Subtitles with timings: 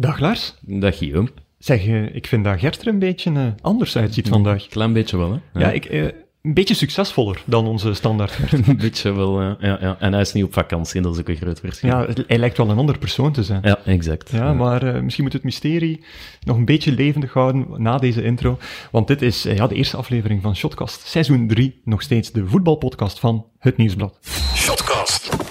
[0.00, 0.54] Dag Lars.
[0.60, 1.28] Dag Guillaume.
[1.58, 4.66] Zeg, eh, ik vind dat Gert er een beetje eh, anders uitziet vandaag.
[4.66, 5.60] Klein beetje wel, hè?
[5.60, 6.08] Ja, ik, eh,
[6.42, 9.96] een beetje succesvoller dan onze standaard een beetje wel, ja, ja.
[9.98, 11.88] En hij is niet op vakantie, dat is ook een groot verschil.
[11.88, 13.60] Ja, hij lijkt wel een ander persoon te zijn.
[13.62, 14.30] Ja, exact.
[14.30, 16.04] Ja, maar eh, misschien moet het mysterie
[16.40, 18.58] nog een beetje levendig houden na deze intro.
[18.90, 21.80] Want dit is ja, de eerste aflevering van Shotcast, seizoen 3.
[21.84, 24.18] Nog steeds de voetbalpodcast van Het Nieuwsblad.
[24.54, 25.47] Shotcast.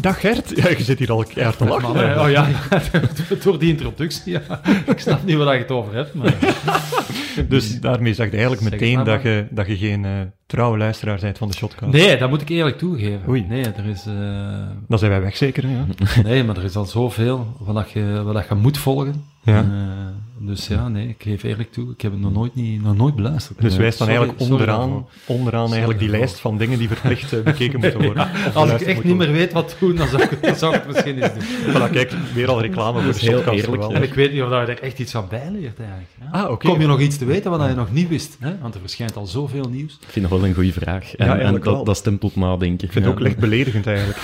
[0.00, 0.52] Dag Gert.
[0.56, 1.94] Ja, je zit hier al keihard te lachen.
[1.94, 2.48] Man, oh ja,
[3.44, 4.32] door die introductie.
[4.32, 4.60] Ja.
[4.86, 6.14] Ik snap niet waar je het over hebt.
[6.14, 6.34] Maar...
[7.48, 10.12] Dus daarmee zeg je eigenlijk meteen maar, dat je, dat je geen eh,
[10.46, 11.92] trouwe luisteraar bent van de Shotcast.
[11.92, 13.28] Nee, dat moet ik eerlijk toegeven.
[13.28, 13.44] Oei.
[13.48, 14.14] Nee, er is, eh,
[14.88, 15.86] Dan zijn wij weg zeker, hè, ja.
[16.22, 19.24] nee, maar er is al zoveel wat, dat je, wat je moet volgen.
[19.42, 19.58] Ja.
[19.58, 19.66] Eh,
[20.42, 21.90] dus ja, nee, ik geef eerlijk toe.
[21.92, 23.60] Ik heb het nog nooit, niet, nog nooit beluisterd.
[23.60, 27.32] Dus wij staan sorry- eigenlijk sorry onderaan, onderaan eigenlijk die lijst van dingen die verplicht
[27.32, 28.28] eh, bekeken moeten worden.
[28.54, 30.92] Als ik echt niet meer weet wat doen, dan zou ik, dan zou ik het
[30.92, 31.42] misschien eens doen.
[31.74, 33.66] Voilà, kijk, weer al reclame voor de heel Shotcast.
[33.66, 33.82] eerlijk.
[33.92, 36.08] En ik weet niet of dat je er echt iets van bijleert eigenlijk.
[36.32, 36.40] Ja.
[36.40, 36.58] Ah.
[36.58, 38.36] Kom je nog iets te weten wat je nog niet wist?
[38.40, 38.58] Hè?
[38.60, 39.92] Want er verschijnt al zoveel nieuws.
[40.00, 41.14] Ik vind het wel een goede vraag.
[41.16, 41.74] En, en eigenlijk wel.
[41.76, 42.86] dat, dat stemt tot nadenken.
[42.86, 44.18] Ik vind het ook licht beledigend eigenlijk.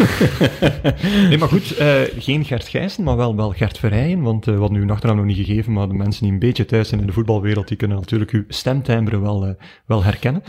[1.29, 4.23] nee, maar goed, eh, geen Gert Gijssen, maar wel, wel Gert Verrijen.
[4.23, 6.65] Want eh we hadden uw achternaam nog niet gegeven, maar de mensen die een beetje
[6.65, 9.51] thuis zijn in de voetbalwereld, die kunnen natuurlijk uw stemtimbre wel, eh,
[9.87, 10.43] wel herkennen.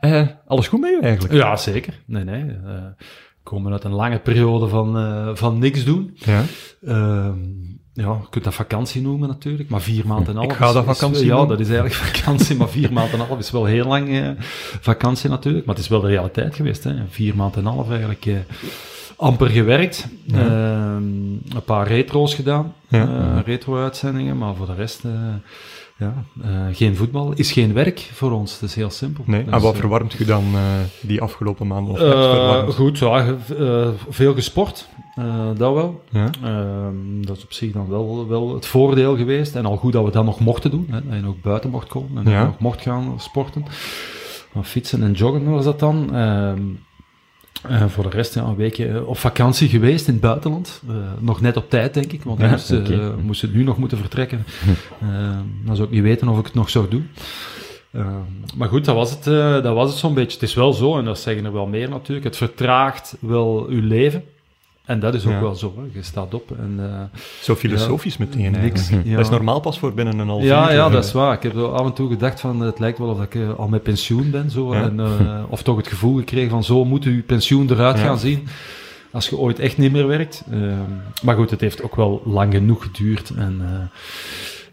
[0.00, 1.34] Eh, alles goed met u eigenlijk?
[1.34, 2.00] Ja, zeker.
[2.04, 2.42] Nee, nee.
[2.42, 6.10] eh, we komen uit een lange periode van, van niks doen.
[6.14, 6.42] Ja.
[6.86, 7.38] Ehm,
[7.92, 10.50] ja, je kunt dat vakantie noemen natuurlijk, maar vier maanden en half.
[10.50, 13.38] Ik ga dat is- vakantie Ja, dat is eigenlijk vakantie, maar vier maanden en half
[13.38, 14.28] is wel heel lang eh,
[14.80, 15.66] vakantie natuurlijk.
[15.66, 16.94] Maar het is wel de realiteit geweest, hè.
[17.08, 18.34] Vier maanden en half eigenlijk eh,
[19.20, 20.08] amper gewerkt.
[20.32, 21.02] Ehm,
[21.56, 23.08] een paar retro's gedaan, Ja.
[23.08, 25.04] eh, retro-uitzendingen, maar voor de rest...
[25.04, 25.10] eh,
[25.98, 28.52] ja, eh, geen voetbal is geen werk voor ons.
[28.52, 29.24] Het is heel simpel.
[29.26, 30.44] Nee, Dus, en wat verwarmt u dan
[31.00, 31.92] die afgelopen maanden?
[32.66, 33.34] Of goed, ja,
[34.08, 34.88] veel gesport,
[35.56, 36.02] dat wel.
[36.10, 36.30] Ja.
[36.44, 39.54] Ehm, dat is op zich dan wel, wel het voordeel geweest.
[39.56, 41.88] En al goed dat we dat nog mochten doen, hè, dat je nog buiten mocht
[41.88, 42.44] komen en dat Ja.
[42.44, 43.64] nog mocht gaan sporten.
[44.52, 46.10] Maar fietsen en joggen was dat dan.
[47.68, 50.82] Eh, voor de rest ja, een weekje eh, op vakantie geweest in het buitenland.
[50.88, 52.84] Eh, nog net op tijd, denk ik, want we Ja, moesten,
[53.16, 54.44] we moesten nu nog moeten vertrekken.
[55.00, 57.08] Ehm, dan zou ik niet weten of ik het nog zou doen.
[58.56, 59.24] Maar goed, dat was, het,
[59.64, 60.32] dat was het zo'n beetje.
[60.32, 63.86] Het is wel zo, en dat zeggen er wel meer natuurlijk, het vertraagt wel uw
[63.86, 64.24] leven.
[64.84, 65.40] En dat is ook Ja.
[65.40, 65.74] wel zo.
[65.76, 65.98] Hè.
[65.98, 66.74] Je staat op en...
[66.78, 69.16] eh, Zo filosofisch meteen Niks, ja.
[69.16, 70.46] Dat is normaal pas voor binnen een half uur.
[70.48, 71.34] ja, ja, eh, dat is waar.
[71.34, 73.82] Ik heb af en toe gedacht van, het lijkt wel of ik eh, al met
[73.82, 74.50] pensioen ben.
[74.50, 74.82] Zo, Ja.
[74.82, 78.02] en, eh, of toch het gevoel gekregen van, zo moet uw pensioen eruit Ja.
[78.04, 78.46] gaan zien.
[79.12, 80.44] Als je ooit echt niet meer werkt.
[80.50, 80.74] Ehm,
[81.22, 83.30] maar goed, het heeft ook wel lang genoeg geduurd.
[83.36, 83.60] En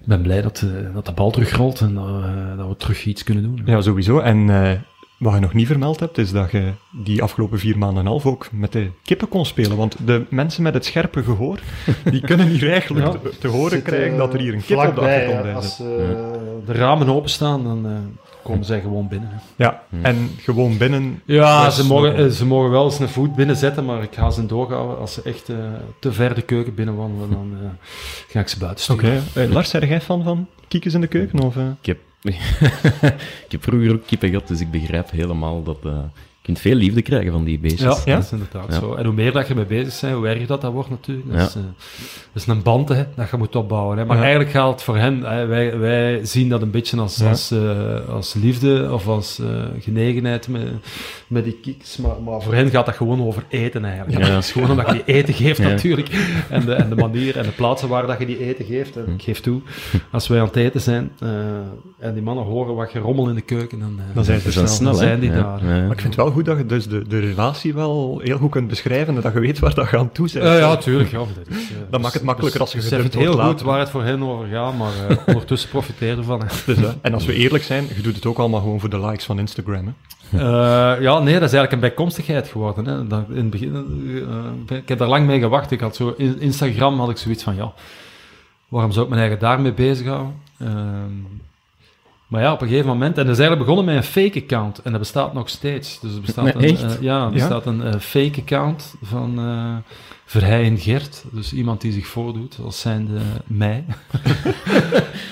[0.02, 3.24] ik ben blij dat, dat de bal terugrolt en dat, we- dat we terug iets
[3.24, 3.62] kunnen doen.
[3.66, 4.20] Ja, sowieso.
[4.20, 4.50] En
[5.18, 8.12] wat je nog niet vermeld hebt, is dat je die afgelopen vier maanden en een
[8.12, 9.78] half ook met de kippen kon spelen.
[9.78, 11.60] Want de mensen met het scherpe gehoor,
[12.12, 13.12] die kunnen hier eigenlijk Ja.
[13.12, 15.86] te, te horen Zit, krijgen dat er hier een kip op de achtergrond Als eh,
[16.66, 17.92] de ramen openstaan, dan eh,
[18.44, 19.30] komen zij gewoon binnen.
[19.32, 19.38] hè.
[19.66, 21.22] Ja, en gewoon binnen...
[21.26, 24.46] Ja, ze mogen, nog- ze mogen wel eens een voet binnenzetten, maar ik ga ze
[24.46, 25.00] doorhouden.
[25.00, 25.56] Als ze echt eh,
[26.00, 27.70] te ver de keuken binnenwandelen, dan eh,
[28.28, 29.22] ga ik ze buiten Oké.
[29.30, 29.52] sturen.
[29.52, 31.40] Lars, ben jij fan van kiekjes in de keuken?
[31.40, 31.64] Of, eh?
[33.46, 35.86] Ik heb, vroeger ook kippen gehad, dus ik begrijp helemaal dat...
[35.86, 36.04] eh,
[36.54, 37.82] kunt veel liefde krijgen van die beestjes.
[37.98, 38.16] Ja, Ja?
[38.16, 38.80] dat is inderdaad Ja.
[38.80, 38.94] zo.
[38.94, 41.28] En hoe meer dat je mee bezig bent, hoe erger dat, dat wordt natuurlijk.
[41.32, 41.46] Dat, Ja.
[41.48, 41.62] is, eh,
[42.34, 43.98] dat is een band hè, dat je moet opbouwen.
[43.98, 44.06] Hè.
[44.06, 44.22] Maar Ja.
[44.22, 47.30] eigenlijk gaat het voor hen, hè, wij, wij zien dat een beetje als, Ja.
[47.30, 49.48] als, eh, als liefde of als eh,
[49.80, 50.62] genegenheid met,
[51.28, 51.98] met die kiks.
[51.98, 54.26] Maar, maar voor hen gaat dat gewoon over eten eigenlijk.
[54.26, 54.34] Ja.
[54.34, 55.68] Het is gewoon omdat je die eten geeft Ja.
[55.68, 56.10] natuurlijk.
[56.50, 58.96] En de, en de manier en de plaatsen waar dat je die eten geeft.
[58.96, 59.62] En ik geef toe,
[60.12, 61.30] als wij aan het eten zijn eh,
[62.00, 64.96] en die mannen horen wat gerommel in de keuken, dan, Dan zijn ze snel, dan
[65.00, 65.66] zijn die Ja, daar.
[65.76, 65.82] ja.
[65.82, 68.52] Maar ik vind het wel goed dat je dus de, de relatie wel heel goed
[68.52, 70.46] kunt beschrijven en dat je weet waar dat aan toe bent.
[70.46, 71.12] Ja, ja, tuurlijk.
[71.12, 73.66] Ja, dat is, eh, Dan maakt het makkelijker als je gedumpt heel wordt goed later.
[73.66, 76.42] waar het voor hen over gaat, maar eh, ondertussen profiteer ervan.
[76.66, 76.78] Dus.
[77.02, 79.40] En als we eerlijk zijn, je doet het ook allemaal gewoon voor de likes van
[79.40, 79.96] Instagram.
[80.30, 80.38] Hè?
[80.38, 82.86] Eh, ja, nee, dat is eigenlijk een bijkomstigheid geworden.
[82.86, 83.08] Hè.
[83.08, 83.86] Dat, in het begin,
[84.70, 85.72] ik heb daar lang mee gewacht.
[85.72, 87.74] Ik had zo, in Instagram had ik zoiets van, ja,
[88.68, 90.34] waarom zou ik mijn eigen daarmee bezighouden?
[92.28, 94.82] Maar ja, op een gegeven moment, en dat is eigenlijk begonnen met een fake account,
[94.82, 96.00] en dat bestaat nog steeds.
[96.00, 97.30] Dus er bestaat Nee, een, eh, ja, er Ja?
[97.30, 99.94] bestaat een eh, fake account van eh
[100.30, 103.84] Verheyen Gert, dus iemand die zich voordoet als zijnde mij.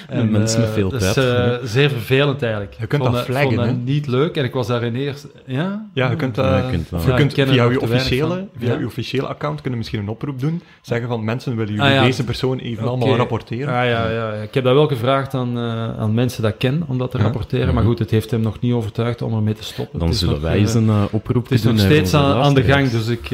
[0.10, 1.52] En mensen met eh, veel dat is tijd.
[1.62, 2.74] eh, zeer vervelend eigenlijk.
[2.80, 3.74] Je kunt vond dat flaggen, vond hè?
[3.74, 5.28] dat niet leuk, en ik was daarin eerst...
[5.46, 5.86] Ja?
[5.94, 7.46] Ja, je kunt, Ja, eh, je kunt wel.
[7.46, 8.80] je via je officiële, via Ja.
[8.80, 10.62] je officiële account kunnen misschien een oproep doen.
[10.82, 12.04] Zeggen van mensen willen jullie Ah, ja.
[12.04, 13.68] deze persoon even allemaal rapporteren.
[13.68, 14.42] Ah, ja, ja, ja.
[14.42, 17.18] Ik heb dat wel gevraagd aan, eh, aan mensen dat ik ken, om dat te
[17.18, 17.24] Ja.
[17.24, 17.74] rapporteren.
[17.74, 20.00] Maar goed, het heeft hem nog niet overtuigd om ermee te stoppen.
[20.00, 22.64] Dan zullen nog, wij eens een oproep Het is doen nog steeds aan, aan de
[22.64, 23.32] gang, dus ik,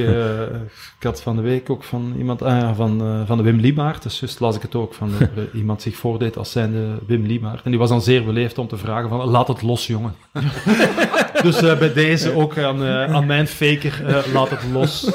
[0.97, 4.03] ik had van de week ook van iemand, ah van, eh, van de Wim Liemaert,
[4.03, 7.25] dus juist las ik het ook, van er, eh, iemand zich voordeed als zijnde Wim
[7.25, 7.63] Liemaert.
[7.63, 10.15] En die was dan zeer beleefd om te vragen van, laat het los, jongen.
[11.43, 15.09] dus eh, bij deze ook aan, eh, aan mijn faker, eh, laat het los.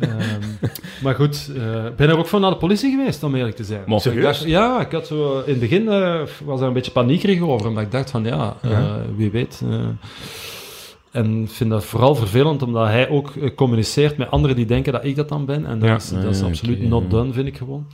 [0.00, 0.68] Ehm,
[1.02, 3.64] maar goed, eh, ik ben er ook van naar de politie geweest, om eerlijk te
[3.64, 3.82] zijn.
[3.86, 4.24] Dus ik serieus?
[4.24, 7.66] dacht, ja, ik had zo, in het begin eh, was er een beetje paniekerig over,
[7.68, 8.96] omdat ik dacht van, ja, eh, Ja.
[9.16, 9.62] wie weet...
[11.10, 14.92] en ik vind dat vooral vervelend, omdat hij ook eh, communiceert met anderen die denken
[14.92, 15.66] dat ik dat dan ben.
[15.66, 15.94] En dat Ja.
[15.94, 17.08] is, dat Ah, is ja, absoluut not ja.
[17.08, 17.86] done, vind ik gewoon.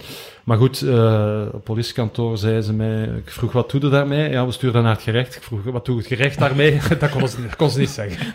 [0.45, 3.03] Maar goed, eh, op politiekantoor zei ze mij...
[3.03, 4.31] Ik vroeg, wat doe je daarmee?
[4.31, 5.37] Ja, we sturen naar het gerecht.
[5.37, 6.79] Ik vroeg, wat doet het gerecht daarmee?
[6.99, 8.27] dat kon ze, dat kon ze niet zeggen.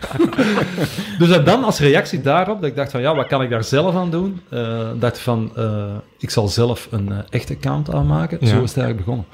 [1.18, 3.64] dus en dan, als reactie daarop, dat ik dacht van, ja, wat kan ik daar
[3.64, 4.40] zelf aan doen?
[4.48, 5.84] Eh dacht van, eh,
[6.18, 8.38] ik zal zelf een echt account aanmaken.
[8.40, 8.46] Ja.
[8.46, 9.24] Zo is het eigenlijk begonnen.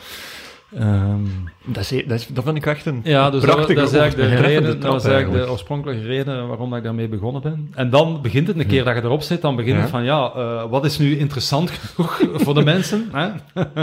[0.76, 1.22] Ehm,
[1.64, 3.98] Dat, is, dat, is, dat vind ik echt een ja, dus dat, prachtige dat is
[3.98, 7.42] eigenlijk de reden, dat was trap eigenlijk de oorspronkelijke reden waarom dat ik daarmee begonnen
[7.42, 7.72] ben.
[7.74, 10.32] En dan begint het, een keer dat je erop zit, dan begint het van, ja,
[10.36, 13.10] eh, wat is nu interessant genoeg voor de mensen?
[13.12, 13.28] Hè?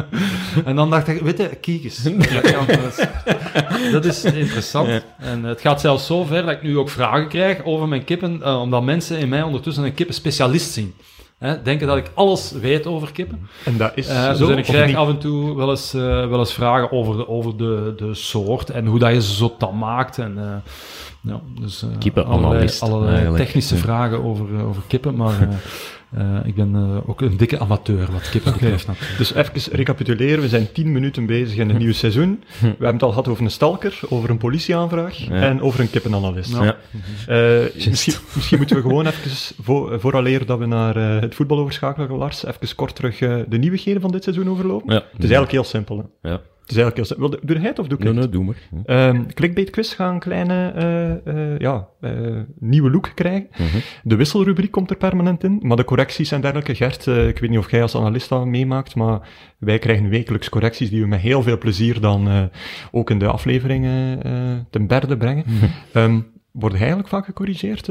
[0.70, 2.04] en dan dacht ik, weet je, kijk eens.
[2.36, 4.88] Dat, dat, is, dat is interessant.
[4.88, 5.02] Ja.
[5.18, 8.44] En het gaat zelfs zo ver dat ik nu ook vragen krijg over mijn kippen,
[8.44, 10.94] eh, omdat mensen in mij ondertussen een kippenspecialist zien.
[11.46, 13.48] Hè, denken dat ik alles weet over kippen.
[13.66, 14.96] En dat is Eh, zo, dus ik krijg niet?
[14.96, 18.70] af en toe wel eens, eh, wel eens vragen over, de, over de, de soort
[18.70, 20.18] en hoe dat je ze zo tam maakt.
[20.18, 20.72] En, eh,
[21.32, 23.82] ja, dus, eh, Kippenanalist, allerlei, allerlei technische Ja.
[23.82, 25.34] vragen over, over kippen, maar
[26.18, 28.88] eh, ik ben eh, ook een dikke amateur wat kippen betreft.
[28.88, 29.18] natuurlijk.
[29.18, 32.44] Dus even recapituleren, we zijn tien minuten bezig in het nieuwe seizoen.
[32.60, 35.42] We hebben het al gehad over een stalker, over een politieaanvraag Ja.
[35.42, 36.52] en over een kippenanalist.
[36.52, 36.64] Ja.
[36.64, 36.76] Ja.
[37.28, 41.60] Eh, misschien, misschien moeten we gewoon even, voor, vooraleer dat we naar eh, het voetbal
[41.60, 44.94] overschakelen, Lars, even kort terug eh, de nieuwigheden van dit seizoen overlopen.
[44.94, 45.00] Ja.
[45.00, 46.12] Het is eigenlijk heel simpel.
[46.22, 46.30] Hè?
[46.30, 46.42] Ja.
[46.66, 47.30] Het is eigenlijk heel simpel.
[47.30, 48.22] Wil- Doe jij het of doe ik Nee, het?
[48.22, 48.56] nee, doe maar.
[48.70, 48.76] Hm.
[48.92, 52.12] Ehm, clickbait quiz gaat een kleine eh, eh, ja, eh,
[52.60, 53.48] nieuwe look krijgen.
[53.52, 53.78] Mhm.
[54.04, 56.76] De wisselrubriek komt er permanent in, maar de correcties en dergelijke.
[56.76, 59.20] Gert, ik weet niet of jij als analist dat meemaakt, maar
[59.58, 62.50] wij krijgen wekelijks correcties die we met heel veel plezier dan
[62.92, 64.20] ook in de afleveringen
[64.70, 65.44] ten berde brengen.
[65.94, 66.20] Ehm,
[66.52, 67.90] Wordt eigenlijk vaak gecorrigeerd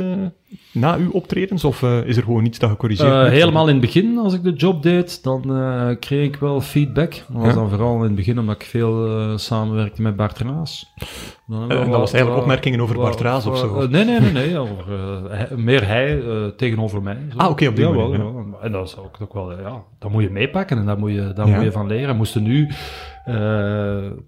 [0.72, 3.30] na uw optredens, of eh, is er gewoon niets dat gecorrigeerd worden?
[3.30, 7.10] helemaal in het begin, als ik de job deed, dan eh, kreeg ik wel feedback.
[7.12, 7.52] Dat was Ja.
[7.54, 10.92] dan vooral in het begin omdat ik veel samenwerkte met Bart Raas.
[11.46, 13.86] Dan dat wel- was eigenlijk wel- opmerkingen over wel- Bart Raas of zo?
[13.88, 14.58] nee, nee, nee, nee.
[14.58, 14.84] Over,
[15.30, 16.22] hij- meer hij
[16.56, 17.18] tegenover mij.
[17.32, 17.38] zo.
[17.38, 18.44] Ah, oké, op die manier, jawel.
[18.62, 21.32] En dat is ook, ook wel, ja, dat moet je meepakken en daar moet je,
[21.34, 22.16] daar moet je van leren.
[22.16, 22.68] Moesten nu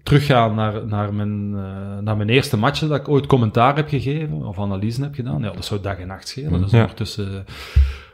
[0.03, 1.49] teruggaan naar, naar, mijn,
[2.03, 5.41] naar mijn eerste matchen dat ik ooit commentaar heb gegeven, of analyse heb gedaan.
[5.41, 6.51] Ja, dat zou dag en nacht schelen.
[6.51, 6.79] Dat is Ja.
[6.81, 7.45] ondertussen,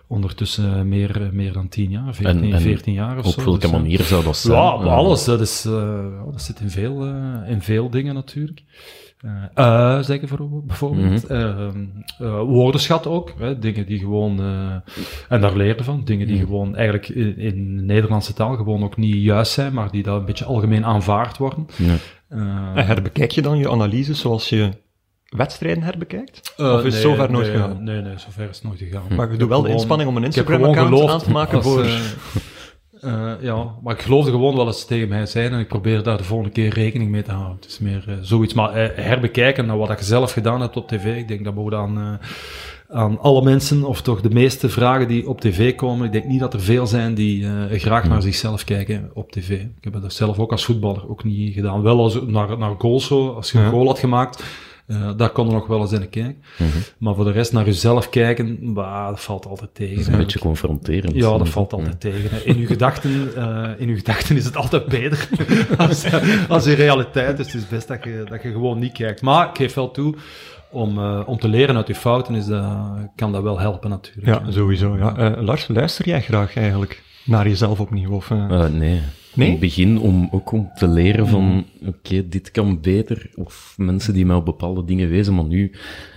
[0.08, 3.44] ondertussen meer, meer dan 10 jaar, 14, En- en 14 jaar of Op zo.
[3.44, 4.54] welke Dus, eh, manier zou dat zijn?
[4.58, 5.24] ja, alles.
[5.26, 5.72] Dat, is, eh,
[6.26, 8.64] ja, dat zit in veel, eh, in veel dingen natuurlijk.
[9.22, 11.24] Eh eh, zeggen voor, bijvoorbeeld.
[11.24, 11.34] Mhm.
[11.34, 11.68] Eh,
[12.20, 13.34] eh, woordenschat ook.
[13.40, 14.40] Hè, dingen die gewoon...
[14.40, 14.76] eh,
[15.30, 16.02] en daar leren van.
[16.04, 16.46] Dingen die Mhm.
[16.46, 20.20] gewoon eigenlijk in, in de Nederlandse taal gewoon ook niet juist zijn, maar die dan
[20.20, 21.66] een beetje algemeen aanvaard worden.
[21.78, 21.96] ja.
[22.30, 22.40] Eh,
[22.76, 24.70] En herbekijk je dan je analyses zoals je
[25.36, 26.54] wedstrijden herbekijkt?
[26.58, 27.84] eh, of is het nee, zover nooit nee, gegaan?
[27.84, 29.16] Nee, nee, zover is het nooit gegaan.
[29.16, 31.32] Maar je Ik doet wel heb de inspanning om een ik heb Instagram-account aan te
[31.32, 31.84] maken als, voor...
[31.84, 36.04] eh, eh, ja, maar ik geloofde gewoon wel eens tegen mij zijn en ik probeer
[36.04, 37.56] daar de volgende keer rekening mee te houden.
[37.56, 41.28] Het is meer zoiets, maar herbekijken naar wat je zelf gedaan hebt op tv, ik
[41.28, 42.20] denk dat moet aan,
[42.90, 46.40] aan alle mensen, of toch de meeste vragen die op tv komen, ik denk niet
[46.40, 47.48] dat er veel zijn die
[47.80, 49.50] graag naar zichzelf kijken op tv.
[49.50, 51.82] Ik heb dat zelf ook als voetballer ook niet gedaan.
[51.82, 54.44] Wel als, naar, naar goals zo, als je een goal had gemaakt,
[54.88, 56.44] eh, daar kon er nog wel eens in kijken.
[56.58, 56.70] Mhm.
[56.98, 59.96] Maar voor de rest naar jezelf kijken, bah, dat valt altijd tegen.
[59.96, 61.16] Dat is een beetje confronterend.
[61.16, 62.30] Ja, dat valt altijd tegen.
[62.30, 62.40] hè.
[62.40, 65.30] In uw gedachten, eh, in uw gedachten is het altijd beter
[65.78, 66.06] als,
[66.48, 67.38] als in realiteit.
[67.38, 69.22] Dus het is best dat je, dat je gewoon niet kijkt.
[69.22, 70.16] Maar ik geef wel toe,
[70.70, 72.66] om, eh, om te leren uit je fouten is dat,
[73.16, 74.28] kan dat wel helpen natuurlijk.
[74.28, 74.98] Ja, sowieso.
[74.98, 75.16] Ja.
[75.16, 78.12] Eh, Lars, luister jij graag eigenlijk naar jezelf opnieuw?
[78.12, 78.30] Of,
[78.72, 79.02] nee.
[79.34, 79.46] Nee?
[79.46, 83.30] In het begin om ook om te leren van, oké, dit kan beter.
[83.36, 85.72] Of mensen die mij op bepaalde dingen wezen, maar nu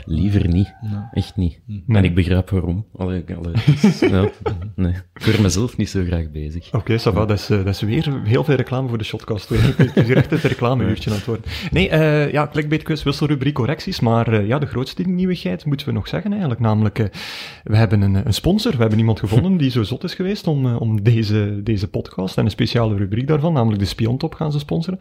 [0.06, 0.74] liever niet.
[1.12, 1.60] Echt niet.
[1.66, 1.96] Nee.
[1.96, 2.86] En ik begrijp waarom.
[2.96, 3.54] Allee, allee,
[4.74, 4.94] nee.
[5.14, 6.72] Voor mezelf niet zo graag bezig.
[6.72, 7.10] Oké, va.
[7.10, 9.48] Dat is, eh, dat is weer heel veel reclame voor de shotcast.
[9.48, 11.44] Het is hier echt het reclameuurtje aan het worden.
[11.70, 14.00] Nee, eh, ja, clickbait quiz, wisselrubriek correcties.
[14.00, 16.60] Maar eh, ja, de grootste nieuwigheid moeten we nog zeggen eigenlijk.
[16.60, 17.06] Namelijk, eh,
[17.64, 18.72] we hebben een, een sponsor.
[18.72, 22.44] We hebben iemand gevonden die zo zot is geweest om, om deze, deze podcast en
[22.44, 25.00] een speciale rubriek daarvan, namelijk de Spiontop gaan ze sponsoren.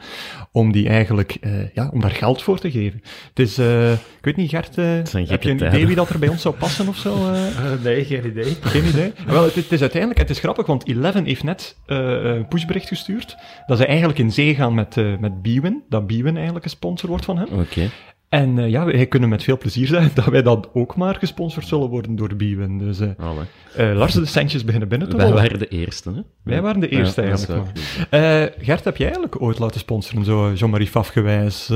[0.51, 3.01] Om die eigenlijk, eh, ja, om daar geld voor te geven.
[3.29, 6.19] Het is, eh, ik weet niet Gert, heb gekke je een idee wie dat er
[6.19, 7.15] bij ons zou passen of zo?
[7.31, 7.47] eh?
[7.47, 8.57] Eh, nee, geen idee.
[8.61, 9.13] Geen idee.
[9.27, 12.87] Wel, het, het is uiteindelijk, het is grappig, want Eleven heeft net eh, een pushbericht
[12.87, 13.35] gestuurd
[13.67, 17.09] dat ze eigenlijk in zee gaan met, eh met Bwin, dat Bwin eigenlijk een sponsor
[17.09, 17.47] wordt van hen.
[17.49, 17.89] Oké.
[18.29, 21.67] En eh, ja, wij kunnen met veel plezier zeggen dat wij dan ook maar gesponsord
[21.67, 22.77] zullen worden door Bwin.
[22.77, 23.09] Dus eh,
[23.75, 25.41] eh, Lars, de centjes beginnen binnen te Wij rollen.
[25.41, 26.21] waren de eerste, hè?
[26.43, 27.67] Wij waren de eerste Ja, eigenlijk.
[28.09, 31.69] Eh, Gert, heb jij eigenlijk ooit laten sponsoren, zo Jean-Marie Faf-gewijs,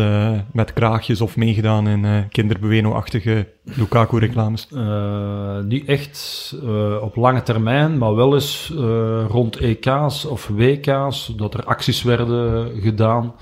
[0.51, 4.67] met kraagjes of meegedaan in eh kinderbueno-achtige Lukaku-reclames?
[4.75, 11.33] Eh, niet echt eh, op lange termijn, maar wel eens eh, rond EK's of WK's,
[11.37, 13.33] dat er acties werden gedaan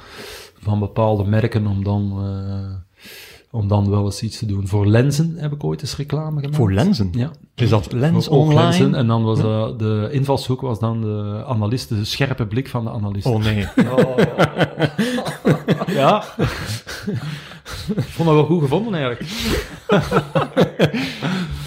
[0.60, 2.76] van bepaalde merken om dan, eh,
[3.52, 4.68] om dan wel eens iets te doen.
[4.68, 6.56] Voor lenzen heb ik ooit eens reclame gemaakt.
[6.56, 7.10] Voor lenzen?
[7.12, 7.32] Ja.
[7.56, 8.62] Is dat lens Ook online?
[8.62, 8.96] lenzen.
[8.96, 12.90] En dan was dat de invalshoek was dan de analist, de scherpe blik van de
[12.90, 13.26] analist.
[13.26, 13.68] Oh nee.
[15.88, 16.24] Ja.
[17.96, 19.30] Ik vond dat wel goed gevonden eigenlijk.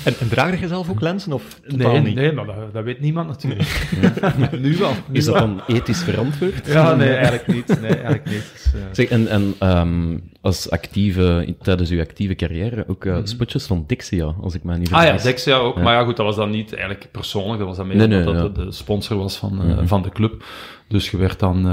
[0.04, 2.14] En, en draag je zelf ook lenzen of Nee, niet?
[2.14, 3.88] nee, maar dat, dat weet niemand natuurlijk.
[4.60, 4.92] nu wel.
[5.08, 5.46] nu Is dat wel.
[5.46, 6.66] dan ethisch verantwoord?
[6.66, 7.80] Ja, nee, eigenlijk niet.
[7.80, 8.50] Nee, eigenlijk niet.
[8.52, 13.66] Dus, eh, Zeg, en, en ehm, als actieve, tijdens uw actieve carrière ook eh, spotjes
[13.66, 14.98] van Dixia, als ik mij niet Mhm.
[14.98, 15.30] Ah ja, vergis.
[15.30, 15.76] Dexia ook.
[15.76, 15.82] Ja.
[15.82, 17.58] Maar ja, goed, dat was dan niet eigenlijk persoonlijk.
[17.58, 18.40] Dat was dan meer Nee, nee, omdat ja.
[18.40, 19.86] dat de, de sponsor was van, eh, Mhm.
[19.86, 20.44] van de club.
[20.88, 21.66] Dus je werd dan,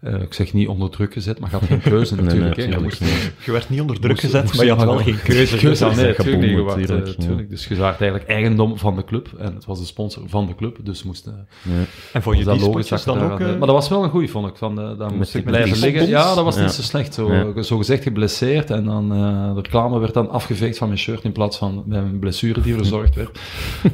[0.00, 2.56] eh, ik zeg niet onder druk gezet, maar je had geen keuze Nee, natuurlijk.
[2.56, 2.68] nee.
[2.68, 3.32] Je moest, niet.
[3.44, 5.56] Je werd niet onder druk Moest- gezet, moest maar je had wel geen keuze.
[5.56, 6.90] Keuze, Dus, nee, natuurlijk.
[6.90, 7.50] eh, natuurlijk.
[7.50, 9.28] Dus je werd eigenlijk eigendom van de club.
[9.38, 10.78] En het was de sponsor van de club.
[10.82, 11.70] Dus moest, eh, Ja.
[12.12, 13.38] En vond je die logisch spotjes dan daar ook...
[13.38, 14.56] Maar dat was wel een goeie, vond ik.
[14.56, 16.08] Van, eh, dan moest ik met blijven liggen.
[16.08, 16.62] Ja, dat was Ja.
[16.62, 17.14] niet zo slecht.
[17.14, 17.62] Zo, Ja.
[17.62, 18.70] zo gezegd geblesseerd.
[18.70, 21.98] En dan eh, de reclame werd dan afgeveegd van mijn shirt in plaats van bij
[21.98, 23.38] een blessure die verzorgd werd.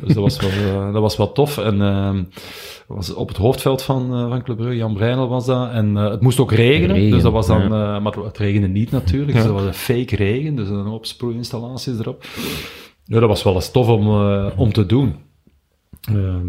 [0.05, 1.59] dus dat was wel, eh, dat was wel tof.
[1.59, 2.23] En ehm,
[2.95, 5.71] was op het hoofdveld van, eh, van Club Brugge, Jan Breinel was dat.
[5.71, 6.97] En eh, het moest ook regenen.
[6.97, 7.95] Regen, dus dat was dan, ja.
[7.97, 9.33] eh, maar het regende niet natuurlijk.
[9.33, 10.55] Dus dat was een fake regen.
[10.55, 12.25] Dus een hoop sproeiinstallaties erop.
[13.05, 14.09] Ja, dat was wel eens tof om,
[14.57, 15.15] om te doen.
[16.01, 16.49] Ehm,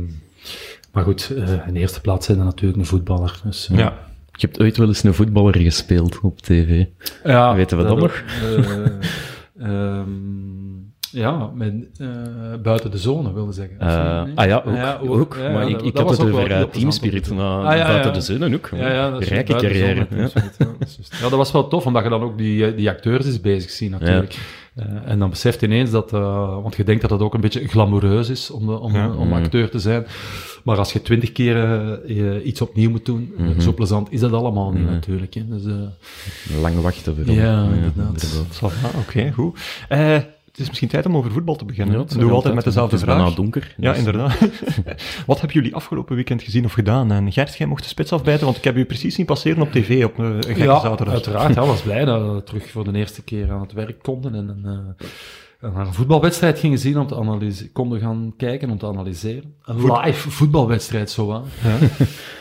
[0.93, 1.29] maar goed,
[1.67, 3.39] in de eerste plaats zijn er natuurlijk een voetballer.
[3.43, 4.09] Dus, ja.
[4.31, 6.85] Je hebt ooit wel eens een voetballer gespeeld op tv.
[7.23, 8.23] ja, Weten we dat nog?
[8.41, 8.85] eh,
[9.67, 10.09] ehm,
[11.11, 12.07] ja, met, eh,
[12.63, 13.79] buiten de zone wilde zeggen.
[13.79, 14.75] Eh, ah ja, ook.
[14.75, 15.37] Ja, ook.
[15.41, 17.37] ja, maar ik, ik dat had was het ook wel over uh, Teamspirit, Ah,
[17.77, 18.17] ja, buiten ja.
[18.17, 18.69] de zinnen ook.
[18.75, 20.07] Ja, ja, dat is Rijke carrière.
[20.09, 20.29] zone, ja.
[20.57, 21.09] ja, dat.
[21.21, 23.89] Ja, was wel tof, omdat je dan ook die, eh, die acteurs is bezig ziet
[23.91, 24.37] natuurlijk.
[24.75, 27.41] Eh, en dan beseft je ineens dat, eh, want je denkt dat het ook een
[27.41, 29.09] beetje glamoureus is om, de, om, Ja.
[29.11, 29.33] om Mm.
[29.33, 30.05] acteur te zijn.
[30.63, 32.05] Maar als je twintig keer
[32.43, 33.59] iets opnieuw moet doen, Mhm.
[33.59, 34.93] zo plezant is dat allemaal niet Nee.
[34.93, 35.33] natuurlijk.
[35.33, 35.43] Hè.
[35.47, 37.35] Dus, eh, Lang wachten vooral.
[37.35, 38.53] Ja, inderdaad.
[39.07, 39.59] Oké, goed.
[40.51, 41.99] Eh, het is misschien tijd om over voetbal te beginnen.
[41.99, 43.33] Ja, doen we altijd met dezelfde Het is vraag.
[43.33, 43.75] donker.
[43.77, 44.37] Ja, dus- inderdaad.
[45.27, 47.11] Wat hebben jullie afgelopen weekend gezien of gedaan?
[47.11, 49.71] En Gert, jij mocht de spits afbijten, want ik heb u precies zien passeren op
[49.71, 51.13] tv op eh, een gekke ja, zaterdag.
[51.13, 51.55] uiteraard.
[51.55, 54.47] Ja, was blij dat we terug voor de eerste keer aan het werk konden en
[54.49, 55.05] een, eh,
[55.61, 59.53] naar een voetbalwedstrijd gingen zien om te analyseren, konden gaan kijken om te analyseren.
[59.63, 61.43] Een Voet- live voetbalwedstrijd, zo aan.
[61.63, 61.75] Ja.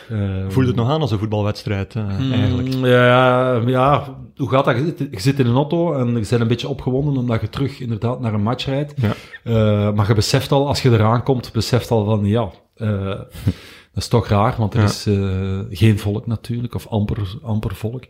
[0.09, 2.73] Eh, Voelt het nog aan als een voetbalwedstrijd, eh, Mm, eigenlijk?
[2.73, 4.75] Ja, ja, hoe gaat dat?
[4.77, 8.19] Je zit, in een auto en je bent een beetje opgewonden omdat je terug inderdaad
[8.19, 8.93] naar een match rijdt.
[8.95, 9.13] Ja.
[9.43, 13.05] Eh, maar je beseft al, als je eraan komt, beseft al van ja, eh,
[13.93, 14.85] dat is toch raar, want er Ja.
[14.85, 18.03] is eh, geen volk natuurlijk, of amper, amper volk.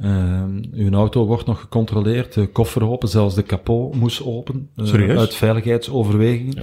[0.00, 0.42] Eh,
[0.72, 4.68] uw auto wordt nog gecontroleerd, de koffer open, zelfs de kapot moest open.
[4.76, 5.18] Serieus?
[5.18, 6.54] Uit veiligheidsoverwegingen,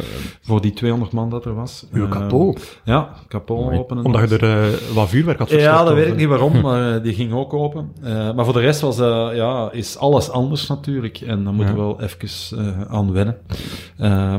[0.42, 1.88] voor die 200 man dat er was.
[1.92, 2.80] Uw kapot?
[2.84, 4.06] Ja, kapot openen.
[4.06, 5.50] Omdat je er eh, wat vuurwerk had?
[5.50, 6.18] Ja, dat weet ik eh?
[6.18, 7.92] niet waarom, maar die ging ook open.
[8.36, 8.98] Maar voor de rest was,
[9.36, 11.22] ja, is alles anders natuurlijk.
[11.22, 13.38] En dan moeten we wel even aan wennen.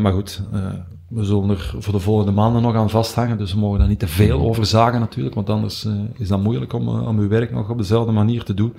[0.02, 0.42] Maar goed,
[1.08, 3.38] we zullen er voor de volgende maanden nog aan vasthangen.
[3.38, 5.34] Dus we mogen daar niet te veel over zagen natuurlijk.
[5.34, 8.42] Want anders eh, is dat moeilijk om, eh, om uw werk nog op dezelfde manier
[8.42, 8.74] te doen.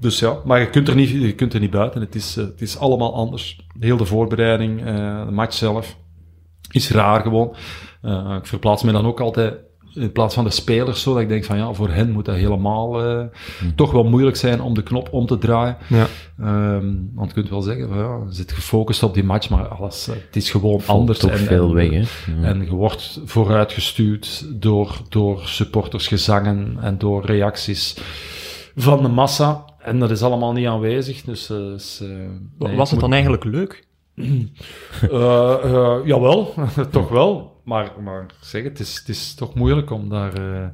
[0.00, 2.00] Dus ja, maar je kunt er niet, je kunt er niet buiten.
[2.00, 3.66] Het is, eh, het is allemaal anders.
[3.78, 5.96] Heel de voorbereiding, de match zelf,
[6.70, 7.54] is raar gewoon.
[8.38, 9.54] Ik verplaats me dan ook altijd
[9.94, 12.34] in plaats van de spelers zo, dat ik denk van ja, voor hen moet dat
[12.34, 13.24] helemaal eh,
[13.76, 15.76] toch wel moeilijk zijn om de knop om te draaien.
[15.88, 16.06] Ja.
[16.40, 19.68] Ehm, want je kunt wel zeggen, van, ja, je zit gefocust op die match, maar
[19.68, 21.18] alles, eh, het is gewoon Valt anders.
[21.18, 21.96] toch veel weg, hè.
[21.98, 22.06] Ja.
[22.48, 27.96] En je wordt vooruitgestuurd door, door supportersgezangen en door reacties
[28.76, 29.64] van de massa.
[29.78, 31.22] En dat is allemaal niet aanwezig.
[31.22, 33.86] Dus, eh, is, eh, nee, Was het moet- dan eigenlijk leuk?
[35.10, 36.54] eh, eh, jawel,
[36.90, 37.53] toch wel.
[37.64, 40.66] Maar, maar zeg, het is, het is toch moeilijk om daar, eh,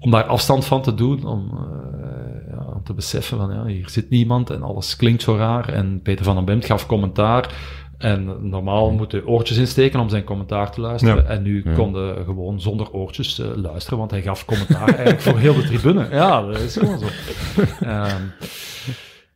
[0.00, 1.24] om daar afstand van te doen.
[1.24, 5.36] Om, eh, ja, om te beseffen van ja, hier zit niemand en alles klinkt zo
[5.36, 5.68] raar.
[5.68, 7.54] En Peter van den Bemt gaf commentaar.
[7.98, 11.16] En normaal moeten oortjes insteken om zijn commentaar te luisteren.
[11.16, 11.22] Ja.
[11.22, 11.72] En nu Ja.
[11.74, 16.08] konden gewoon zonder oortjes eh, luisteren, want hij gaf commentaar eigenlijk voor heel de tribune.
[16.20, 17.06] Ja, dat is gewoon zo.
[17.86, 18.22] Ehm,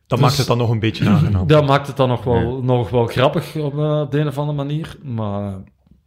[0.07, 1.47] Dat Dus- maakt het dan nog een beetje aangenaam.
[1.47, 4.57] Dat maakt het dan nog wel, nog wel grappig op, op de een of andere
[4.57, 4.95] manier.
[5.03, 5.53] Maar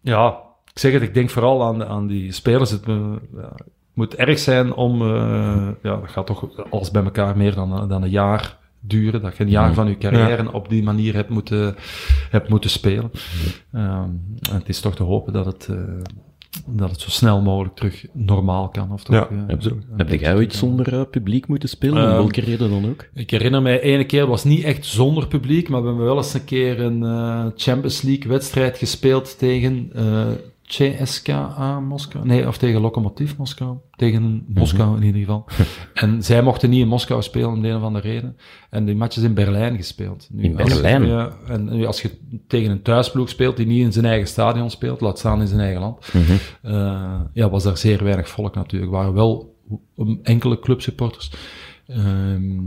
[0.01, 0.39] ja,
[0.73, 2.71] ik zeg het, ik denk vooral aan, aan die spelers.
[2.71, 7.37] Het ja, het moet erg zijn om, eh, ja, dat gaat toch alles bij elkaar
[7.37, 9.23] meer dan, dan een jaar duren.
[9.23, 9.75] Dat je een jaar Mhm.
[9.75, 11.75] van je carrière op die manier hebt moeten,
[12.31, 13.11] hebt moeten spelen.
[13.73, 14.09] Ehm,
[14.51, 15.77] het is toch te hopen dat het, eh,
[16.67, 18.93] dat het zo snel mogelijk terug normaal kan.
[18.93, 19.57] Of toch, Ja, eh,
[19.97, 21.97] Heb, jij ooit zonder eh, publiek moeten spelen?
[22.03, 23.09] Om Ehm, welke reden dan ook?
[23.15, 26.35] Ik herinner mij, ene keer was niet echt zonder publiek, maar we hebben wel eens
[26.35, 30.27] een keer een eh, Champions League wedstrijd gespeeld tegen eh
[30.77, 32.27] CSKA Moskou.
[32.27, 33.77] Nee, of tegen Lokomotiv Moskou.
[33.97, 35.45] Tegen Moskou in ieder geval.
[35.95, 38.37] en zij mochten niet in Moskou spelen om de een of andere reden.
[38.71, 40.29] En die match is in Berlijn gespeeld.
[40.31, 41.07] Nu, In Berlijn?
[41.07, 42.11] ja, en nu als je
[42.47, 45.61] tegen een thuisploeg speelt die niet in zijn eigen stadion speelt, laat staan in zijn
[45.61, 46.33] eigen land, Mhm.
[46.63, 48.93] eh, ja, was daar zeer weinig volk natuurlijk.
[48.93, 49.55] Er waren wel
[50.23, 51.33] enkele clubsupporters.
[51.87, 52.61] Ehm,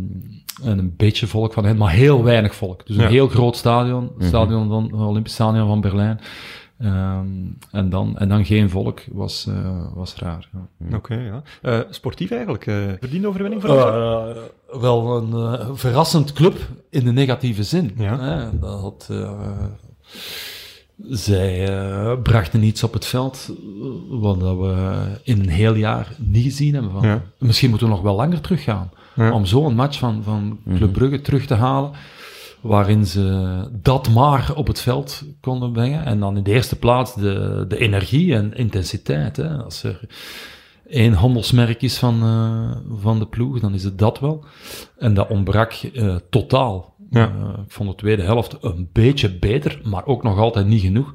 [0.64, 2.88] en een beetje volk van hen, maar heel weinig volk.
[2.88, 3.10] Dus een Ja.
[3.10, 4.28] heel groot stadion, Mhm.
[4.28, 6.20] stadion van, Olympisch Stadion van Berlijn.
[6.80, 7.28] Ehm,
[7.72, 10.50] en, dan, en dan geen volk was, eh, was raar.
[10.90, 10.96] Ja.
[10.96, 11.42] Oké, ja.
[11.62, 13.84] Eh, sportief eigenlijk, eh verdiende overwinning voor ons?
[13.84, 16.58] Eh, wel een eh, verrassend club
[16.90, 17.92] in de negatieve zin.
[17.98, 18.20] Ja.
[18.20, 19.32] Hè, dat had, eh,
[21.10, 21.70] zij
[22.24, 23.50] brachten iets op het veld
[24.10, 26.92] wat we in een heel jaar niet gezien hebben.
[26.92, 27.02] Van.
[27.08, 27.22] Ja.
[27.38, 28.92] Misschien moeten we nog wel langer teruggaan.
[29.16, 29.32] Ja.
[29.32, 31.92] Om zo'n match van, van Club Brugge terug te halen.
[32.66, 36.06] Waarin ze dat maar op het veld konden brengen.
[36.06, 39.38] En dan in de eerste plaats de, de energie en intensiteit.
[39.38, 39.58] Hè.
[39.64, 40.00] Als er
[40.88, 44.46] één handelsmerk is van, eh, van de ploeg, dan is het dat wel.
[44.98, 46.96] En dat ontbrak eh, totaal.
[47.10, 47.28] Ja.
[47.28, 51.14] Eh, ik vond de tweede helft een beetje beter, maar ook nog altijd niet genoeg.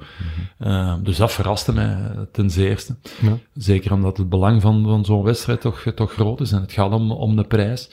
[0.58, 1.96] Eh, dus dat verraste mij
[2.32, 2.96] ten zeerste.
[3.20, 3.38] Ja.
[3.54, 6.92] Zeker omdat het belang van, van zo'n wedstrijd toch, toch groot is en het gaat
[6.92, 7.90] om, om de prijs.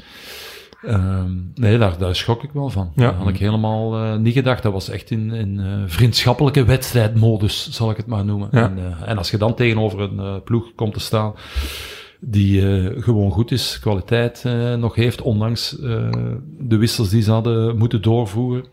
[0.81, 2.91] Ehm, nee, daar, daar schrok ik wel van.
[2.95, 3.05] Ja.
[3.05, 4.63] Dat had ik helemaal eh, niet gedacht.
[4.63, 8.49] Dat was echt in, in eh, vriendschappelijke wedstrijdmodus, zal ik het maar noemen.
[8.51, 8.63] Ja.
[8.63, 11.33] En, eh, en als je dan tegenover een ploeg komt te staan
[12.19, 12.61] die
[13.01, 14.43] gewoon goed is, kwaliteit
[14.79, 15.69] nog heeft, ondanks
[16.59, 18.65] de wissels die ze hadden moeten doorvoeren,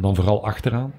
[0.00, 0.92] dan vooral achteraan.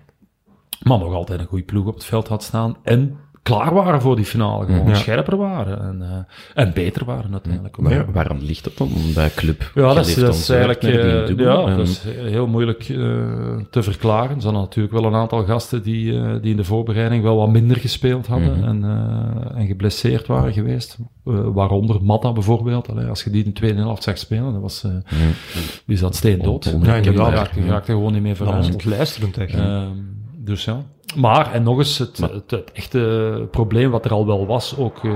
[0.84, 4.16] Maar nog altijd een goede ploeg op het veld had staan en klaar waren voor
[4.16, 4.94] die finale, gewoon Ja.
[4.96, 7.80] scherper waren en, eh, en beter waren uiteindelijk.
[7.80, 7.88] ook.
[7.90, 9.72] Waar, Waarom ligt dat dan bij club?
[9.76, 12.98] Ja, dat is, dat is eigenlijk die eh, ja, en- dat is heel moeilijk eh,
[13.70, 14.36] te verklaren.
[14.36, 17.50] Er zijn natuurlijk wel een aantal gasten die, eh, die in de voorbereiding wel wat
[17.50, 18.68] minder gespeeld hadden Mhm.
[18.68, 20.98] en, eh, en geblesseerd waren geweest.
[21.26, 22.90] Eh, waaronder Matta bijvoorbeeld.
[22.90, 24.92] Allee, als je die in de tweede helft zag spelen, dat was, eh,
[25.86, 26.64] die zat steendood.
[26.64, 27.34] Ja, Die inderdaad.
[27.34, 28.74] raakte, raakte gewoon niet meer Dat was vooruit.
[28.74, 29.54] ontluisterend echt.
[29.54, 29.88] Ehm,
[30.46, 30.78] dus ja.
[31.16, 35.04] Maar, en nog eens, het, het, het echte probleem wat er al wel was, ook
[35.04, 35.12] eh,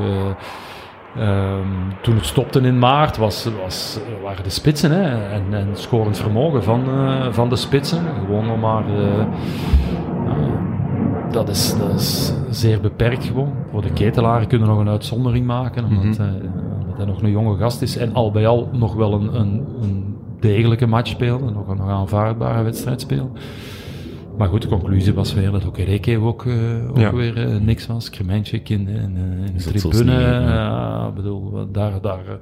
[1.17, 1.67] ehm,
[2.01, 6.63] toen het stopte in maart, was, was, waren de spitsen hè, en, en scorend vermogen
[6.63, 8.03] van, eh, van de spitsen.
[8.25, 8.83] Gewoon nog maar...
[8.87, 9.25] eh,
[11.31, 13.53] dat, is, dat is zeer beperkt gewoon.
[13.71, 16.21] Voor de ketelaren kunnen nog een uitzondering maken, omdat, Mhm.
[16.21, 16.41] hij,
[16.81, 19.65] omdat hij nog een jonge gast is en al bij al nog wel een, een,
[19.81, 23.39] een degelijke match speelde, nog een nog aanvaardbare wedstrijd speelde.
[24.39, 27.13] Maar goed, de conclusie was weer dat ook Reke ook, eh, ook Ja.
[27.13, 28.09] weer eh, niks was.
[28.09, 30.19] Krementjik in, de- in, de- in de dat zo tribune.
[30.21, 31.11] ja.
[31.15, 32.33] bedoel, daar, daar, eh,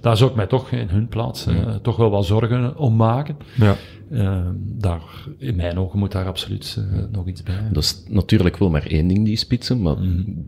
[0.00, 3.36] daar zou ik mij toch in hun plaats eh, toch wel wat zorgen om maken.
[3.54, 3.74] Ja.
[4.10, 5.02] Eh, daar,
[5.38, 7.68] in mijn ogen moet daar absoluut eh, nog iets bij.
[7.72, 9.96] Dat is natuurlijk wel maar één ding, die spitsen, maar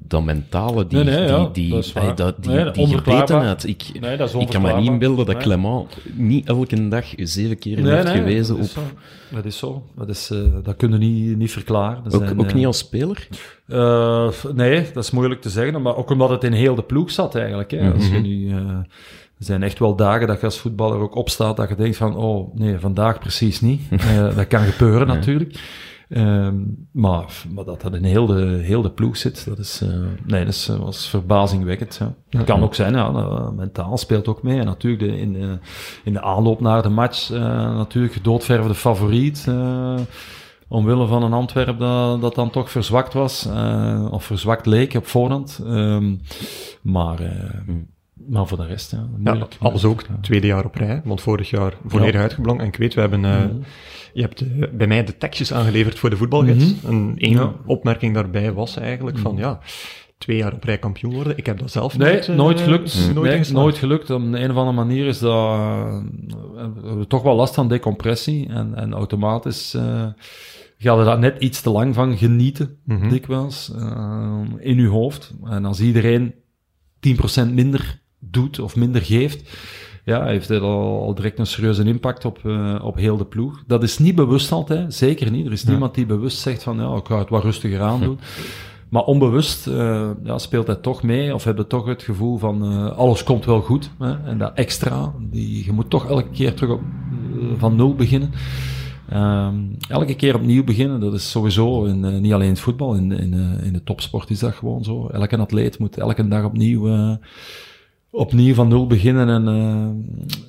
[0.09, 1.09] dat mentale, die, Mhm.
[1.09, 3.65] Nee, ja, die, die, dat dat, die, Nee, dat die gebetenheid.
[3.67, 3.83] Ik,
[4.39, 5.37] ik kan me niet inbeelden dat.
[5.37, 8.71] Clement niet elke dag zeven keer heeft gewezen dat op...
[8.71, 8.81] zo.
[9.35, 9.83] Dat is zo.
[9.97, 12.05] Dat, is, eh, dat kunnen we niet, niet verklaren.
[12.05, 13.29] Er Ook, zijn, ook eh, niet als speler?
[13.67, 17.11] Eh, nee, dat is moeilijk te zeggen, maar ook omdat het in heel de ploeg
[17.11, 17.71] zat eigenlijk.
[17.71, 17.93] Hè.
[17.93, 18.79] Als je nu, eh,
[19.39, 22.17] er zijn echt wel dagen dat je als voetballer ook opstaat dat je denkt van,
[22.17, 23.83] oh nee, vandaag precies niet.
[24.09, 25.61] Eh, dat kan gebeuren natuurlijk.
[26.09, 26.57] Ehm,
[26.93, 29.89] maar, maar dat dat in heel de, heel de ploeg zit, dat is, eh,
[30.27, 31.97] nee, dat is, eh, was verbazingwekkend.
[32.01, 32.15] Ja.
[32.39, 34.59] Het kan ook zijn, ja, dat, mentaal speelt ook mee.
[34.59, 35.59] En natuurlijk de, in, de,
[36.05, 39.49] in de aanloop naar de match, natuurlijk gedoodverfde favoriet.
[40.69, 43.49] omwille van een Antwerp dat, dat dan toch verzwakt was,
[44.11, 45.61] of verzwakt leek op voorhand.
[45.65, 46.15] Ehm,
[46.83, 47.75] maar, eh,
[48.27, 50.19] maar voor de rest, ja, Ja, alles ook Ja.
[50.21, 52.65] tweede jaar op rij, want vorig jaar volledig uitgeblonken.
[52.65, 53.57] En ik weet, we hebben, eh, Mhm.
[54.13, 56.75] je hebt eh, bij mij de tekstjes aangeleverd voor de voetbalgids.
[56.87, 57.53] En één Ja.
[57.67, 59.61] opmerking daarbij was eigenlijk van, ja,
[60.19, 61.37] twee jaar op rij kampioen worden.
[61.37, 63.11] Ik heb dat zelf Nee, nooit, eh, nooit gelukt.
[63.15, 64.11] Nooit, nee, nooit gelukt.
[64.11, 65.59] Op een of andere manier is dat...
[66.85, 68.49] we toch wel last van decompressie.
[68.49, 69.71] En, en automatisch
[70.81, 73.09] ga je daar net iets te lang van genieten, Mhm.
[73.09, 73.73] dikwijls,
[74.59, 75.35] in je hoofd.
[75.45, 76.35] En als iedereen
[77.01, 78.01] 10% minder
[78.31, 79.57] doet of minder geeft,
[80.05, 83.63] ja, heeft het al, al direct een serieuze impact op, uh, op heel de ploeg.
[83.67, 85.47] Dat is niet bewust altijd, zeker niet.
[85.47, 88.19] Er is niemand die bewust zegt van, ja, ik ga het wat rustiger aan doen.
[88.89, 92.97] Maar onbewust uh, ja, speelt hij toch mee, of hebben toch het gevoel van uh,
[92.97, 93.91] alles komt wel goed.
[93.99, 94.25] Hè?
[94.25, 96.81] En dat extra, die, je moet toch elke keer terug op,
[97.57, 98.31] van nul beginnen.
[99.13, 102.95] Um, elke keer opnieuw beginnen, dat is sowieso, in, uh, niet alleen in het voetbal,
[102.95, 105.07] in, in, uh, in de topsport is dat gewoon zo.
[105.07, 107.17] Elke atleet moet elke dag opnieuw, uh,
[108.11, 109.47] opnieuw van nul beginnen en,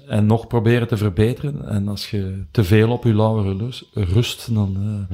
[0.08, 1.68] en nog proberen te verbeteren.
[1.68, 5.08] En als je te veel op je lauwe rust, dan, hmm.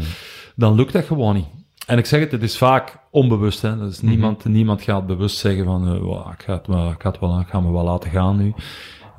[0.55, 1.47] dan lukt dat gewoon niet.
[1.88, 3.62] En ik zeg het, het is vaak onbewust.
[3.62, 3.77] Hè?
[3.77, 4.10] Dus mm -hmm.
[4.10, 7.39] niemand, niemand gaat bewust zeggen van, wow, ik, ga het wel, ik, ga het wel,
[7.39, 8.53] ik ga me wel laten gaan nu.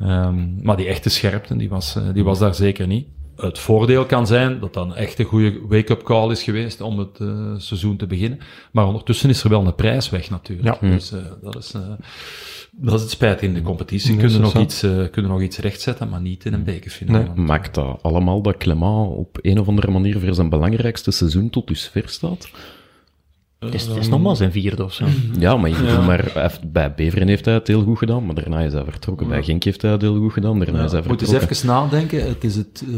[0.03, 4.27] Um, maar die echte scherpte, die was, die was daar zeker niet het voordeel kan
[4.27, 8.07] zijn dat dan echt een goede wake-up call is geweest om het uh, seizoen te
[8.07, 8.39] beginnen.
[8.73, 10.81] Maar ondertussen is er wel een prijs weg natuurlijk.
[10.81, 10.89] Ja.
[10.89, 11.83] Dus uh, dat, is, uh,
[12.79, 14.11] dat is het spijt in de competitie.
[14.11, 17.25] Nee, kunnen, nog iets, kunnen nog iets rechtzetten, maar niet in een bekerfinale.
[17.35, 17.45] Nee.
[17.45, 21.67] Maakt dat allemaal dat Clement op een of andere manier voor zijn belangrijkste seizoen tot
[21.67, 22.49] dusver staat?
[23.59, 25.05] Het is, het is nog maar zijn vierde of zo.
[25.39, 26.01] Ja, maar, ja.
[26.01, 29.29] maar bij Beveren heeft hij het heel goed gedaan, maar daarna is hij vertrokken.
[29.29, 30.85] Bij Genk heeft hij het heel goed gedaan, daarna ja.
[30.85, 31.35] is hij vertrokken.
[31.35, 32.29] Moet eens even nadenken.
[32.29, 32.95] Het is het, uh,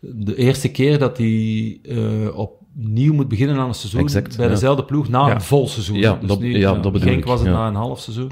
[0.00, 2.38] de eerste keer dat hij uh,
[2.78, 5.96] opnieuw moet beginnen aan een seizoen exact, bij dezelfde ploeg na een vol seizoen.
[5.96, 7.24] Ja, dus dat, ja, dat bedoel ik.
[7.24, 8.30] was het na een half seizoen.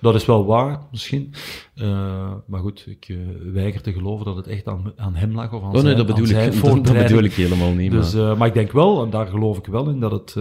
[0.00, 1.34] Dat is wel waar, misschien.
[1.74, 3.18] Uh, maar goed, ik uh,
[3.52, 5.96] weiger te geloven dat het echt aan, aan hem lag of aan oh, nee, zijn,
[5.96, 7.90] dat bedoel, aan ik, dat, dat bedoel ik helemaal niet.
[7.90, 8.30] Dus, maar.
[8.30, 10.34] Uh, maar ik denk wel, en daar geloof ik wel in, dat het,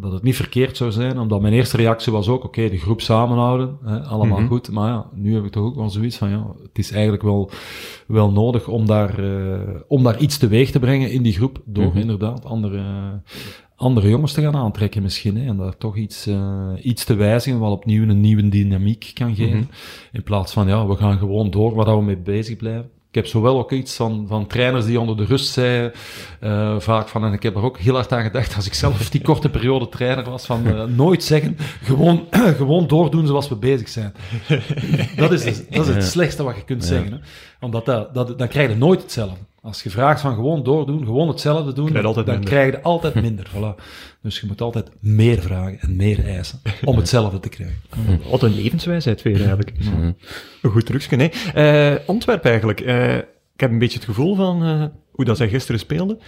[0.00, 1.18] dat het niet verkeerd zou zijn.
[1.18, 4.48] Omdat mijn eerste reactie was ook, oké, okay, de groep samenhouden, hè, allemaal mm -hmm.
[4.48, 4.70] goed.
[4.70, 7.50] Maar ja, nu heb ik toch ook wel zoiets van, ja, het is eigenlijk wel,
[8.06, 9.14] wel nodig om daar,
[9.88, 11.60] om daar iets teweeg te brengen in die groep.
[11.64, 12.00] Door mm -hmm.
[12.00, 12.79] inderdaad andere,
[13.80, 15.36] andere jongens te gaan aantrekken misschien.
[15.36, 19.34] Hè, en daar toch iets, uh, iets te wijzigen wat opnieuw een nieuwe dynamiek kan
[19.34, 19.56] geven.
[19.56, 19.70] Mm -hmm.
[20.12, 22.90] In plaats van, ja, we gaan gewoon door waar we mee bezig blijven.
[23.08, 25.92] Ik heb zowel ook iets van, van trainers die onder de rust zeiden,
[26.40, 29.10] uh, vaak van, en ik heb er ook heel hard aan gedacht, als ik zelf
[29.10, 32.26] die korte periode trainer was, van uh, nooit zeggen, gewoon,
[32.60, 34.12] gewoon doordoen zoals we bezig zijn.
[35.16, 36.88] dat is, het, dat is het slechtste wat je kunt ja.
[36.88, 37.12] zeggen.
[37.12, 37.18] Hè?
[37.60, 39.38] Omdat dat, dat, dan krijg je nooit hetzelfde.
[39.62, 42.44] Als je vraagt van gewoon doordoen, gewoon hetzelfde doen, krijg dan minder.
[42.44, 43.50] krijg je altijd minder.
[43.54, 43.82] voilà.
[44.22, 47.78] Dus je moet altijd meer vragen en meer eisen om hetzelfde te krijgen.
[48.30, 49.72] Wat een levenswijsheid weer eigenlijk.
[49.78, 50.16] Mm.
[50.62, 51.32] Een goed trucje, nee.
[51.56, 52.80] Uh, Antwerp eigenlijk.
[52.80, 56.18] Uh, ik heb een beetje het gevoel van uh, hoe dat zij gisteren speelden.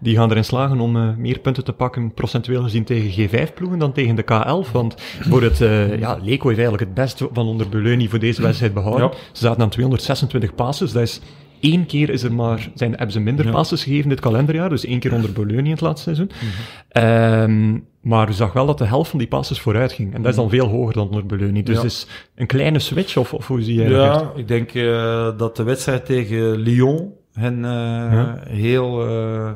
[0.00, 3.92] Die gaan erin slagen om uh, meer punten te pakken, procentueel gezien, tegen G5-ploegen dan
[3.92, 4.72] tegen de K11.
[4.72, 8.42] Want voor het, uh, ja, Leco heeft eigenlijk het beste van onder Beleuni voor deze
[8.42, 9.06] wedstrijd behouden.
[9.06, 9.16] Ja.
[9.32, 11.20] Ze zaten aan 226 passes, dat is
[11.60, 13.50] Eén keer is er maar, zijn, hebben ze minder ja.
[13.50, 16.30] passes gegeven dit kalenderjaar, dus één keer onder Bologne in het laatste seizoen.
[16.42, 16.48] Mm
[16.92, 17.04] -hmm.
[17.04, 20.14] um, maar u zag wel dat de helft van die passes vooruit ging.
[20.14, 21.62] En dat is dan veel hoger dan onder Bologne.
[21.62, 21.84] Dus ja.
[21.84, 24.20] is een kleine switch, of, of hoe zie jij dat?
[24.20, 27.70] Ja, ik denk uh, dat de wedstrijd tegen Lyon hen uh,
[28.12, 28.38] ja.
[28.48, 29.50] heel, uh,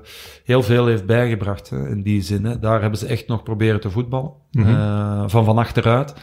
[0.44, 2.44] heel veel heeft bijgebracht, hè, in die zin.
[2.44, 2.58] Hè.
[2.58, 5.30] Daar hebben ze echt nog proberen te voetballen, mm -hmm.
[5.30, 6.14] van van achteruit.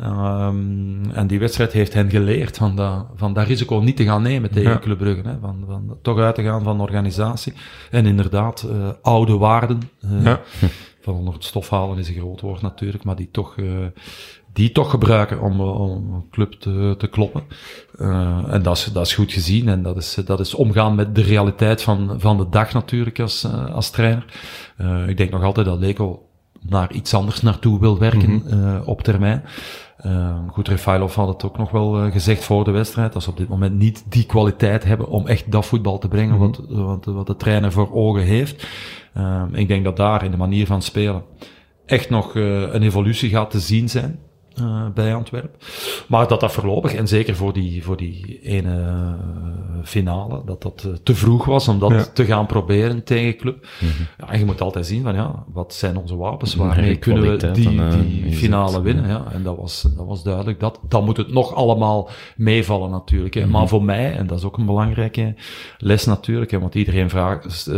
[0.00, 4.22] Um, en die wedstrijd heeft hen geleerd van dat, van dat risico niet te gaan
[4.22, 4.78] nemen tegen ja.
[4.78, 5.28] Club Brugge.
[5.28, 7.52] Hè, van, van toch uit te gaan van organisatie.
[7.90, 9.80] En inderdaad, uh, oude waarden.
[10.04, 10.40] Uh, ja.
[11.00, 13.86] Van onder het stof halen is een groot woord natuurlijk, maar die toch, uh,
[14.52, 17.42] die toch gebruiken om, om een club te, te kloppen.
[18.48, 21.22] en dat is, dat is goed gezien en dat is, dat is omgaan met de
[21.22, 24.24] realiteit van, van de dag natuurlijk als, als trainer.
[25.06, 26.28] ik denk nog altijd dat Leko
[26.60, 28.82] naar iets anders naartoe wil werken mm -hmm.
[28.84, 29.44] op termijn.
[30.06, 33.30] Uh, goed, Refailov had het ook nog wel uh, gezegd voor de wedstrijd, dat ze
[33.30, 36.66] op dit moment niet die kwaliteit hebben om echt dat voetbal te brengen mm -hmm.
[36.66, 38.66] wat, wat, wat de trainer voor ogen heeft.
[39.16, 41.22] Uh, ik denk dat daar in de manier van spelen
[41.86, 44.18] echt nog een evolutie gaat te zien zijn.
[44.62, 45.50] Uh, bij Antwerpen.
[46.06, 50.84] Maar dat dat voorlopig, en zeker voor die, voor die ene uh, finale, dat dat
[50.86, 52.04] uh, te vroeg was om dat ja.
[52.12, 53.66] te gaan proberen tegen club.
[53.80, 54.06] Mm -hmm.
[54.18, 56.54] ja, en je moet altijd zien van, ja, wat zijn onze wapens?
[56.54, 57.68] Waarmee kunnen we die,
[58.22, 59.08] die finale winnen?
[59.08, 59.24] Ja.
[59.32, 60.60] En dat was, dat was duidelijk.
[60.60, 63.34] Dat, dan moet het nog allemaal meevallen natuurlijk.
[63.34, 63.40] Hè.
[63.40, 63.58] Mm -hmm.
[63.58, 65.34] Maar voor mij, en dat is ook een belangrijke
[65.78, 67.70] les natuurlijk, hè, want iedereen vraagt,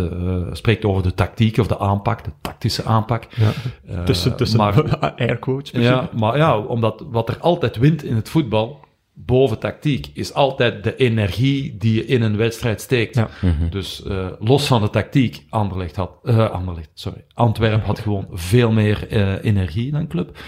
[0.52, 3.26] spreekt over de tactiek of de aanpak, de tactische aanpak.
[3.30, 4.02] Ja.
[4.04, 5.82] tussen tussen maar, airquotes.
[5.82, 8.80] Ja, maar ja, omdat wat er altijd wint in het voetbal,
[9.12, 13.14] boven tactiek, is altijd de energie die je in een wedstrijd steekt.
[13.14, 13.28] Ja.
[13.42, 13.70] Mm -hmm.
[13.70, 18.72] Dus uh, los van de tactiek, Anderlecht had, uh, Anderlecht, sorry, Antwerp had gewoon veel
[18.72, 20.38] meer uh, energie dan club.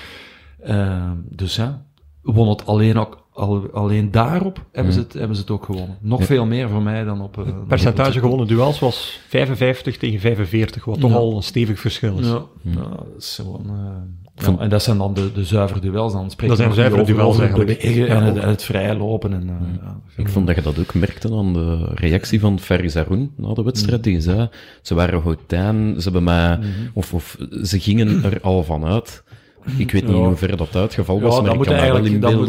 [1.28, 1.86] dus ja,
[2.22, 5.98] won het alleen ook al, alleen daarop hebben, ze het, hebben ze het ook gewonnen.
[6.00, 7.38] Nog veel meer voor mij dan op...
[7.38, 11.16] eh, Percentage gewonnen duels was 55 tegen 45, wat toch Ja.
[11.16, 12.26] al een stevig verschil is.
[12.26, 13.64] Ja, ja, dat is gewoon...
[13.66, 14.21] eh,
[14.58, 16.12] en dat zijn dan de, de zuivere duels.
[16.12, 17.78] Dan spreken Dat zijn zuivere duels eigenlijk.
[17.80, 19.32] bewegen en het, het vrije lopen.
[19.32, 22.88] En, eh, ja, Ik vond dat je dat ook merkte aan de reactie van Ferry
[22.88, 24.04] Zaroun na de wedstrijd.
[24.04, 24.48] Die zei,
[24.82, 26.58] ze waren houtijn, ze hebben mij,
[26.92, 29.22] of, of ze gingen er al van uit.
[29.78, 30.18] Ik weet niet Ja.
[30.18, 32.48] in hoeverre dat uitgeval was, Ja, maar moet kan mij wel eigenlijk dan moet,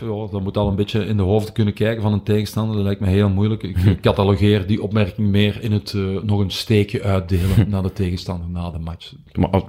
[0.00, 2.76] ja, dan moet al een beetje in de hoofden kunnen kijken van een tegenstander.
[2.76, 3.62] Dat lijkt me heel moeilijk.
[3.62, 8.48] Ik catalogeer die opmerking meer in het eh, nog een steekje uitdelen naar de tegenstander
[8.48, 9.12] na de match.
[9.32, 9.62] Maar als-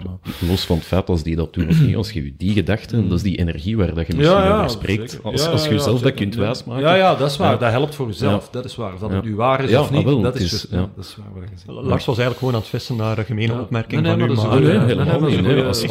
[0.48, 3.18] los van het feit als die dat doen of niet, als je die gedachten, dat
[3.18, 5.20] is die energie waar dat je misschien over spreekt.
[5.24, 6.84] Als, Ja, als je ja, jezelf dat kunt wijsmaken.
[6.84, 7.52] Ja, ja, dat is waar.
[7.52, 7.58] Ja.
[7.58, 8.44] Dat helpt voor jezelf.
[8.46, 8.52] Ja.
[8.52, 8.94] Dat is waar.
[8.94, 9.16] Of dat Ja.
[9.16, 11.16] het nu waar is Ja, of niet, ah, wel, dat is, dat is
[11.66, 11.76] waar.
[11.76, 13.60] Lars was eigenlijk gewoon aan het vissen naar een gemene Ja.
[13.60, 14.66] opmerking Nee, nee, van u.
[14.66, 15.64] dat dat niet.
[15.66, 15.82] Als,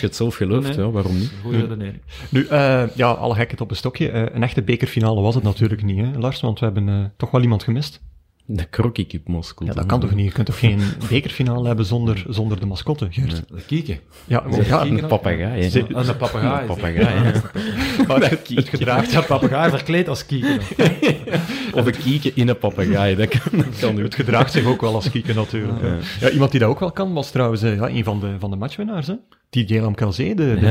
[0.00, 0.86] je je het zelf gelooft, Nee.
[0.86, 1.32] ja, waarom niet?
[1.42, 2.02] Goeie redenering.
[2.30, 4.10] Nu, eh, ja, alle gekheid op een stokje.
[4.10, 7.30] Eh, een echte bekerfinale was het natuurlijk niet, hè, Lars, want we hebben eh, toch
[7.30, 8.00] wel iemand gemist.
[8.46, 9.68] De Crocky Moskou.
[9.70, 10.26] Ja, dat kan toch niet?
[10.26, 13.42] Je kunt toch geen bekerfinale hebben zonder, zonder de mascotte, Gert?
[13.48, 13.98] De kieken.
[14.24, 16.60] Ja, ja, Een papegaai, papegaai.
[16.60, 17.32] Een papegaai,
[18.06, 20.60] maar het, het gedraagt, Ja, papegaai verkleed als kieken.
[21.74, 24.94] Of een kieken in een papegaai, dat kan, dat kan het gedraagt zich ook wel
[24.94, 25.80] als kieken natuurlijk.
[26.20, 28.50] Ja, iemand die dat ook wel kan, was trouwens eh, ja, een van de, van
[28.50, 29.06] de matchwinnaars.
[29.06, 29.14] Hè?
[29.50, 30.60] Didier Lamkelzee, de, de.
[30.60, 30.70] Ja,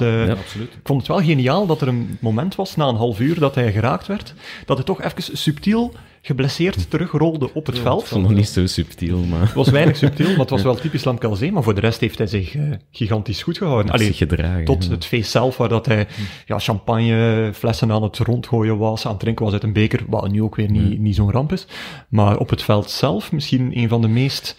[0.00, 0.32] Eh, ja.
[0.32, 0.72] absoluut.
[0.72, 3.54] Ik vond het wel geniaal dat er een moment was, na een half uur dat
[3.54, 4.34] hij geraakt werd,
[4.66, 5.94] dat hij toch even subtiel
[6.28, 8.10] geblesseerd terugrolde op het veld.
[8.10, 9.40] het niet zo subtiel, maar...
[9.40, 12.18] Het was weinig subtiel, maar het was wel typisch Lamkelzee, maar voor de rest heeft
[12.18, 13.92] hij zich eh, gigantisch goed gehouden.
[13.92, 14.64] Allee, gedragen.
[14.64, 14.90] tot ja.
[14.90, 16.06] het feest zelf, waar dat hij
[16.46, 20.42] ja, champagneflessen aan het rondgooien was, aan het drinken was uit een beker, wat nu
[20.42, 21.66] ook weer niet, niet zo'n ramp is.
[22.08, 24.56] Maar op het veld zelf misschien een van de meest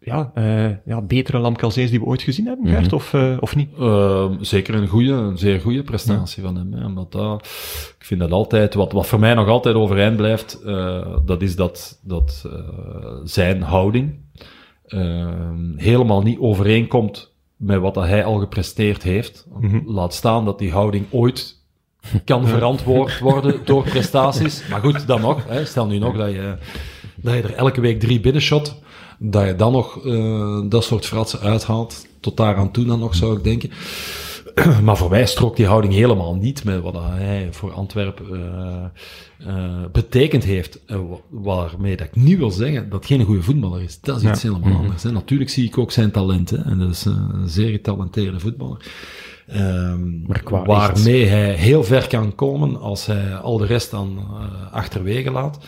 [0.00, 3.68] ja, eh, ja, betere Lamkelzees die we ooit gezien hebben, Gert, of, eh, of niet?
[3.78, 6.72] Ehm, zeker een goede, een zeer goede prestatie van hem.
[6.72, 7.40] Hè, omdat dat,
[7.98, 11.56] ik vind dat altijd, wat, wat voor mij nog altijd overeind blijft, eh, dat is
[11.56, 12.48] dat, dat
[13.24, 14.18] zijn houding
[14.86, 19.46] ehm, helemaal niet overeenkomt met wat dat hij al gepresteerd heeft.
[19.86, 21.64] Laat staan dat die houding ooit
[22.24, 24.68] kan verantwoord worden door prestaties.
[24.68, 25.48] Maar goed, dan nog.
[25.48, 26.56] Hè, stel nu nog dat je,
[27.16, 28.80] dat je er elke week drie binnenshot,
[29.22, 32.06] dat je dan nog eh, dat soort fratsen uithaalt.
[32.20, 33.70] Tot daar aan toe dan nog, zou ik denken.
[34.84, 38.26] Maar voor mij strookt die houding helemaal niet met wat hij voor Antwerpen
[39.38, 40.80] eh, betekend heeft.
[40.86, 44.00] Wa- waarmee dat ik niet wil zeggen dat het geen goede voetballer is.
[44.00, 45.02] Dat is iets helemaal anders.
[45.02, 45.12] Hè.
[45.12, 46.64] Natuurlijk zie ik ook zijn talenten.
[46.64, 48.84] En dat is een zeer getalenteerde voetballer.
[49.46, 50.00] Ehm,
[50.66, 54.18] waarmee hij heel ver kan komen als hij al de rest dan
[54.72, 55.58] achterwege laat.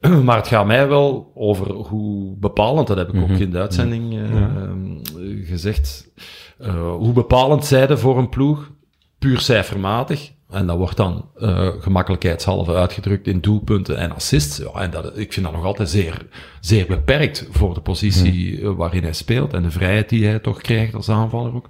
[0.24, 4.12] Maar het gaat mij wel over hoe bepalend, dat heb ik ook in de uitzending
[4.12, 4.98] eh, ehm,
[5.44, 6.10] gezegd,
[6.58, 8.70] eh, hoe bepalend zijde voor een ploeg,
[9.18, 10.32] puur cijfermatig.
[10.50, 14.56] En dat wordt dan eh, gemakkelijkheidshalve uitgedrukt in doelpunten en assists.
[14.56, 16.26] Ja, en dat, ik vind dat nog altijd zeer,
[16.60, 20.60] zeer beperkt voor de positie eh, waarin hij speelt en de vrijheid die hij toch
[20.60, 21.66] krijgt als aanvaller ook.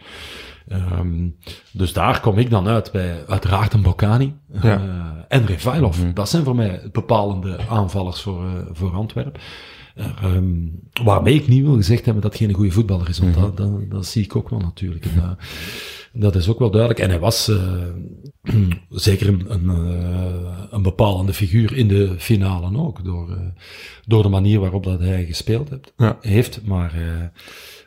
[0.68, 1.28] Ehm,
[1.72, 4.62] dus daar kom ik dan uit bij uiteraard een Bocani Ja.
[4.62, 5.98] eh, en Revailov.
[6.14, 9.40] Dat zijn voor mij bepalende aanvallers voor, eh, voor Antwerpen.
[9.94, 10.66] Eh, ehm,
[11.04, 14.06] waarmee ik niet wil gezegd hebben dat geen goede voetballer is, want dat, dat, dat
[14.06, 15.04] zie ik ook wel natuurlijk.
[15.04, 15.36] En dat,
[16.12, 17.00] dat is ook wel duidelijk.
[17.00, 17.82] En hij was eh,
[18.88, 19.68] zeker een, een,
[20.70, 23.38] een bepalende figuur in de finale ook, door,
[24.06, 25.92] door de manier waarop dat hij gespeeld heeft.
[25.96, 26.18] Ja.
[26.20, 26.92] heeft maar,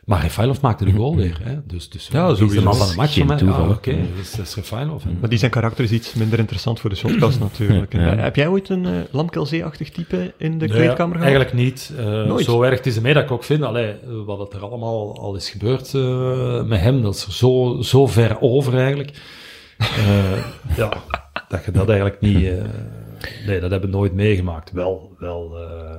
[0.04, 1.38] maar Refailov maakte de goal weer.
[1.42, 1.56] Hè?
[1.66, 3.72] Dus, dus Ja, die is de man van de match Geen toeval, Ah, hè.
[3.74, 5.04] Oké, dat is, dat is Refailov.
[5.20, 7.92] Maar die zijn karakter is iets minder interessant voor de shotcast natuurlijk.
[7.92, 7.98] Ja.
[7.98, 11.30] En, eh, Heb jij ooit een uh, Lamkelzee-achtig type in de Nee, kleedkamer gehad?
[11.32, 11.92] Eigenlijk niet.
[11.98, 12.44] Eh, Nooit?
[12.44, 15.18] Zo erg het is ermee dat ik ook vind, allee, eh, wat het er allemaal
[15.20, 19.10] al is gebeurd eh, met hem, dat is er zo, zo ver over eigenlijk.
[19.78, 20.92] Eh, ja,
[21.48, 22.48] dat je dat eigenlijk niet...
[23.26, 24.72] eh, nee, dat hebben we nooit meegemaakt.
[24.72, 25.94] Wel, wel, eh,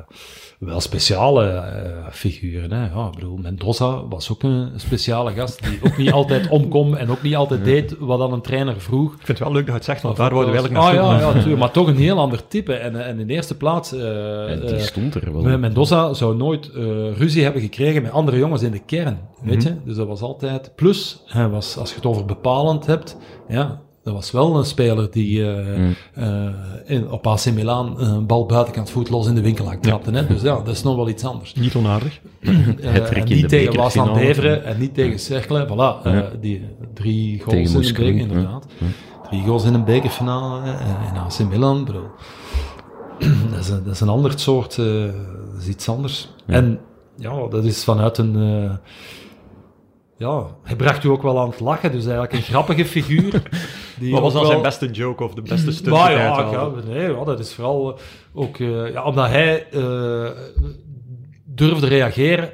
[0.59, 2.71] wel speciale eh, figuren.
[2.71, 2.85] Hè.
[2.93, 7.09] Ja, ik bedoel, Mendoza was ook een speciale gast die ook niet altijd omkom en
[7.09, 9.11] ook niet altijd deed wat dan een trainer vroeg.
[9.11, 10.93] Ik vind het wel leuk dat je het zegt, want daar worden we eigenlijk Ah
[10.93, 12.73] ja, ja natuurlijk, maar toch een heel ander type.
[12.73, 13.91] En, en in de eerste plaats...
[13.93, 15.41] eh, En die eh, stond er wel.
[15.41, 16.83] men- Mendoza zou nooit eh,
[17.17, 19.19] ruzie hebben gekregen met andere jongens in de kern.
[19.43, 19.75] Weet je?
[19.85, 20.71] Dus dat was altijd.
[20.75, 25.11] Plus, hij was, als je het over bepalend hebt, ja, dat was wel een speler
[25.11, 26.53] die eh, eh,
[26.85, 30.11] in, op AC Milan een bal buitenkant voetloos in de winkel trapte.
[30.11, 30.27] Hè?
[30.27, 31.53] Dus ja, dat is nog wel iets anders.
[31.53, 32.19] Niet onaardig.
[32.81, 34.19] Eh, Hattrick en in niet de tegen bekerfinale.
[34.19, 35.67] Beveren en niet tegen Cercle.
[35.67, 38.21] Voilà, eh, die drie goals Tegen in een beker, ja.
[38.21, 38.65] inderdaad.
[39.29, 41.85] Drie goals in een bekerfinale eh, in AC Milan.
[41.85, 42.07] Bedoel.
[43.51, 44.85] dat, is een, dat is een ander soort, eh,
[45.53, 46.29] dat is iets anders.
[46.45, 46.79] En
[47.17, 48.79] ja, dat is vanuit een...
[50.23, 53.41] ja, hij bracht u ook wel aan het lachen, dus eigenlijk een grappige figuur.
[53.99, 56.69] Die Wat was dan wel- zijn beste joke of de beste stunt Maar ja, ja,
[56.87, 57.99] nee, ja, dat is vooral eh,
[58.33, 60.29] ook eh, ja, omdat hij eh,
[61.45, 62.49] durfde reageren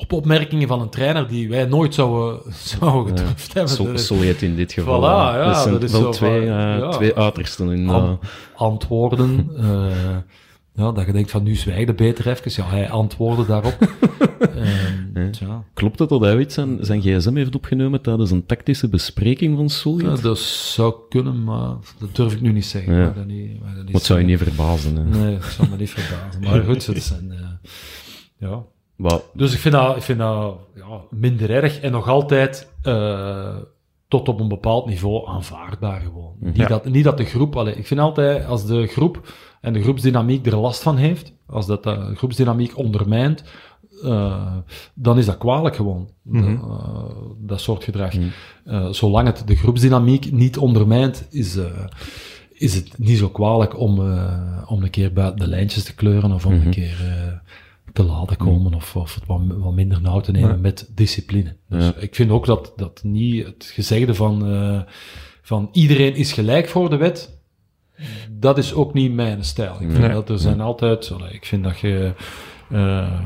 [0.00, 2.40] op opmerkingen van een trainer die wij nooit zouden,
[2.78, 3.72] zouden gedurfd hebben.
[3.72, 5.00] Sol- Dat is Solet in dit geval.
[5.00, 5.04] Voilà,
[5.36, 6.88] ja, dat zijn dat is wel zo twee, van, ja.
[6.88, 8.28] twee uitersten in An- eh,
[8.60, 9.50] antwoorden.
[10.74, 12.50] Ja, dat je denkt van nu zwijgde beter even.
[12.62, 13.78] Ja, hij antwoordde daarop.
[14.54, 15.64] Ehm, Ja.
[15.74, 19.68] Klopt het dat hij ooit zijn, zijn gsm heeft opgenomen tijdens een tactische bespreking van
[19.68, 20.16] Solet?
[20.16, 22.94] Ja, dat zou kunnen, maar dat durf ik nu niet zeggen.
[22.94, 23.04] Ja.
[23.04, 24.96] Maar dat niet, maar dat Wat zou je niet verbazen.
[24.96, 25.02] Hè?
[25.04, 26.40] Nee, dat zou me niet verbazen.
[26.42, 27.32] Maar goed, het zijn...
[27.32, 27.68] eh,
[28.38, 28.62] ja.
[28.96, 33.56] Wat, Dus ik vind dat, ik vind dat ja, minder erg en nog altijd eh,
[34.18, 36.32] tot op een bepaald niveau aanvaardbaar gewoon.
[36.40, 36.66] Niet, Ja.
[36.66, 37.56] dat, niet dat de groep...
[37.56, 41.82] Ik vind altijd, als de groep en de groepsdynamiek er last van heeft, als dat
[41.82, 43.44] de groepsdynamiek ondermijnt,
[44.02, 44.52] eh,
[44.94, 46.08] dan is dat kwalijk gewoon.
[46.22, 46.52] Mhm.
[46.54, 46.62] Eh,
[47.38, 48.12] dat soort gedrag.
[48.64, 51.64] Eh, zolang het de groepsdynamiek niet ondermijnt, is, eh,
[52.52, 56.32] is het niet zo kwalijk om, eh, om een keer buiten de lijntjes te kleuren
[56.32, 57.32] of om een keer eh,
[57.94, 60.56] te laten komen of, of het wat, wat minder nauw te nemen Ja.
[60.56, 61.56] met discipline.
[61.68, 61.94] Dus Ja.
[61.98, 64.80] ik vind ook dat, dat niet het gezegde van, eh,
[65.42, 67.38] van iedereen is gelijk voor de wet,
[68.30, 69.72] dat is ook niet mijn stijl.
[69.72, 70.08] Ik vind Nee.
[70.12, 72.14] dat er zijn altijd, ik vind dat je,
[72.70, 73.20] eh,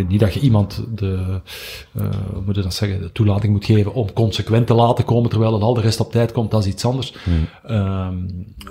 [0.00, 1.40] vind niet dat je iemand de,
[1.92, 5.30] eh, hoe moet je dat zeggen, de toelating moet geven om consequent te laten komen
[5.30, 7.14] terwijl het al de rest op tijd komt, dat is iets anders.
[7.64, 8.14] Ehm,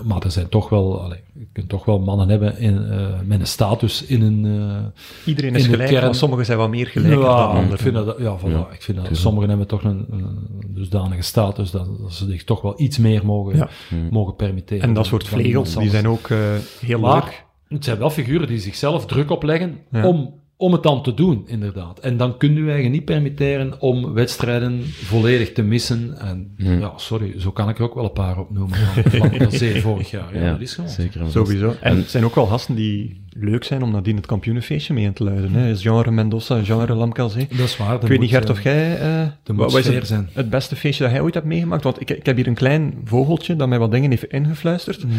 [0.04, 3.39] maar er zijn toch wel, allee, je kunt toch wel mannen hebben in, eh, met
[3.39, 7.20] een status in een, eh, Iedereen is gelijk, kern- maar sommigen zijn wat meer gelijker
[7.20, 7.72] dan ja, anderen.
[7.72, 10.38] ik vind dat, ja, voilà, Ja, ik vind dat sommigen hebben toch een, een
[10.68, 13.70] dusdanige status dat, dat ze zich toch wel iets meer mogen, Ja.
[14.12, 14.82] mogen permitteren.
[14.82, 16.38] En dat dan- soort dan vlegels, die zijn ook eh,
[16.80, 17.46] heel Maar leuk.
[17.68, 20.08] het zijn wel figuren die zichzelf druk opleggen Ja.
[20.08, 22.00] om, om het dan te doen, inderdaad.
[22.00, 26.17] En dan kun je eigenlijk niet permitteren om wedstrijden volledig te missen.
[26.17, 28.78] En ja, sorry, zo kan ik er ook wel een paar opnoemen.
[28.78, 30.38] Van Zee vorig jaar.
[30.38, 30.89] Ja, dat is gewoon.
[30.89, 31.22] zeker.
[31.30, 31.76] Sowieso.
[31.82, 35.13] En het zijn ook wel gasten die leuk zijn om nadien het kampioenenfeestje mee in
[35.13, 35.52] te luiden.
[35.54, 35.69] Hè.
[35.69, 37.48] Is genre Mendoza, genre Lamkelzee.
[37.50, 38.02] Dat is waar.
[38.02, 39.00] Ik weet niet, Gert, of jij...
[39.00, 40.30] eh, wat moet wat is het, zijn.
[40.34, 41.84] het beste feestje dat jij ooit hebt meegemaakt?
[41.84, 45.04] Want ik, ik heb hier een klein vogeltje dat mij wat dingen heeft ingefluisterd.
[45.04, 45.15] Mhm.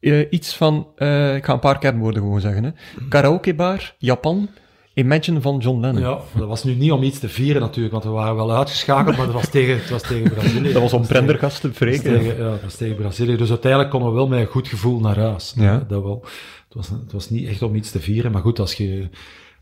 [0.00, 2.64] Eh, iets van, eh, ik ga een paar kernwoorden gewoon zeggen.
[2.64, 2.70] Hè.
[3.08, 4.48] Karaokebar, Japan,
[4.94, 6.02] Imagine van John Lennon.
[6.02, 9.16] Ja, dat was nu niet om iets te vieren natuurlijk, want we waren wel uitgeschakeld,
[9.16, 10.72] maar dat was tegen, het was tegen Brazilië.
[10.72, 12.18] Dat was om Prendergast te Dat was breken.
[12.18, 13.36] tegen, ja, dat was tegen Brazilië.
[13.36, 15.54] Dus uiteindelijk konden we wel met een goed gevoel naar huis.
[15.56, 15.84] Ja.
[15.88, 16.24] Dat wel.
[16.68, 19.08] Het was, het was niet echt om iets te vieren, maar goed, als je,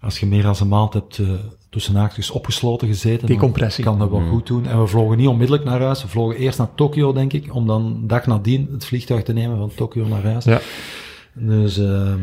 [0.01, 1.29] als je meer dan een maand hebt eh,
[1.71, 3.85] tussen haakjes opgesloten gezeten, dan Decompressie.
[3.85, 4.67] kan dat wel goed doen.
[4.67, 6.03] En we vlogen niet onmiddellijk naar huis.
[6.03, 9.57] We vlogen eerst naar Tokio, denk ik, om dan dag nadien het vliegtuig te nemen
[9.57, 10.45] van Tokio naar huis.
[10.45, 10.61] Ja.
[11.35, 12.21] Dus, ehm,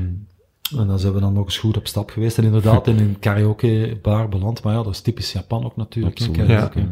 [0.71, 2.37] en dan zijn we dan nog eens goed op stap geweest.
[2.37, 4.63] En inderdaad in een karaokebar beland.
[4.63, 6.19] Maar ja, dat is typisch Japan ook natuurlijk.
[6.19, 6.47] Absoluut.
[6.47, 6.87] karaoke.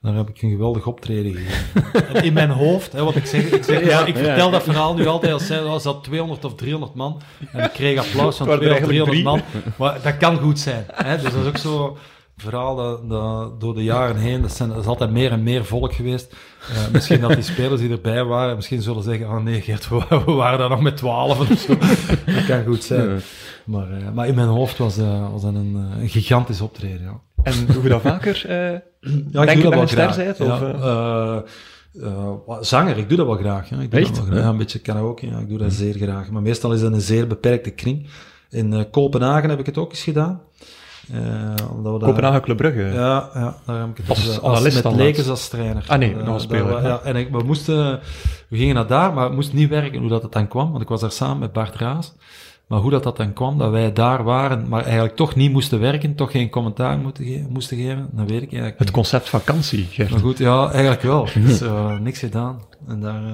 [0.00, 2.14] Daar heb ik een geweldig optreden gegeven.
[2.14, 4.94] En in mijn hoofd, hè, wat ik zeg, ik, zeg ja, ik vertel dat verhaal
[4.94, 7.22] nu altijd als zij als dat 200 of 300 man.
[7.52, 9.62] En ik kreeg applaus van Het waren 200 of er 300 man.
[9.76, 10.84] Maar dat kan goed zijn.
[10.92, 11.14] Hè?
[11.16, 11.96] Dus dat is ook zo
[12.42, 15.64] verhaal dat, dat door de jaren heen, dat, zijn, dat is altijd meer en meer
[15.64, 16.34] volk geweest.
[16.60, 20.04] Eh, misschien dat die spelers die erbij waren, misschien zullen zeggen, oh nee Geert, we,
[20.26, 21.76] we waren daar nog met 12 of zo.
[22.32, 23.20] Dat kan goed zijn.
[23.64, 27.20] Maar, eh, maar in mijn hoofd was, eh, was dat een, een gigantisch optreden, ja.
[27.42, 28.44] En doe je dat vaker?
[29.30, 30.40] Ja, denk je doe dat wel graag.
[32.46, 33.68] Of, zanger, ik doe dat wel graag.
[33.68, 33.80] Ja.
[33.80, 34.14] Ik doe Echt?
[34.14, 34.42] Dat wel graag.
[34.42, 36.30] Ja, een beetje karaoke, ja, ik doe dat zeer graag.
[36.30, 38.06] Maar meestal is dat een zeer beperkte kring.
[38.50, 40.40] In Kopenhagen heb ik het ook eens gedaan.
[41.12, 42.82] Eh, omdat Kopenhagen Club Brugge.
[42.82, 45.84] Ja, ja, daar heb ik het Als dus, analist met dan Lekers als trainer.
[45.86, 46.82] Ah, nee, Eh, nog als daar speler.
[46.82, 48.00] Ja, en ik, we moesten,
[48.48, 50.82] we gingen naar daar, maar het moest niet werken hoe dat het dan kwam, want
[50.82, 52.14] ik was daar samen met Bart Raas.
[52.68, 55.80] Maar hoe dat, dat dan kwam, dat wij daar waren, maar eigenlijk toch niet moesten
[55.80, 58.90] werken, toch geen commentaar moeten ge- moesten geven, dat weet ik eigenlijk Het niet.
[58.90, 60.10] concept vakantie, Gert.
[60.10, 61.28] Maar goed, ja, eigenlijk wel.
[61.46, 62.60] Dus eh, niks gedaan.
[62.88, 63.32] En daar eh,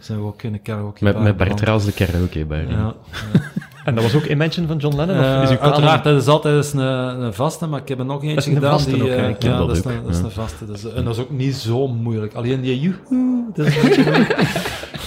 [0.00, 1.60] zijn we ook in de karaoke Met, met Bart.
[1.60, 2.66] Raas de karaoke bij.
[2.68, 2.94] Ja,
[3.84, 5.16] En dat was ook Imagine van John Lennon?
[5.16, 6.80] Eh, of is uw kanon- uiteraard, dat is altijd eens een,
[7.22, 8.70] een vaste, maar ik heb er nog eentje is een gedaan.
[8.70, 10.64] vaste die, ook, eh, ja, dat dat, is een, dat is een vaste.
[10.72, 12.34] Is- en dat is ook niet zo moeilijk.
[12.34, 14.36] Alleen die joehoe, dat is een beetje moeilijk.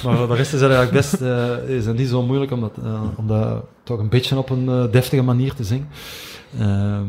[0.04, 3.02] Maar de rest is eigenlijk best eh, is het niet zo moeilijk om dat, eh,
[3.16, 5.88] om dat toch een beetje op een eh, deftige manier te zingen.
[6.60, 7.06] Ehm,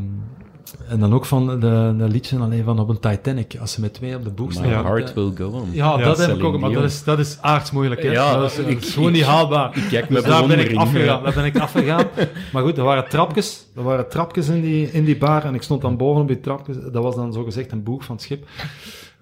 [0.88, 3.94] en dan ook van de, de liedje alleen van op een Titanic, als ze met
[3.94, 4.68] twee op de boeg My staan.
[4.68, 4.82] Ja.
[4.82, 5.68] heart will go on.
[5.72, 8.02] Ja, Ja, dat heb ik ook, maar dat is, dat is aardsmoeilijk.
[8.02, 8.10] Hè?
[8.10, 9.76] Ja, dat is, ik- dat is gewoon ik- niet haalbaar.
[9.76, 11.22] Ik kijk Dus daar ben ik afgegaan.
[11.22, 12.04] Daar ben ik afgegaan.
[12.52, 13.64] Maar goed, er waren trapjes.
[13.76, 15.44] Er waren trapjes in die, in die bar.
[15.44, 16.76] En ik stond dan boven op die trapjes.
[16.92, 18.46] Dat was dan zogezegd een boeg van het schip.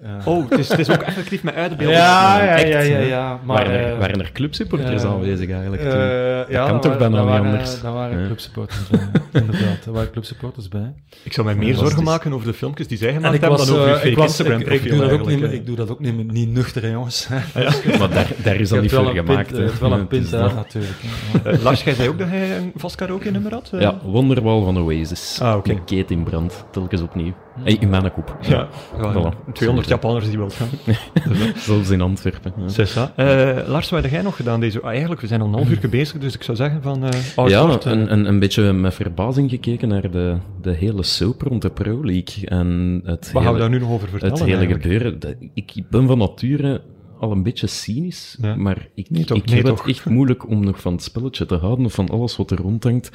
[0.03, 1.99] Eh, Oh, het is, het is ook effectief met uitbeelding.
[1.99, 3.41] ja, ja, ja, ja.
[3.45, 7.31] Maar, waren, er, eh, waren er clubsupporters aanwezig eigenlijk eh, ja, kan toch bijna niet
[7.47, 7.81] anders?
[7.81, 8.27] Daar waren Ja.
[8.27, 9.01] clubsupporters bij,
[9.43, 9.85] inderdaad.
[9.85, 10.95] Daar waren clubsupporters bij.
[11.23, 13.41] Ik zou mij meer zorgen is- maken over de filmpjes die zij En gemaakt ik
[13.41, 15.29] hebben was, dan over je fake ik, was ik, Instagram ik, doe dat ook niet,
[15.29, 17.29] eigenlijk, ik doe dat ook niet, niet nuchter, hè, jongens.
[17.99, 19.57] Maar daar, daar is al niet een gemaakt.
[19.57, 21.63] het wel een pint is natuurlijk.
[21.63, 23.69] Lars, jij zei ook dat hij een vast karaoke nummer had?
[23.79, 25.39] Ja, Wonderwall van Oasis.
[25.43, 25.71] Ah, oké.
[25.71, 27.33] Een keet in brand, telkens opnieuw.
[27.63, 28.37] Hey, in mijn koep.
[28.41, 28.69] Ja,
[29.01, 29.53] ja, Voilà.
[29.53, 30.69] 200 Japanners die wilt gaan.
[31.57, 32.53] Zelfs in Antwerpen.
[32.95, 33.13] ja.
[33.17, 34.81] Eh, Lars, wat heb jij nog gedaan deze...
[34.81, 37.05] Ah, eigenlijk, we zijn al een half uur bezig, dus ik zou zeggen van...
[37.05, 41.43] eh oh, ja, een, een, een beetje met verbazing gekeken naar de, de hele soap
[41.43, 42.49] rond de Pro League.
[42.49, 44.83] En het Wat gaan we daar nu nog over vertellen het hele eigenlijk?
[44.83, 45.19] gebeuren.
[45.21, 46.83] Dat- Ik ben van nature
[47.21, 48.55] al een beetje cynisch, Ja.
[48.57, 49.79] maar ik, Nee, toch, ik nee, heb toch.
[49.79, 52.59] het echt moeilijk om nog van het spelletje te houden of van alles wat er
[52.59, 53.11] rondhangt.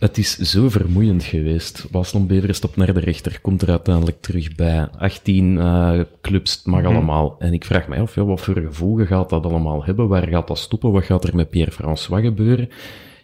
[0.00, 1.86] Het is zo vermoeiend geweest.
[1.90, 4.88] Waston Bever stopt naar de rechter, komt er uiteindelijk terug bij.
[4.98, 6.90] 18 eh, clubs, het mag Mhm.
[6.90, 7.36] allemaal.
[7.38, 10.08] En ik vraag mij af, ja, wat voor gevolgen gaat dat allemaal hebben?
[10.08, 10.92] Waar gaat dat stoppen?
[10.92, 12.68] Wat gaat er met Pierre-François gebeuren?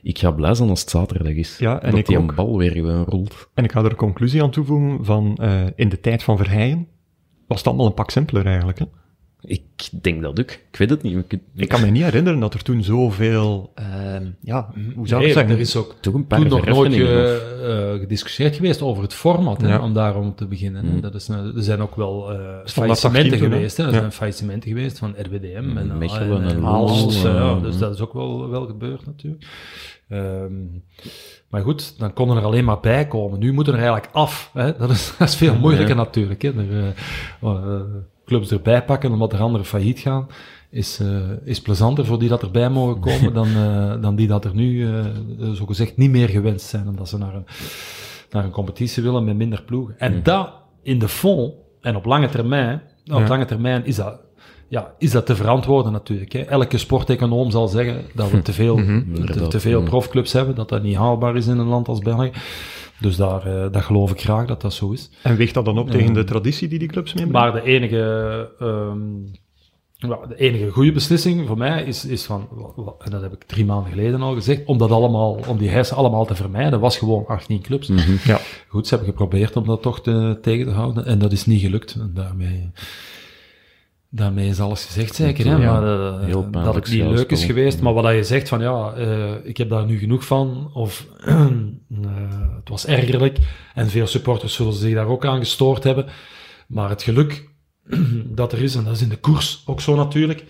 [0.02, 1.58] Ik ga blij zijn als het zaterdag is.
[1.58, 2.28] Ja, en dat ik die ook.
[2.28, 3.48] een bal weer gewoon rolt.
[3.54, 5.36] En ik ga er een conclusie aan toevoegen van...
[5.40, 6.86] eh, in de tijd van Verheyen
[7.46, 8.78] was het allemaal een pak simpeler eigenlijk.
[8.78, 8.84] Hè?
[9.48, 9.62] Ik
[10.02, 10.50] denk dat ook.
[10.50, 11.16] Ik weet het niet.
[11.28, 13.72] Ik, Ik kan me niet herinneren dat er toen zoveel...
[13.74, 15.52] ehm, ja, hoe zou ik zeggen?
[15.54, 19.14] er is ook toch een paar toen nog nooit ge- eh, gediscussieerd geweest over het
[19.14, 20.84] format, hè, om daarom te beginnen.
[20.84, 21.00] Mm.
[21.00, 23.54] Dat is, een- er zijn ook wel eh Standaard faillissementen 18 toen, hè?
[23.56, 23.76] geweest.
[23.76, 23.84] Hè.
[23.86, 23.98] Er Ja.
[23.98, 26.62] zijn faillissementen geweest van RWDM en, Mechelen en, eh,
[27.22, 29.46] ja, eh, dus dat is ook wel, wel gebeurd natuurlijk.
[30.08, 30.52] Ehm,
[31.48, 33.38] maar goed, dan konden er alleen maar bij komen.
[33.38, 34.50] Nu moeten er eigenlijk af.
[34.54, 34.76] Hè.
[34.76, 36.02] Dat, is, dat is veel moeilijker Ja.
[36.02, 36.42] natuurlijk.
[36.42, 36.48] Hè.
[36.48, 36.88] Er, eh,
[37.42, 37.80] eh,
[38.26, 40.26] clubs erbij pakken omdat er anderen failliet gaan,
[40.70, 44.44] is, eh, is plezanter voor die dat erbij mogen komen dan, eh, dan die dat
[44.44, 45.04] er nu eh
[45.52, 46.88] zogezegd niet meer gewenst zijn.
[46.88, 47.44] Omdat ze naar een,
[48.30, 49.94] naar een competitie willen met minder ploegen.
[49.98, 50.52] En dat
[50.82, 53.28] in de fond en op lange termijn, op Ja.
[53.28, 54.20] lange termijn is dat,
[54.68, 56.32] ja, is dat te verantwoorden natuurlijk.
[56.32, 56.40] Hè.
[56.40, 59.86] Elke sporteconoom zal zeggen dat we te veel, te, Inderdaad, te veel ja.
[59.88, 62.30] profclubs hebben, dat dat niet haalbaar is in een land als België.
[63.00, 65.10] Dus daar, eh, dat geloof ik graag dat dat zo is.
[65.22, 67.52] En weegt dat dan op tegen de traditie die die clubs meebrengen?
[67.52, 68.98] Maar de enige, ehm,
[70.28, 72.48] de enige goede beslissing voor mij is, is van,
[72.98, 75.96] en dat heb ik drie maanden geleden al gezegd, om dat allemaal, om die heisen
[75.96, 77.90] allemaal te vermijden, was gewoon 18 clubs.
[78.24, 78.38] Ja.
[78.68, 81.60] Goed, ze hebben geprobeerd om dat toch te, tegen te houden en dat is niet
[81.60, 81.94] gelukt.
[81.94, 82.70] En daarmee,
[84.16, 85.44] daarmee is alles gezegd zeker.
[85.44, 85.50] Hè?
[85.56, 87.80] Ja, maar eh, heel dat pijnlijk het niet leuk is geweest.
[87.80, 90.70] Maar wat dat je zegt van ja, eh, ik heb daar nu genoeg van.
[90.72, 91.46] Of eh,
[92.56, 93.38] het was ergerlijk.
[93.74, 96.06] En veel supporters zullen zich daar ook aan gestoord hebben.
[96.68, 97.48] Maar het geluk
[98.40, 100.44] dat er is, en dat is in de koers ook zo natuurlijk.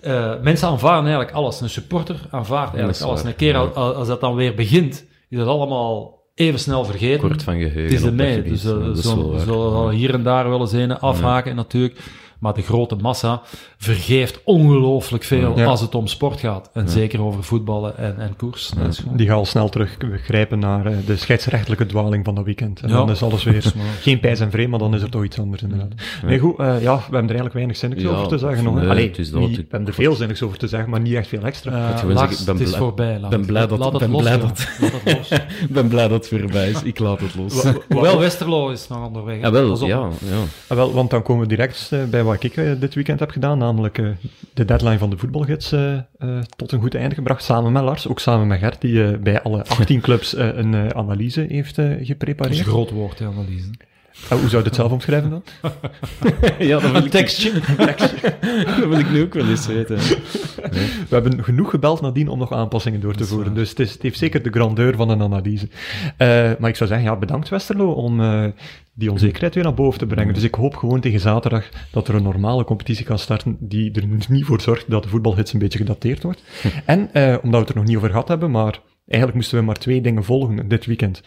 [0.00, 1.60] eh, mensen aanvaarden eigenlijk alles.
[1.60, 3.14] Een supporter aanvaardt dat eigenlijk alles.
[3.22, 3.24] waar.
[3.24, 3.60] En een keer Ja.
[3.80, 7.28] als dat dan weer begint, is dat allemaal even snel vergeten.
[7.28, 7.82] Kort van geheugen.
[7.82, 10.98] Het is de dat mei, dus uh, dat zullen hier en daar wel eens een
[10.98, 11.98] afhaken natuurlijk.
[12.38, 13.42] Maar de grote massa
[13.78, 15.64] vergeeft ongelooflijk veel Ja.
[15.64, 16.70] als het om sport gaat.
[16.72, 18.72] En zeker over voetballen en, en koers.
[19.12, 22.80] Die gaan al snel teruggrijpen naar eh, de scheidsrechtelijke dwaling van dat weekend.
[22.80, 22.94] En Ja.
[22.94, 25.62] dan is alles weer geen pijs en vreemd, maar dan is er toch iets anders
[25.62, 25.92] inderdaad.
[26.26, 28.64] Nee, goed, eh, ja, we hebben er eigenlijk weinig zinnigs Ja, over te zeggen.
[28.64, 29.40] nog, nee, Allee, het is dat.
[29.40, 31.70] niet- we hebben er veel zinnigs over te zeggen, maar niet echt veel extra.
[31.72, 33.18] Eh, Lars, ik ben het is blij- voorbij.
[33.20, 34.68] Laat ben blij dat- laat het ben los, blij dat-.
[35.60, 36.82] Ik ben blij dat het voorbij is.
[36.82, 37.62] Ik laat het los.
[37.88, 39.40] Hoewel Westerlo is nog onderweg.
[39.40, 39.88] Ja, wel, Pas op.
[39.88, 40.36] ja, ja.
[40.68, 43.58] Ah, wel, want dan komen we direct bij wat ik eh, dit weekend heb gedaan,
[43.58, 44.08] namelijk eh,
[44.54, 46.02] de deadline van de voetbalgids eh, eh,
[46.56, 49.42] tot een goed einde gebracht, samen met Lars, ook samen met Gert, die eh, bij
[49.42, 52.58] alle 18 clubs eh, een eh, analyse heeft eh, Dat is geprepareerd.
[52.58, 53.70] een groot woord, analyse.
[54.28, 55.42] Ah, hoe zou je het zelf omschrijven dan?
[56.68, 57.52] ja dat, wil ik, tekstje.
[58.64, 59.96] dat wil ik nu ook wel eens weten.
[61.08, 63.54] We hebben genoeg gebeld nadien om nog aanpassingen door te voeren.
[63.54, 65.68] Dus het, is, het heeft zeker de grandeur van een analyse.
[66.16, 68.46] Eh, maar ik zou zeggen, ja, bedankt Westerlo om eh,
[68.92, 70.34] die onzekerheid weer naar boven te brengen.
[70.34, 74.06] Dus ik hoop gewoon tegen zaterdag dat er een normale competitie kan starten die er
[74.28, 76.42] niet voor zorgt dat de voetbalhits een beetje gedateerd wordt.
[76.84, 79.64] En, eh, omdat we het er nog niet over gehad hebben, maar eigenlijk moesten we
[79.64, 81.22] maar twee dingen volgen dit weekend.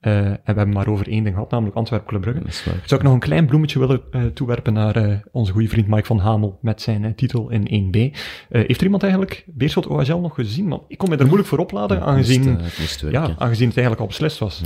[0.00, 2.40] Eh, en we hebben maar over één ding gehad, namelijk Antwerpen Club Brugge.
[2.40, 2.82] Dat is waar.
[2.84, 6.06] Zou ik nog een klein bloemetje willen eh, toewerpen naar eh, onze goede vriend Mike
[6.06, 7.96] van Hamel met zijn eh, titel in 1B.
[7.96, 10.68] Eh, heeft er iemand eigenlijk Beerschot OHL nog gezien?
[10.68, 14.06] Want ik kon me er moeilijk voor opladen, aangezien, Het ja, aangezien het eigenlijk al
[14.06, 14.62] beslist was.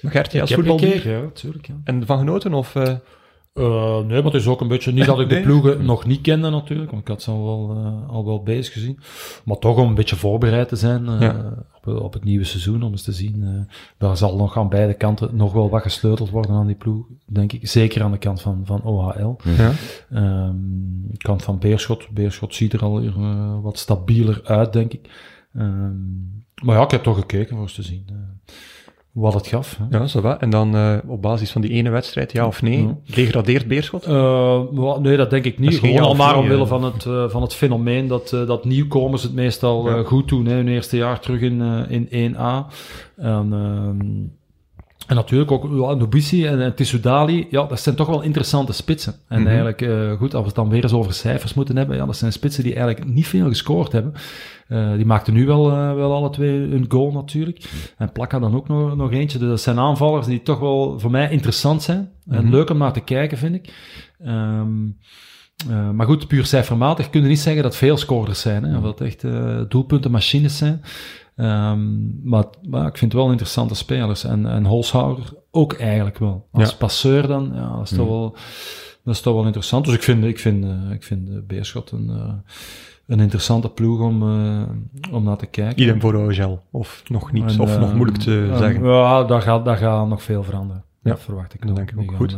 [0.00, 1.66] Maar Gert, jij als gekeken, ja, natuurlijk.
[1.66, 1.74] Ja.
[1.84, 2.54] en van genoten?
[2.54, 2.74] Of,
[3.58, 6.20] Eh, nee, maar het is ook een beetje niet dat ik de ploegen nog niet
[6.20, 8.98] kende natuurlijk, want ik had ze al wel, eh, al wel bezig gezien.
[9.44, 11.54] Maar toch om een beetje voorbereid te zijn eh, Ja.
[11.76, 13.66] op, op het nieuwe seizoen, om eens te zien.
[13.98, 17.52] daar zal nog aan beide kanten nog wel wat gesleuteld worden aan die ploeg, denk
[17.52, 17.68] ik.
[17.68, 19.36] Zeker aan de kant van, van OHL.
[19.56, 19.72] ja?
[20.10, 20.54] Ehm,
[21.10, 22.08] de kant van Beerschot.
[22.10, 23.02] Beerschot ziet er al
[23.62, 25.10] wat stabieler uit, denk ik.
[25.54, 25.92] Ehm,
[26.62, 28.06] maar ja, ik heb toch gekeken voor eens te zien.
[29.18, 29.78] Eh, wat het gaf.
[29.90, 29.98] hè.
[29.98, 30.20] Ja, zo.
[30.38, 32.96] En dan eh, op basis van die ene wedstrijd, ja of nee, Ja.
[33.14, 34.04] degradeert Beerschot?
[34.04, 34.60] Eh,
[35.00, 35.74] nee, dat denk ik niet.
[35.78, 36.68] Gewoon ja al maar nee, omwille eh.
[36.68, 40.02] van het, eh, van het fenomeen dat, eh, dat nieuwkomers het meestal eh, Ja.
[40.02, 40.46] goed doen.
[40.46, 42.66] Hè, hun eerste jaar terug in, eh, in 1A.
[43.16, 44.06] En, ehm,
[45.06, 47.46] en natuurlijk ook ja, Nobisi en, en Tissoudali.
[47.50, 49.14] Ja, dat zijn toch wel interessante spitsen.
[49.28, 49.46] En Mhm.
[49.48, 51.96] eigenlijk, eh, goed, als we het dan weer eens over cijfers moeten hebben.
[51.96, 54.12] Ja, dat zijn spitsen die eigenlijk niet veel gescoord hebben.
[54.68, 57.70] Eh, die maakten nu wel, eh, wel alle twee een goal natuurlijk.
[57.96, 59.38] En Plakka dan ook nog, nog eentje.
[59.38, 62.10] Dus dat zijn aanvallers die toch wel voor mij interessant zijn.
[62.28, 62.50] En Mhm.
[62.52, 63.74] leuk om naar te kijken, vind ik.
[64.18, 64.86] Ehm,
[65.70, 68.62] eh, maar goed, puur cijfermatig kun je niet zeggen dat veel scorers zijn.
[68.64, 68.76] Hè?
[68.76, 69.24] Of dat echt
[69.70, 70.80] doelpuntenmachines zijn.
[71.36, 71.86] Ehm,
[72.28, 74.24] maar, maar ik vind het wel interessante spelers.
[74.24, 76.48] En, en Holshouder ook eigenlijk wel.
[76.52, 76.76] Als Ja.
[76.76, 78.36] passeur dan, ja, dat is toch wel...
[79.04, 79.84] Dat is toch wel interessant.
[79.84, 82.42] Dus ik vind, ik vind, ik vind Beerschot een,
[83.08, 84.62] een interessante ploeg om, eh,
[85.14, 85.82] om naar te kijken.
[85.82, 88.84] Idem voor Ogel, of nog niet, En, of eh, nog moeilijk te eh, zeggen.
[88.84, 90.82] Ja, daar gaat, daar gaat nog veel veranderen.
[91.02, 92.06] Ja, dat verwacht ik denk ik ook.
[92.08, 92.36] gaan, Goed.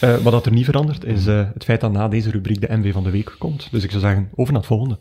[0.00, 2.60] eh, Eh, wat dat er niet verandert, is eh, het feit dat na deze rubriek
[2.60, 3.68] de MV van de week komt.
[3.70, 4.98] Dus ik zou zeggen, over naar het volgende.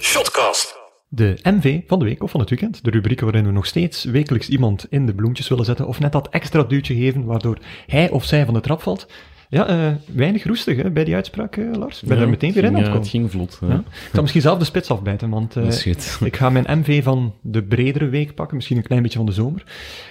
[0.00, 0.74] Shotcast.
[1.08, 2.84] De MV van de week of van het weekend.
[2.84, 5.86] De rubriek waarin we nog steeds wekelijks iemand in de bloempjes willen zetten.
[5.86, 9.06] Of net dat extra duwtje geven waardoor hij of zij van de trap valt.
[9.48, 12.02] Ja, eh, weinig roestig hè, bij die uitspraak, eh, Lars.
[12.02, 13.58] Ik ben Ja, er meteen weer in aan ja, het ging vlot.
[13.60, 13.74] Ja.
[13.76, 15.86] Ik zal misschien zelf de spits afbijten, want eh,
[16.20, 18.56] ik ga mijn MV van de bredere week pakken.
[18.56, 19.64] Misschien een klein beetje van de zomer.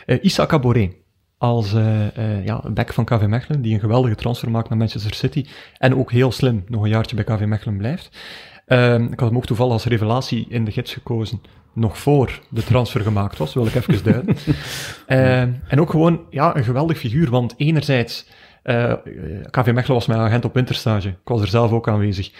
[0.06, 0.92] Eh Issa Caboret.
[1.38, 5.14] Als eh, eh, ja, back van KV Mechelen, die een geweldige transfer maakt naar Manchester
[5.14, 5.46] City.
[5.78, 8.18] En ook heel slim nog een jaartje bij KV Mechelen blijft.
[8.66, 11.42] Ehm, ik had hem ook toevallig als revelatie in de gids gekozen.
[11.74, 14.36] Nog voor de transfer gemaakt was, wil ik even duiden.
[15.08, 18.28] Ehm, en ook gewoon ja, een geweldig figuur, want enerzijds,
[18.66, 18.94] eh,
[19.50, 21.10] KV Mechelen was mijn agent op winterstage.
[21.10, 22.32] Ik was er zelf ook aanwezig.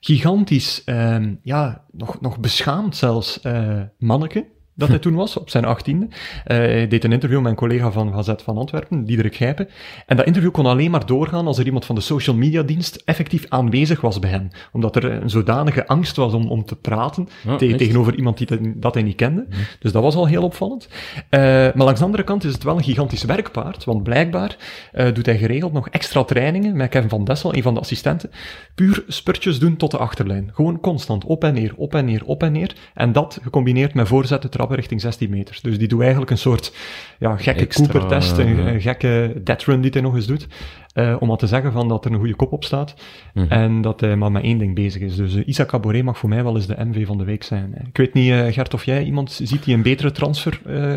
[0.00, 4.46] Gigantisch, ehm, ja, nog, nog beschaamd zelfs, eh manneke
[4.80, 6.08] dat hij toen was, op zijn achttiende.
[6.44, 9.68] Eh, hij deed een interview met een collega van Gazet van Antwerpen, Diederik Gijpen.
[10.06, 13.02] En dat interview kon alleen maar doorgaan als er iemand van de social media dienst
[13.04, 14.48] effectief aanwezig was bij hem.
[14.72, 17.28] Omdat er een zodanige angst was om, om te praten
[17.58, 19.46] te- tegenover iemand die te- dat hij niet kende.
[19.78, 20.88] Dus dat was al heel opvallend.
[21.28, 24.56] Eh, maar langs de andere kant is het wel een gigantisch werkpaard, want blijkbaar
[24.92, 28.30] eh, doet hij geregeld nog extra trainingen met Kevin van Dessel, een van de assistenten.
[28.74, 30.50] Puur spurtjes doen tot de achterlijn.
[30.54, 32.74] Gewoon constant op en neer, op en neer, op en neer.
[32.94, 35.60] En dat gecombineerd met voorzetten trappen richting 16 meters.
[35.60, 36.72] Dus die doet eigenlijk een soort
[37.18, 40.46] ja, gekke Extra, Cooper-test, een, gekke dead run die hij nog eens doet.
[40.92, 42.94] eh, om al te zeggen van dat er een goede kop op staat.
[43.34, 43.46] Mhm.
[43.52, 45.16] En dat hij maar met één ding bezig is.
[45.16, 47.74] Dus uh, Isaac Caboret mag voor mij wel eens de MV van de week zijn.
[47.88, 50.94] Ik weet niet, eh, Gert, of jij iemand ziet die een betere transfer, eh,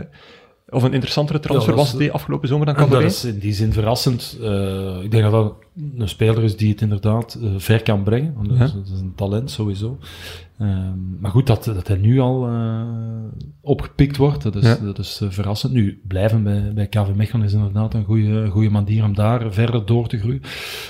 [0.74, 3.54] of een interessantere transfer Ja, was de afgelopen zomer dan En dat is in die
[3.54, 4.38] zin verrassend.
[4.42, 5.54] Eh, ik denk dat dat
[5.98, 8.34] een speler is die het inderdaad eh, ver kan brengen.
[8.36, 8.78] Want dat, is, Ja.
[8.78, 9.98] dat is een talent sowieso.
[10.58, 12.82] Ehm, maar goed, dat, dat hij nu al eh,
[13.62, 14.76] opgepikt wordt, dat is, Ja.
[14.76, 15.74] dat is verrassend.
[15.74, 19.86] Nu, blijven bij, bij KV Mechelen is inderdaad een goede, goede manier om daar verder
[19.86, 20.42] door te groeien.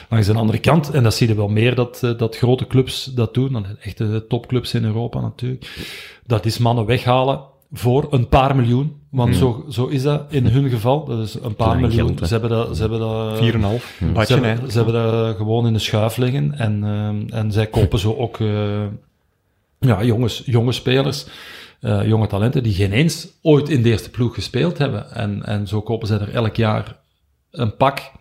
[0.09, 3.33] Langs de andere kant, en dat zie je wel meer dat, dat grote clubs dat
[3.33, 5.91] doen, dan echte topclubs in Europa natuurlijk,
[6.25, 9.01] dat is mannen weghalen voor een paar miljoen.
[9.09, 11.05] Want zo, zo is dat in hun geval.
[11.05, 12.07] Dat is een paar Klein miljoen.
[12.07, 13.41] geld, ze hebben dat, ze hebben dat, 4,5.
[13.99, 16.53] Een ze hebben, ze hebben dat gewoon in de schuif liggen.
[16.57, 18.85] En, ehm, en zij kopen zo ook eh,
[19.79, 21.25] ja, jongens, jonge spelers,
[21.79, 25.11] eh, jonge talenten, die geen eens ooit in de eerste ploeg gespeeld hebben.
[25.11, 26.99] En, en zo kopen zij er elk jaar
[27.51, 28.11] een pak.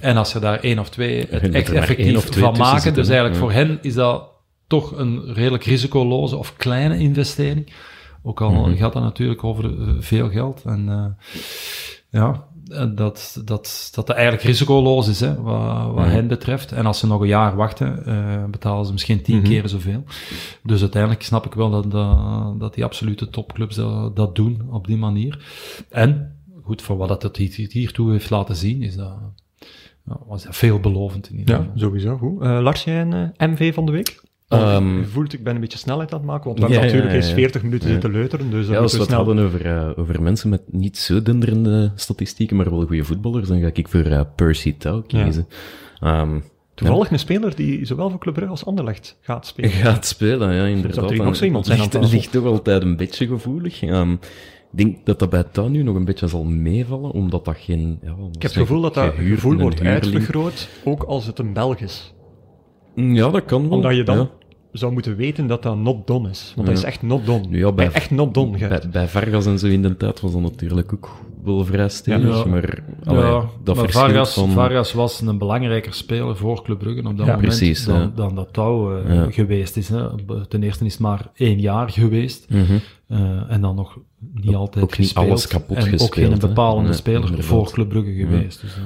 [0.00, 2.80] En als ze daar één of twee het echt effectief één of twee van maken,
[2.80, 3.46] zitten, dus eigenlijk Ja.
[3.46, 4.28] voor hen is dat
[4.66, 7.72] toch een redelijk risicoloze of kleine investering.
[8.26, 8.76] Ook al Mhm.
[8.76, 10.62] gaat dat natuurlijk over eh, veel geld.
[10.64, 11.04] En eh,
[12.10, 16.08] ja, en dat, dat, dat dat eigenlijk risicoloos is, hè, wat, wat Mhm.
[16.14, 16.72] hen betreft.
[16.72, 19.44] En als ze nog een jaar wachten, eh, betalen ze misschien tien Mhm.
[19.46, 20.04] keer zoveel.
[20.62, 24.86] Dus uiteindelijk snap ik wel dat, dat, dat die absolute topclubs dat, dat doen op
[24.86, 25.44] die manier.
[25.90, 29.18] En, goed, voor wat dat het hier- hiertoe heeft laten zien, is dat,
[30.06, 31.78] ja, was dat veelbelovend in ieder Ja, geval.
[31.78, 32.16] sowieso.
[32.16, 32.42] Goed.
[32.42, 34.22] Eh, Lars, jij een eh, MV van de week?
[34.54, 36.84] Ehm, je voelt, ik ben een beetje snelheid aan het maken, want we hebben ja,
[36.84, 37.34] natuurlijk ja, eens ja.
[37.34, 39.24] 40 minuten zitten leuteren, dus Ja, als we het snel...
[39.24, 43.60] hadden over, eh, over mensen met niet zo denderende statistieken, maar wel goede voetballers, dan
[43.60, 45.48] ga ik voor eh, Percy Tau kiezen.
[46.00, 46.38] Ehm,
[46.74, 49.70] Toevallig een speler die zowel voor Club Brugge als Anderlecht gaat spelen.
[49.86, 50.94] gaat spelen, ja, inderdaad.
[50.94, 52.16] Zou er nog zo iemand zijn aan ligt, tafel?
[52.16, 53.82] ligt toch altijd een beetje gevoelig.
[53.82, 57.98] Ik denk dat dat bij Tau nu nog een beetje zal meevallen, omdat dat geen...
[58.02, 61.78] Ja, Ik heb het gevoel dat dat gevoel wordt uitvergroot, ook als het een Belg
[61.78, 62.14] is.
[62.94, 63.70] Ja, dat kan wel.
[63.70, 64.30] Omdat je dan ja.
[64.74, 66.52] Zou moeten weten dat dat not done is.
[66.56, 66.74] Want Ja.
[66.74, 67.44] dat is echt not done.
[67.50, 68.80] Ja, bij- echt not done, Gert.
[68.82, 71.10] Bij, bij Vargas en zo in de tijd was dat natuurlijk ook
[71.44, 72.50] wel vrij stevig, Ja.
[72.50, 74.50] maar allee, ja, dat maar Vargas, van...
[74.50, 78.12] Vargas was een belangrijker speler voor Club Brugge op dat Ja, moment precies, dan, ja.
[78.14, 79.30] dan dat Touw eh, Ja.
[79.30, 79.88] geweest is.
[79.88, 80.08] Hè.
[80.48, 82.62] Ten eerste is het maar één jaar geweest Mhm.
[83.08, 83.18] eh,
[83.48, 83.98] en dan nog
[84.34, 85.26] niet altijd ook niet gespeeld.
[85.28, 87.44] alles kapot en ook geen bepalende speler inderdaad.
[87.44, 88.60] voor Club Brugge geweest.
[88.60, 88.76] Dus,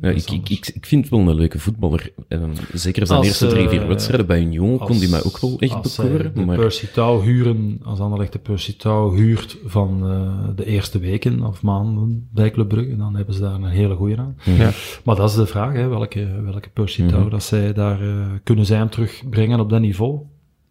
[0.00, 0.08] ja.
[0.10, 2.12] Ik, ik, ik, ik vind het wel een leuke voetballer.
[2.28, 5.38] En zeker zijn Als, eerste drie, vier eh, wedstrijden bij Union kon die mij ook
[5.38, 6.34] wel echt als bekoren.
[6.34, 10.98] de Maar Percy Tau huren, als Anderlecht de Percy Tau huurt van eh, de eerste
[10.98, 14.36] weken of maanden bij Club Brugge, dan hebben ze daar een hele goeie aan.
[14.44, 14.70] Ja.
[15.04, 17.30] Maar dat is de vraag, hè, welke, welke Percy Tau Mhm.
[17.30, 20.18] dat zij daar eh, kunnen zij hem terugbrengen op dat niveau.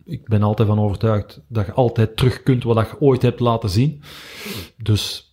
[0.05, 3.69] Ik ben altijd van overtuigd dat je altijd terug kunt wat je ooit hebt laten
[3.69, 4.01] zien.
[4.77, 5.28] Dus,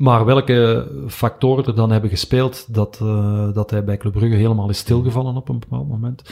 [0.00, 4.68] maar welke factoren er dan hebben gespeeld dat, eh, dat hij bij Club Brugge helemaal
[4.68, 6.22] is stilgevallen op een bepaald moment,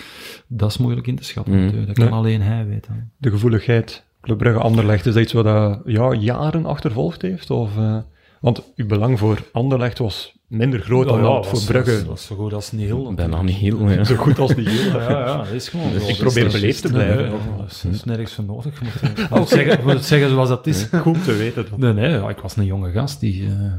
[0.46, 1.54] dat is moeilijk in te schatten.
[1.54, 1.62] Mhm.
[1.62, 1.96] natuurlijk.
[1.96, 3.12] Dat kan alleen hij weten.
[3.16, 7.50] De gevoeligheid, Club Brugge Anderlecht, is dat iets wat dat, ja, jaren achtervolgd heeft?
[7.50, 7.96] Of, eh,
[8.40, 12.04] want uw belang voor Anderlecht was minder groot dan dat voor Brugge.
[12.04, 13.14] Dat is zo goed als niet heel.
[13.14, 13.88] bijna niet heel.
[13.88, 14.04] Ja.
[14.04, 15.00] Zo goed als die heel.
[15.00, 15.98] Ja, ja, dat is gewoon zo.
[15.98, 17.30] Ik Dat probeer beleefd te blijven.
[17.58, 18.80] dat is, nergens voor nodig.
[18.80, 20.88] Je moet, zeggen, moet het zeggen zoals dat is.
[20.92, 21.66] Goed te weten.
[21.70, 21.80] Dan.
[21.80, 23.72] Nee, nee, ja, ik was een jonge gast die, eh,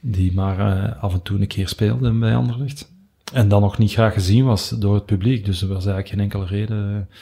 [0.00, 2.92] die maar eh, af en toe een keer speelde bij Anderlecht.
[3.32, 5.44] En dan nog niet graag gezien was door het publiek.
[5.44, 7.18] Dus er was eigenlijk geen enkele reden eh,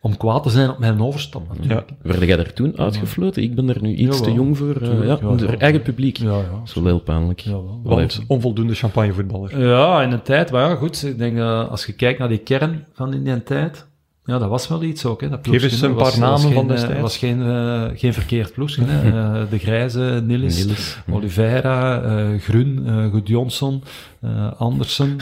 [0.00, 1.90] om kwaad te zijn op mijn overstap natuurlijk.
[2.02, 3.42] Werd jij daar toen uitgefloten?
[3.42, 4.68] Ik ben er nu iets te jong voor.
[4.76, 5.56] eh, Tuurlijk, ja, ja, ja.
[5.58, 6.16] eigen publiek.
[6.16, 6.36] Ja, ja.
[6.36, 7.44] Dat is wel heel pijnlijk.
[7.82, 9.60] Want onvoldoende champagnevoetballer.
[9.66, 12.38] Ja, in een tijd, maar ja, goed, ik denk eh, als je kijkt naar die
[12.38, 13.86] kern van in die tijd,
[14.26, 15.20] ja, dat was wel iets ook.
[15.20, 17.84] Hè, dat Geef eens een was- paar namen was geen, van eh, was geen, eh,
[17.94, 18.82] geen verkeerd ploegje.
[18.84, 18.94] Hè.
[19.42, 20.96] Eh, de Grijze, Nillis, Niels.
[21.10, 23.82] Oliveira, eh Grun, eh Gudjonsson,
[24.20, 25.16] eh Andersen,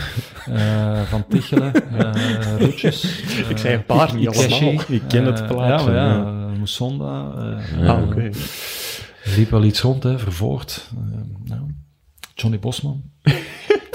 [0.47, 3.23] eh, Van Tichelen, eh Rutjes.
[3.51, 4.81] Ik zei een paar, niet allemaal.
[4.89, 6.49] Ik ken het plaatje, Ja, ja, ja.
[6.59, 7.33] Moussonda.
[7.81, 7.87] Ja.
[7.95, 8.21] Ah, oké.
[9.25, 10.89] er liep wel iets rond, hè, Vervoort.
[11.45, 11.63] ja.
[12.35, 13.03] Johnny Bosman.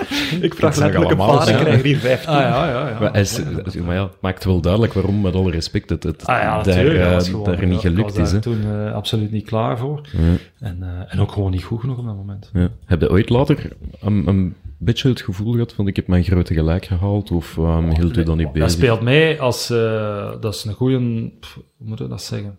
[0.42, 1.64] Ik vraag letterlijk een paar, ik ja.
[1.64, 2.30] krijg hier 15.
[2.30, 3.00] Ah ja, ja, ja.
[3.00, 3.42] Maar, hij is,
[3.86, 6.86] maar ja, het maakt wel duidelijk waarom, met alle respect, het, het Ah ja, daar,
[6.86, 8.32] eh, was gewoon- daar niet ik gelukt was daar is.
[8.32, 8.40] Hè.
[8.40, 10.02] toen eh, absoluut niet klaar voor.
[10.12, 10.20] Ja.
[10.68, 12.50] En, eh, en ook gewoon niet goed genoeg op dat moment.
[12.54, 12.70] Ja.
[12.86, 13.70] Heb je ooit later
[14.02, 17.90] een, een beetje het gevoel gehad van ik heb mijn grote gelijk gehaald of um,
[17.96, 18.68] hield u dan niet bezig?
[18.68, 19.70] Dat speelt mee als...
[19.70, 20.98] eh, dat is een goede...
[20.98, 21.32] Hoe
[21.78, 22.58] moet je dat zeggen?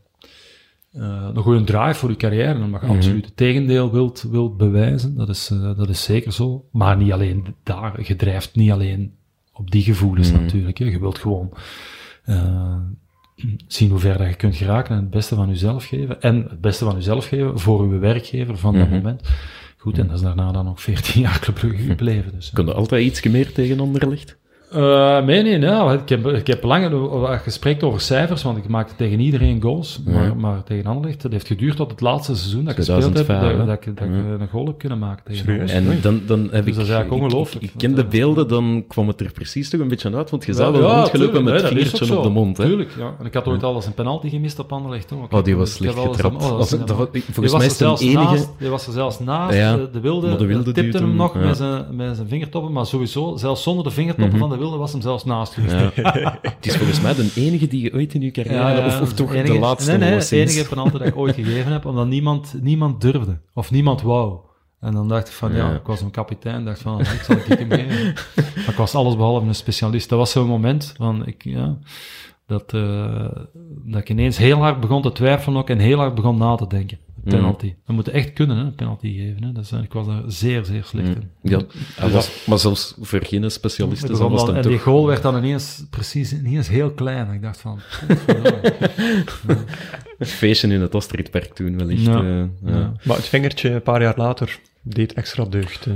[0.92, 2.62] Eh, een goede drive voor je carrière.
[2.62, 2.96] Omdat je Mhm.
[2.96, 5.16] absoluut het tegendeel wilt, wilt bewijzen.
[5.16, 6.64] Dat is, eh, dat is zeker zo.
[6.72, 8.06] Maar niet alleen daar.
[8.06, 9.14] Je drijft niet alleen
[9.52, 10.40] op die gevoelens Mhm.
[10.42, 10.78] natuurlijk.
[10.78, 10.84] Hè.
[10.84, 11.52] Je wilt gewoon...
[12.24, 12.76] eh,
[13.66, 16.20] zien hoe ver dat je kunt geraken en het beste van jezelf geven.
[16.22, 18.94] En het beste van jezelf geven voor uw werkgever van dat Mhm.
[18.96, 19.28] moment.
[19.76, 22.32] Goed, en dat is daarna dan nog 14 jaar Club gebleven.
[22.32, 24.38] Dus, je altijd iets meer tegen Anderlecht?
[24.70, 25.92] Eh, nee, nee, nee.
[25.98, 30.00] Ik heb, ik heb lang eh, gesprek over cijfers, want ik maakte tegen iedereen goals.
[30.06, 30.12] Ja.
[30.12, 33.12] Maar, maar tegen Anderlecht, het heeft geduurd tot het laatste seizoen dat ik gespeeld heb,
[33.12, 33.96] 2005, dat, dat, ik-
[34.30, 35.70] dat een goal heb kunnen maken tegen Serieus?
[35.72, 36.74] En dan, dan heb Dus ik...
[36.74, 37.64] dat is eigenlijk ik- ongelooflijk.
[37.64, 40.44] Ik, ik ken de beelden, dan kwam het er precies toch een beetje uit, want
[40.44, 42.56] je zou wel ja, rondgelopen tuurlijk, met het dat vingertje op de mond.
[42.56, 42.64] Hè?
[42.64, 43.14] Tuurlijk, ja.
[43.18, 45.12] En ik had ooit al eens een penalty gemist op Anderlecht.
[45.30, 46.34] Oh, die was slecht getrapt.
[46.34, 46.88] oh, dat was- dat
[47.32, 48.24] volgens mij er is de enige...
[48.24, 49.56] naast, die was er zelfs naast.
[49.56, 51.40] Ja, de, de wilde, maar de wilde tipte hem nog ja.
[51.40, 54.38] met, zijn, met zijn vingertoppen, maar sowieso, zelfs zonder de vingertoppen Mhm.
[54.48, 55.94] van de wilde, was hem zelfs naast geweest.
[55.94, 56.38] Ja.
[56.42, 58.86] het is volgens mij de enige die je ooit in je carrière...
[58.86, 61.72] Of, of toch enige, de laatste Nee, nee, het enige penalty dat ik ooit gegeven
[61.72, 63.40] heb, omdat niemand, niemand durfde.
[63.54, 64.38] Of niemand wou.
[64.80, 67.44] En dan dacht ik van, ja, ik was een kapitein, dacht van, ik zal ik
[67.44, 68.14] hem geven.
[68.56, 70.08] Maar ik was alles behalve een specialist.
[70.08, 71.78] Dat was zo'n moment van, ik, ja,
[72.46, 73.28] dat, eh,
[73.84, 76.66] dat ik ineens heel hard begon te twijfelen ook en heel hard begon na te
[76.66, 76.98] denken.
[77.24, 77.74] Penalty.
[77.86, 79.42] We moeten echt kunnen, hè, een penalty geven.
[79.44, 79.52] Hè.
[79.52, 81.30] Dat is, ik was er zeer, zeer slecht in.
[81.42, 81.60] Ja,
[82.10, 86.32] was, maar zelfs voor geen specialisten was dan- en die goal werd dan ineens precies
[86.32, 87.32] ineens heel klein.
[87.32, 87.80] Ik dacht van,
[90.20, 92.04] feestje in het Astridpark toen wellicht.
[92.04, 92.20] Ja.
[92.22, 92.48] eh, ja.
[92.64, 92.92] Ja.
[93.04, 95.86] Maar het vingertje een paar jaar later deed extra deugd.
[95.86, 95.94] eh.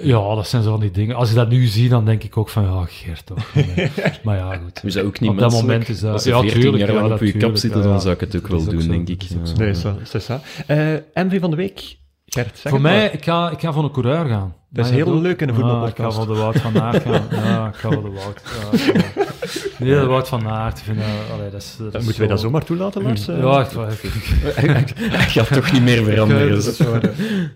[0.00, 1.16] Ja, dat zijn zo van die dingen.
[1.16, 3.54] Als je dat nu ziet, dan denk ik ook van, ja, Gert toch.
[3.54, 3.90] Nee.
[4.24, 4.80] maar ja, goed.
[4.84, 6.92] Is dat ook niet Op dat moment is dat- Als je ja, 14 tuurlijk, jaar
[6.94, 7.98] ja, lang op je kap ja, dan ja.
[7.98, 9.22] zou ik het ook wel doen, zo, denk ik.
[9.22, 9.36] Ja.
[9.56, 10.40] Nee, zo, is dat.
[10.66, 11.96] Eh, MV van de week.
[12.34, 13.12] Gert, Voor mij, maar.
[13.12, 14.54] ik ga, ik ga voor een coureur gaan.
[14.68, 15.98] Dat is heel leuk in een voetbalpodcast.
[15.98, 17.22] ik ga voor de Wout van Aert gaan.
[17.44, 18.42] Ja, ik ga voor de Wout.
[18.72, 20.78] Ja, ik nee, de Wout van Aert.
[20.78, 23.28] Ik vind dat, allee, dat is, dat is Moeten wij dat zo- zomaar toelaten, Lars?
[23.28, 23.60] Eh, Ja.
[23.60, 26.62] Ik, Hij gaat toch niet meer veranderen.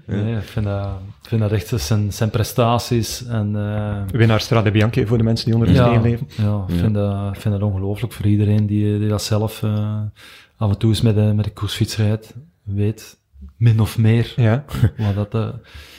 [0.06, 0.86] nee, ik, vind dat,
[1.22, 3.56] ik vind dat echt zijn, zijn prestaties en...
[3.56, 6.28] eh, Winnaar Strade Bianchi voor de mensen die onder de ja, steen leven.
[6.36, 10.00] Ja, ik vind, dat, ik vind dat ongelooflijk voor iedereen die, die dat zelf eh,
[10.56, 12.34] af en toe eens met de, met de koersfiets rijdt.
[12.62, 13.16] Weet
[13.56, 14.64] min of meer Ja.
[15.14, 15.34] wat dat...
[15.34, 15.58] eh,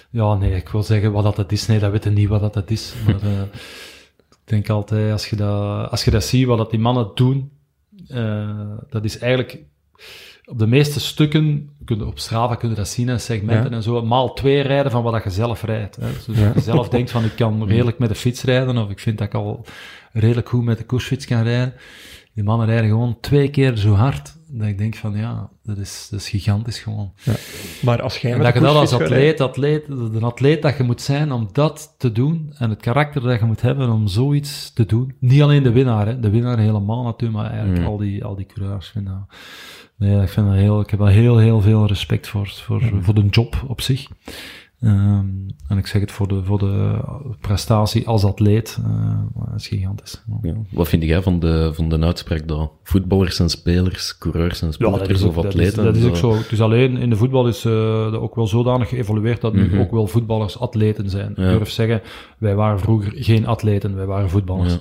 [0.10, 1.66] ja, nee, ik wil zeggen wat dat het is.
[1.68, 2.94] Nee, dat weten niet wat dat het is.
[3.06, 3.42] Maar eh,
[4.30, 7.52] ik denk altijd, als je dat, als je dat ziet, wat dat die mannen doen,
[8.08, 9.60] eh, dat is eigenlijk
[10.46, 13.76] op de meeste stukken, kun je, op Strava kun je dat zien, hè, segmenten Ja.
[13.76, 15.96] en zo, maal twee rijden van wat dat je zelf rijdt.
[15.96, 16.08] Hè.
[16.14, 19.00] Dus als je zelf denkt van, ik kan redelijk met de fiets rijden, of ik
[19.00, 19.66] vind dat ik al
[20.14, 21.74] redelijk goed met de koersfiets kan rijden.
[22.34, 26.08] Die mannen rijden gewoon twee keer zo hard, dat ik denk van, ja, dat is,
[26.12, 27.14] dat is gigantisch gewoon.
[27.82, 30.84] Maar als jij En met dat je dat als atleet, atleet, de atleet dat je
[30.84, 34.74] moet zijn om dat te doen, en het karakter dat je moet hebben om zoiets
[34.74, 35.16] te doen.
[35.20, 36.20] Niet alleen de winnaar, hè.
[36.20, 37.88] de winnaar helemaal natuurlijk, maar eigenlijk Mm.
[37.88, 38.88] al, die, al die coureurs.
[38.88, 39.26] Vind dat,
[39.96, 43.14] nee, ik, vind dat heel, ik heb daar heel, heel veel respect voor, voor, voor
[43.14, 44.08] de job op zich.
[44.82, 45.26] Ehm,
[45.68, 47.00] en ik zeg het voor de, voor de
[47.42, 49.20] prestatie als atleet, eh,
[49.50, 50.24] dat is gigantisch.
[50.42, 50.54] Ja.
[50.72, 55.24] Wat vind jij van de, van de uitspraak dat voetballers zijn spelers, coureurs sporters is,
[55.24, 55.84] ook, of dat, is, atleten?
[55.84, 56.42] dat is ook zo- zo.
[56.50, 59.80] Dus alleen in de voetbal is eh, dat ook wel zodanig geëvolueerd dat nu Mhm.
[59.80, 61.34] ook wel voetballers atleten zijn.
[61.36, 61.44] Ja.
[61.52, 62.02] Ik durf zeggen,
[62.38, 64.78] wij waren vroeger geen atleten, wij waren voetballers.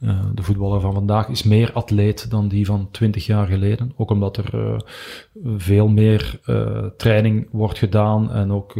[0.00, 3.92] Eh, de voetballer van vandaag is meer atleet dan die van 20 jaar geleden.
[3.96, 4.78] Ook omdat er eh,
[5.56, 8.74] veel meer eh, training wordt gedaan en ook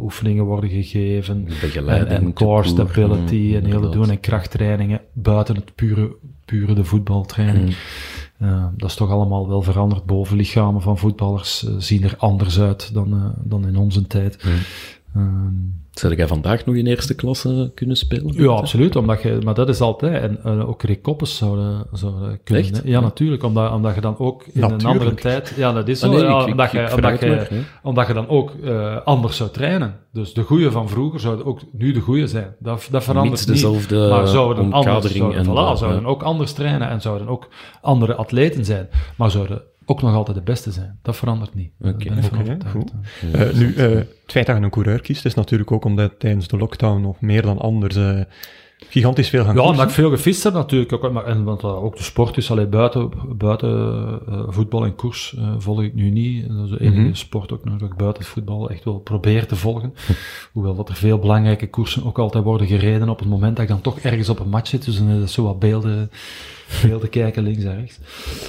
[0.00, 1.48] oefeningen worden gegeven.
[1.86, 3.92] En, en core stability mm, en hele inderdaad.
[3.92, 7.76] doen en krachttrainingen buiten het pure, pure de voetbaltraining.
[8.38, 8.72] Mm.
[8.76, 10.04] Dat is toch allemaal wel veranderd.
[10.04, 14.44] Bovenlichamen van voetballers zien er anders uit dan, dan in onze tijd.
[15.12, 15.74] Mm.
[15.98, 18.32] Zou jij vandaag nog in eerste klasse kunnen spelen?
[18.34, 18.96] ja, absoluut.
[18.96, 20.22] Omdat je, maar dat is altijd.
[20.22, 22.64] En eh, ook Rick Koppes zouden, zouden kunnen.
[22.64, 22.82] Echt?
[22.82, 22.88] hè.
[22.90, 23.42] Ja, natuurlijk.
[23.42, 25.52] Omdat, omdat je dan ook in een andere tijd.
[25.56, 26.06] Ja, dat is zo.
[26.06, 27.26] Ah, nee, ja, ik- ik- omdat, je, ik omdat, verraad je,
[27.56, 29.94] maar, omdat je dan ook eh, anders zou trainen.
[30.12, 32.54] Dus de goeie van vroeger zouden ook nu de goeie zijn.
[32.58, 33.90] Dat, dat verandert Mits niet.
[34.10, 37.48] maar zouden anders, zouden, en voilà, zouden ook anders trainen en zouden ook
[37.80, 38.88] andere atleten zijn.
[39.16, 40.98] Maar zouden ook nog altijd de beste zijn.
[41.02, 41.70] Dat verandert niet.
[41.80, 42.10] Oké.
[42.70, 42.92] goed.
[43.32, 46.48] Eh, nu, eh, het feit dat je een coureur kiest, is natuurlijk ook omdat tijdens
[46.48, 48.20] de lockdown nog meer dan anders eh,
[48.88, 50.92] gigantisch veel gaan Ja, omdat ik veel gefist heb natuurlijk.
[50.92, 53.68] Ook, maar, en want ook de sport is, alleen buiten, buiten
[54.28, 56.48] eh, voetbal en koers eh, volg ik nu niet.
[56.48, 57.14] Dat is de enige Mhm.
[57.14, 59.94] sport ook nog dat ik buiten het voetbal echt wel probeer te volgen.
[60.52, 63.70] Hoewel dat er veel belangrijke koersen ook altijd worden gereden op het moment dat ik
[63.70, 64.84] dan toch ergens op een match zit.
[64.84, 66.10] Dus dan is zo wat beelden,
[66.82, 67.98] beelden kijken links en rechts.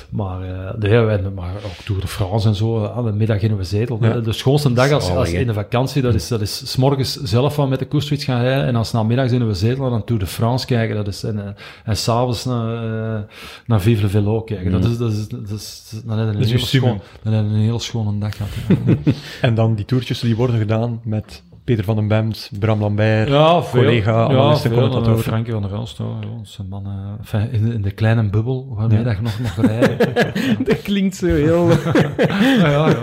[0.10, 3.12] Maar, eh de, ja, en- maar ook Tour de France en zo, eh, aan de
[3.12, 3.98] middag in een zetel.
[4.02, 4.14] Ja.
[4.14, 7.16] De, de schoonste dag als, als in de vakantie, dat is, dat is 's morgens
[7.24, 10.22] zelf van met de koersfiets gaan rijden en als namiddags in een zetel dan Tour
[10.22, 10.96] de France kijken.
[10.96, 11.52] Dat is, en, eh,
[11.84, 12.84] en s'avonds naar,
[13.16, 13.22] eh,
[13.66, 14.72] naar Vive le Velo kijken.
[14.72, 16.90] Dat is, dat is, dat is, dan heb je een, hele summum.
[16.90, 18.52] schoon, dan heb je een hele schone dag gehad.
[19.42, 23.64] En dan die toertjes die worden gedaan met Peter van den Bemt, Bram Lambert, Ja,
[23.64, 23.82] veel.
[23.82, 24.80] collega, ja, analist en veel.
[24.80, 25.18] commentator.
[25.18, 27.74] En, Frankie van der Elst, ja, ja, dat is een man, eh, enfin, in, de,
[27.74, 29.98] in de kleine bubbel waarmee dat je nog mag rijden.
[30.66, 31.70] Dat klinkt zo heel...
[32.28, 32.94] ja, ja, eh,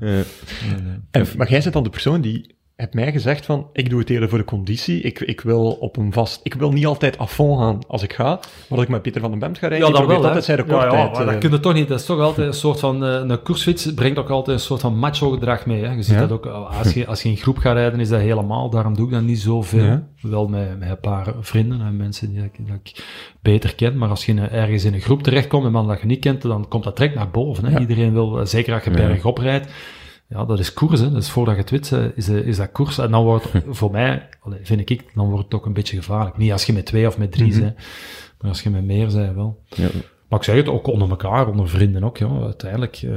[0.00, 0.24] Ja.
[0.68, 0.98] nee, nee.
[1.10, 4.10] En, maar jij bent dan de persoon die hebt mij gezegd van, ik doe het
[4.10, 7.26] eerder voor de conditie, ik, ik wil op een vast, ik wil niet altijd à
[7.26, 9.86] fond gaan als ik ga, maar als ik met Peter van den Bemt ga rijden,
[9.86, 10.26] die probeert hè.
[10.26, 10.92] altijd zijn Ja, recordtijd.
[10.92, 11.88] ja, maar dat eh, kun je toch niet.
[11.88, 13.04] Dat is toch altijd een soort van...
[13.04, 15.84] eh, een koersfiets brengt ook altijd een soort van macho-gedrag mee.
[15.84, 15.92] Hè.
[15.92, 16.20] Je ziet Ja.
[16.20, 16.46] dat ook...
[16.46, 18.70] eh, Als je, als je in groep gaat rijden, is dat helemaal...
[18.70, 19.84] Daarom doe ik dat niet zoveel.
[19.84, 20.06] Ja.
[20.22, 23.04] Wel met, met een paar vrienden en mensen die ik, dat ik
[23.42, 23.98] beter ken.
[23.98, 26.42] Maar als je in ergens in een groep terechtkomt, een man dat je niet kent,
[26.42, 27.64] dan komt dat direct naar boven.
[27.64, 27.70] Hè.
[27.70, 27.78] Ja.
[27.78, 28.46] Iedereen wil...
[28.46, 28.96] Zeker als je Ja.
[28.96, 29.68] bergop rijdt.
[30.30, 31.00] Ja, dat is koers.
[31.00, 31.10] Hè.
[31.10, 32.98] Dat is voordat je het weet, eh, is, eh, is dat koers.
[32.98, 33.46] En dan wordt
[33.78, 34.28] voor mij,
[34.62, 36.36] vind ik, dan wordt het ook een beetje gevaarlijk.
[36.36, 37.76] Niet als je met twee of met drie bent.
[38.40, 39.62] Maar als je met meer bent, wel.
[39.68, 39.88] Ja.
[40.30, 42.18] Maar ik zeg het ook onder elkaar, onder vrienden ook.
[42.18, 42.28] Ja.
[42.42, 43.10] Uiteindelijk, eh,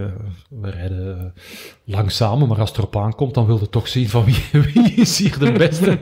[0.61, 4.09] we rijden eh, lang samen, maar als het erop aankomt, dan wil je toch zien
[4.09, 4.35] van wie,
[4.73, 5.97] wie is hier de beste.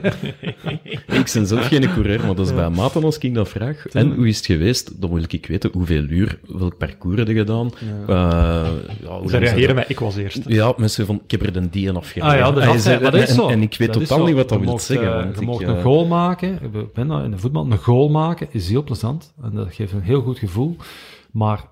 [1.22, 3.86] Ik ben zelf geen coureur, maar dat is bij maten als ik dat vraag.
[3.86, 5.00] En hoe is het geweest?
[5.00, 7.70] Dan wil ik weten hoeveel uur, welk parcours heb je gedaan?
[8.06, 8.64] Ja.
[9.02, 10.40] ja, hoe Ze reageren met, ik was eerst.
[10.46, 12.32] Ja, mensen van, ik heb er de dien afgereden.
[12.32, 13.48] Ah ja, dat is, zei- maar dat is en, zo.
[13.48, 15.34] en ik weet Dat totaal niet wat dat wil zeggen.
[15.34, 18.08] eh, want je eh, een goal maken, ik ben dat in de voetbal, een goal
[18.08, 19.32] maken is heel plezant.
[19.42, 20.76] En dat geeft een heel goed gevoel.
[21.32, 21.70] Maar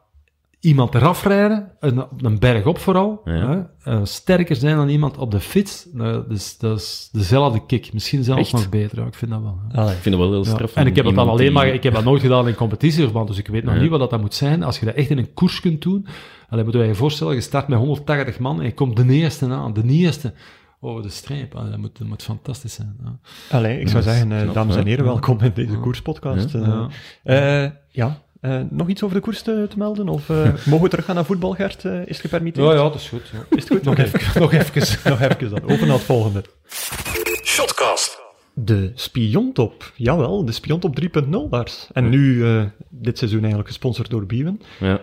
[0.61, 3.32] iemand eraf rijden, een, op een berg op vooral, Ja.
[3.32, 3.61] hè,
[3.92, 7.92] eh, sterker zijn dan iemand op de fiets, nou, dat, is, dat is dezelfde kick.
[7.92, 8.52] Misschien zelfs Echt?
[8.52, 9.58] nog beter, ja, ik vind dat wel.
[9.72, 9.94] Allee.
[9.94, 10.50] ik vind het wel heel Ja.
[10.50, 10.74] straf.
[10.74, 13.28] En ik heb het dan alleen die- maar, ik heb dat nooit gedaan in competitieverband,
[13.28, 13.80] dus ik weet nog Ja.
[13.80, 14.62] niet wat dat, dat moet zijn.
[14.62, 16.06] Als je dat echt in een koers kunt doen,
[16.50, 19.48] dan moet je je voorstellen, je start met 180 man en je komt de eerste
[19.48, 20.32] aan, de eerste
[20.80, 21.54] over de streep.
[21.54, 22.96] Ah, dat, moet, dat moet fantastisch zijn.
[23.04, 23.18] Ja.
[23.56, 25.78] Allee, ik zou Dat zeggen, eh, knap, dames en heren, welkom in deze Ja.
[25.78, 26.52] koerspodcast.
[27.92, 28.20] Ja.
[28.41, 30.09] Eh, nog iets over de koers te, te melden?
[30.09, 30.36] Of eh,
[30.66, 31.84] mogen we teruggaan naar voetbal, Gert?
[31.84, 32.66] Eh, is het gepermitteerd?
[32.66, 33.28] Ja, ja, dat is goed.
[33.32, 33.57] Ja.
[33.57, 33.82] Is het goed?
[33.82, 34.99] Nog even, nog even.
[35.11, 35.62] nog even dan.
[35.62, 36.45] Open naar het volgende.
[37.45, 38.18] Shotcast.
[38.55, 39.93] De Spiontop.
[39.97, 41.88] Jawel, de Spiontop 3.0, Lars.
[41.93, 44.61] En nu, eh, dit seizoen eigenlijk gesponsord door Biewen.
[44.80, 45.01] Ja.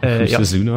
[0.00, 0.68] Goed ja, seizoen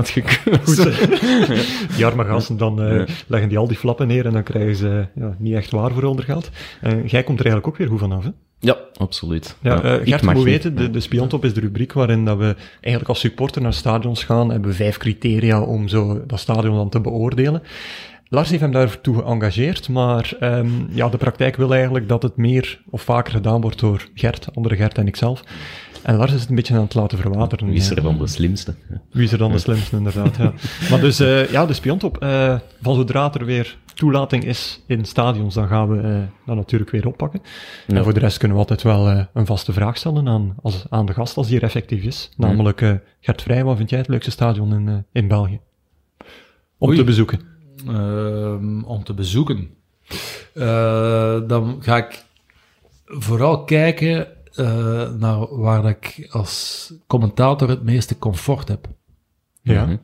[0.63, 0.78] goed.
[0.80, 3.05] eh, die arme gasten, dan eh, Ja.
[3.28, 6.03] leggen die al die flappen neer en dan krijgen ze ja, niet echt waar voor
[6.03, 6.49] ondergeld.
[6.82, 8.30] Eh jij komt er eigenlijk ook weer goed vanaf, hè?
[8.59, 9.55] Ja, absoluut.
[9.61, 10.43] Ja, Gert, moet niet.
[10.43, 14.24] weten, de, de Spiontop is de rubriek waarin dat we eigenlijk als supporter naar stadions
[14.24, 17.61] gaan, hebben we vijf criteria om zo dat stadion dan te beoordelen.
[18.32, 22.82] Lars heeft hem daartoe geëngageerd, maar ehm, ja, de praktijk wil eigenlijk dat het meer
[22.89, 25.43] of vaker gedaan wordt door Gert, andere Gert en ikzelf.
[26.04, 27.68] En Lars is het een beetje aan het laten verwateren.
[27.68, 28.76] Wie is er dan de slimste?
[29.12, 30.36] Wie is er dan de slimste, inderdaad.
[30.36, 30.54] Ja.
[30.89, 32.18] Maar dus, eh, ja, de spiontop.
[32.18, 36.91] eh van zodra er weer toelating is in stadions, dan gaan we eh dat natuurlijk
[36.91, 37.41] weer oppakken.
[37.88, 37.95] Ja.
[37.95, 40.86] En voor de rest kunnen we altijd wel eh, een vaste vraag stellen aan, als,
[40.89, 42.30] aan de gast, als die er effectief is.
[42.38, 45.60] Namelijk, eh, Gert Vrij, wat vind jij het leukste stadion in, in België?
[46.78, 46.97] Om Oei.
[46.97, 47.39] te bezoeken.
[47.88, 49.70] Ehm, om te bezoeken.
[50.54, 52.24] Eh, dan ga ik
[53.06, 54.66] vooral kijken eh,
[55.12, 58.88] naar waar ik als commentator het meeste comfort heb.
[59.62, 59.86] Ja.
[59.86, 59.95] Mhm.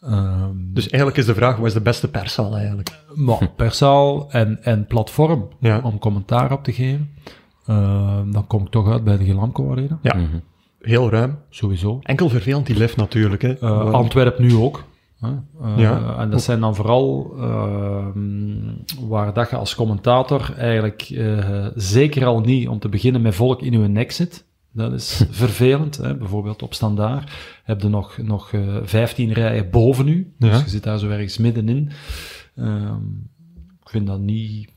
[0.00, 2.90] Ehm, Dus eigenlijk is de vraag, wat is de beste perszaal eigenlijk?
[3.14, 5.80] maar persaal en, en platform Ja.
[5.82, 7.10] om commentaar op te geven.
[7.66, 10.38] Ehm, dan kom ik toch uit bij de Gelamco Arena, Ja, Mhm.
[10.80, 11.38] heel ruim.
[11.50, 11.98] sowieso.
[12.02, 13.42] Enkel vervelend die lift natuurlijk.
[13.42, 13.58] Hè.
[13.58, 14.84] Eh Antwerp nu ook.
[15.20, 15.30] Eh,
[15.76, 16.16] Ja.
[16.18, 22.40] En dat zijn dan vooral ehm, waar dat je als commentator eigenlijk eh, zeker al
[22.40, 24.46] niet om te beginnen met volk in uw nek zit.
[24.72, 25.96] Dat is vervelend.
[25.96, 26.16] Hè.
[26.16, 27.30] Bijvoorbeeld op standaard
[27.64, 30.32] heb je nog, nog eh 15 rijen boven u.
[30.38, 30.48] Ja.
[30.50, 31.90] Dus je zit daar zo ergens middenin.
[32.56, 33.02] Ehm,
[33.82, 34.68] ik vind dat niet,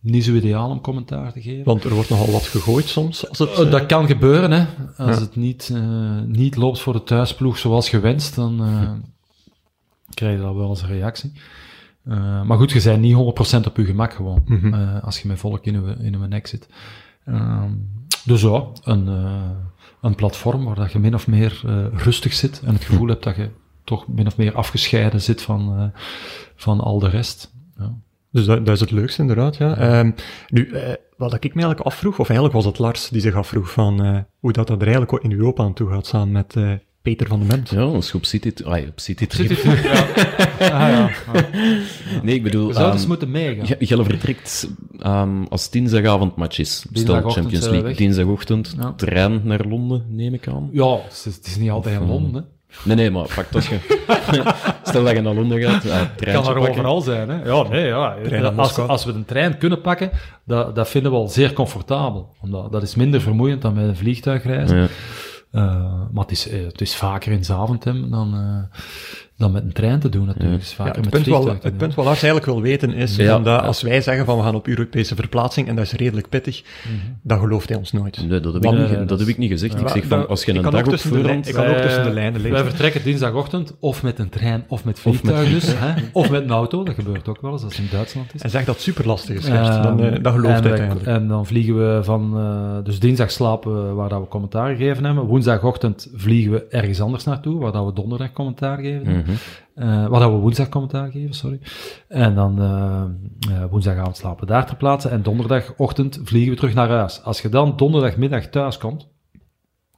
[0.00, 1.64] niet zo ideaal om commentaar te geven.
[1.64, 3.28] Want er wordt nogal wat gegooid soms.
[3.28, 4.64] Als het, Eh, dat kan gebeuren, hè.
[4.96, 5.20] Als Ja.
[5.22, 8.90] het niet, eh, niet loopt voor de thuisploeg zoals gewenst, dan eh,
[10.14, 11.32] krijg je dat wel als een reactie.
[12.04, 14.74] Eh, maar goed, je bent niet 100% op je gemak gewoon, Mhm.
[14.74, 16.68] eh, als je met volk in je, in je nek zit.
[17.24, 17.70] Ehm,
[18.24, 19.50] dus ja, een, eh,
[20.00, 21.60] een platform waar dat je min of meer
[21.92, 23.48] rustig zit en het gevoel hebt dat je
[23.84, 25.92] toch min of meer afgescheiden zit van,
[26.56, 27.52] van al de rest.
[27.78, 27.94] Ja.
[28.30, 29.56] Dus dat, dat is het leukste, inderdaad.
[29.56, 29.76] Ja.
[29.76, 30.10] Ehm,
[30.48, 30.74] nu,
[31.16, 34.52] wat ik me eigenlijk afvroeg, of eigenlijk was het Lars die zich afvroeg van hoe
[34.52, 36.54] dat, dat er eigenlijk in Europa aan toe gaat, samen met
[37.02, 37.70] Peter van den Bent.
[37.70, 38.52] Ja, als je op City...
[38.64, 39.00] Ah, op.
[40.60, 41.10] Ah, ja.
[42.22, 42.66] Nee, ik bedoel...
[42.66, 43.66] We zouden ehm, eens moeten meegaan.
[43.66, 46.76] Je, je vertrekt ehm, als dinsdagavondmatch is.
[46.76, 47.98] Stel Dinsdagochtend Champions we League, weg.
[47.98, 48.92] dinsdagochtend, Ja.
[48.96, 50.68] trein naar Londen, neem ik aan.
[50.72, 52.34] Ja, het is, niet altijd in Londen.
[52.34, 52.40] Hè.
[52.84, 53.78] Nee, nee, maar pak je...
[54.82, 56.70] Stel dat je naar Londen gaat, uh, Het treintje kan er pakken.
[56.70, 57.28] overal zijn.
[57.28, 57.44] Hè.
[57.44, 58.16] Ja, nee, ja.
[58.24, 60.10] Trein Als, als we een trein kunnen pakken,
[60.44, 62.34] dat, dat vinden we al zeer comfortabel.
[62.40, 64.76] Omdat, dat is minder vermoeiend dan met een vliegtuig reizen.
[64.76, 64.86] Ja.
[65.52, 68.78] Eh, maar het is, eh, het is vaker in Zaventem dan, eh,
[69.36, 70.62] dan met een trein te doen natuurlijk.
[70.62, 73.36] Vaker het, met punt wel, het punt wat Lars eigenlijk wil weten is, Ja.
[73.36, 76.62] omdat als wij zeggen van we gaan op Europese verplaatsing, en dat is redelijk pittig,
[77.22, 78.28] dan gelooft hij ons nooit.
[78.28, 79.80] Nee, dat heb, Want- ik, niet, Nee, dat dat heb ik niet gezegd.
[79.80, 81.48] ik zeg van, dat- als je een kan dag ook op voorhand...
[81.48, 82.66] ik kan ook tussen de lijnen Wij lezen.
[82.66, 85.66] vertrekken dinsdagochtend of met een trein of met vliegtuig dus.
[85.78, 85.92] Hè?
[86.12, 88.40] Of met een auto, dat gebeurt ook wel eens als het in Duitsland is.
[88.42, 91.06] En zeg dat super lastig is, dan, eh, dat gelooft wij- eigenlijk.
[91.06, 92.32] En dan vliegen we van...
[92.38, 95.24] eh, dus dinsdag slapen waar dat we commentaar gegeven hebben.
[95.24, 99.21] Woensdagochtend vliegen we ergens anders naartoe, waar dat we donderdag commentaar geven.
[99.22, 99.36] Mhm.
[99.74, 101.60] Eh, waar dat we woensdag commentaar geven, sorry.
[102.08, 103.04] En dan eh,
[103.54, 105.08] eh, woensdagavond slapen we daar ter plaatse.
[105.08, 107.22] En donderdagochtend vliegen we terug naar huis.
[107.22, 109.08] Als je dan donderdagmiddag thuis komt,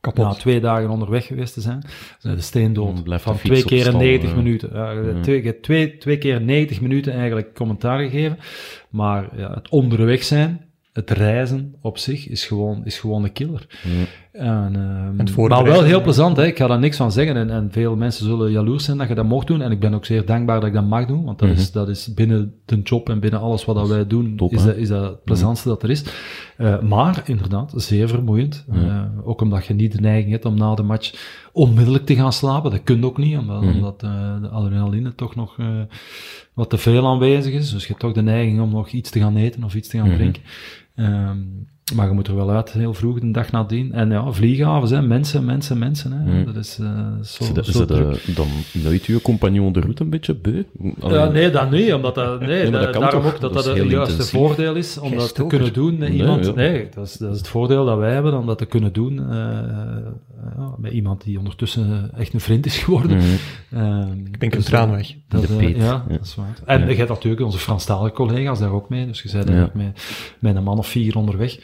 [0.01, 0.25] Kapot.
[0.25, 1.85] na twee dagen onderweg geweest te zijn,
[2.19, 4.37] zijn de steendood van twee keer stal, 90 ja.
[4.37, 4.73] minuten.
[4.73, 8.39] Hebt twee, twee, twee keer 90 minuten eigenlijk commentaar gegeven.
[8.91, 13.67] Maar ja, het onderweg zijn, het reizen op zich, is gewoon, is gewoon een killer.
[14.33, 16.47] En, ehm, het maar wel heel plezant, hè?
[16.47, 17.37] ik ga daar niks van zeggen.
[17.37, 19.63] En, en veel mensen zullen jaloers zijn dat je dat mocht doen.
[19.63, 21.25] En ik ben ook zeer dankbaar dat ik dat mag doen.
[21.25, 24.37] Want dat, is, dat is binnen de job en binnen alles wat dat wij doen,
[24.37, 26.05] Top, is, dat, is dat het plezantste dat er is.
[26.57, 28.65] Eh, maar inderdaad, zeer vermoeiend.
[28.73, 31.13] Eh, ook omdat je niet de neiging hebt om na de match
[31.55, 32.71] onmiddellijk te gaan slapen.
[32.71, 35.67] Dat kun je ook niet, omdat, omdat eh, de adrenaline toch nog eh,
[36.55, 37.71] wat te veel aanwezig is.
[37.71, 39.99] Dus je hebt toch de neiging om nog iets te gaan eten of iets te
[39.99, 40.43] gaan drinken.
[40.97, 43.93] Um, maar je moet er wel uit, heel vroeg, de dag nadien.
[43.93, 46.13] En ja, vlieghavens, hè, mensen, mensen, mensen.
[46.13, 46.45] Hè.
[46.45, 46.87] Dat is eh,
[47.23, 48.17] zo, dat- is zo dat, druk.
[48.27, 50.63] eh, dan nooit uw compagnon de route een beetje beu?
[51.01, 53.35] Ja, nee, dat niet, omdat dat, nee, dat daarom toch?
[53.35, 54.31] ook dat Dat het juiste intensief.
[54.31, 56.47] voordeel is om dat te kunnen doen met Nee, iemand.
[56.47, 56.53] ja.
[56.53, 59.19] Nee, dat is, dat is het voordeel dat wij hebben om dat te kunnen doen
[59.19, 59.37] eh,
[60.57, 63.17] ja, met iemand die ondertussen echt een vriend is geworden.
[63.17, 63.27] Mhm.
[63.71, 65.15] Ehm, Ik pink een dus, traan weg.
[65.29, 66.05] Dat, De Peet, ja, ja.
[66.09, 66.55] dat is waar.
[66.65, 70.03] En je hebt natuurlijk onze Franstalige collega's daar ook mee, dus je bent eigenlijk met,
[70.39, 71.59] met een man of vier onderweg.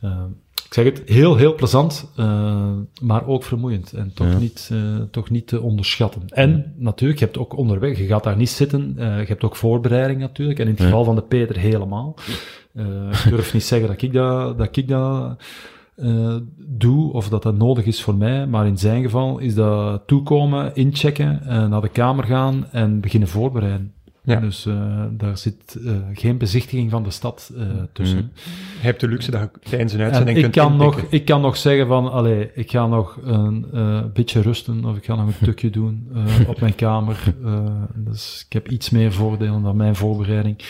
[0.00, 0.28] Ehm,
[0.66, 2.70] ik zeg het, heel, heel plezant, eh,
[3.02, 4.38] maar ook vermoeiend en toch, Ja.
[4.38, 4.78] niet, eh,
[5.10, 6.22] toch niet te onderschatten.
[6.28, 9.56] En natuurlijk, je hebt ook onderweg, je gaat daar niet zitten, eh, je hebt ook
[9.56, 10.84] voorbereiding natuurlijk, en in het Ja.
[10.84, 12.14] geval van de Peter helemaal.
[12.74, 12.84] Eh,
[13.24, 15.36] ik durf niet zeggen dat ik dat, dat, ik dat
[15.96, 18.46] eh, doe, of dat dat nodig is voor mij.
[18.46, 23.28] Maar in zijn geval is dat toekomen, inchecken, eh, naar de kamer gaan en beginnen
[23.28, 23.93] voorbereiden.
[24.24, 24.40] Ja.
[24.40, 27.62] Dus eh, daar zit eh, geen bezichtiging van de stad eh,
[27.92, 28.18] tussen.
[28.18, 28.30] Mm.
[28.80, 31.24] Je hebt de luxe dat je tijdens een En uitzending ik kunt kan, nog, ik
[31.24, 33.66] kan nog zeggen van, allee, ik ga nog een
[34.12, 36.08] beetje rusten, of ik ga nog een stukje doen
[36.46, 37.34] op mijn kamer.
[37.94, 40.62] Dus ik heb iets meer voordelen dan mijn voorbereiding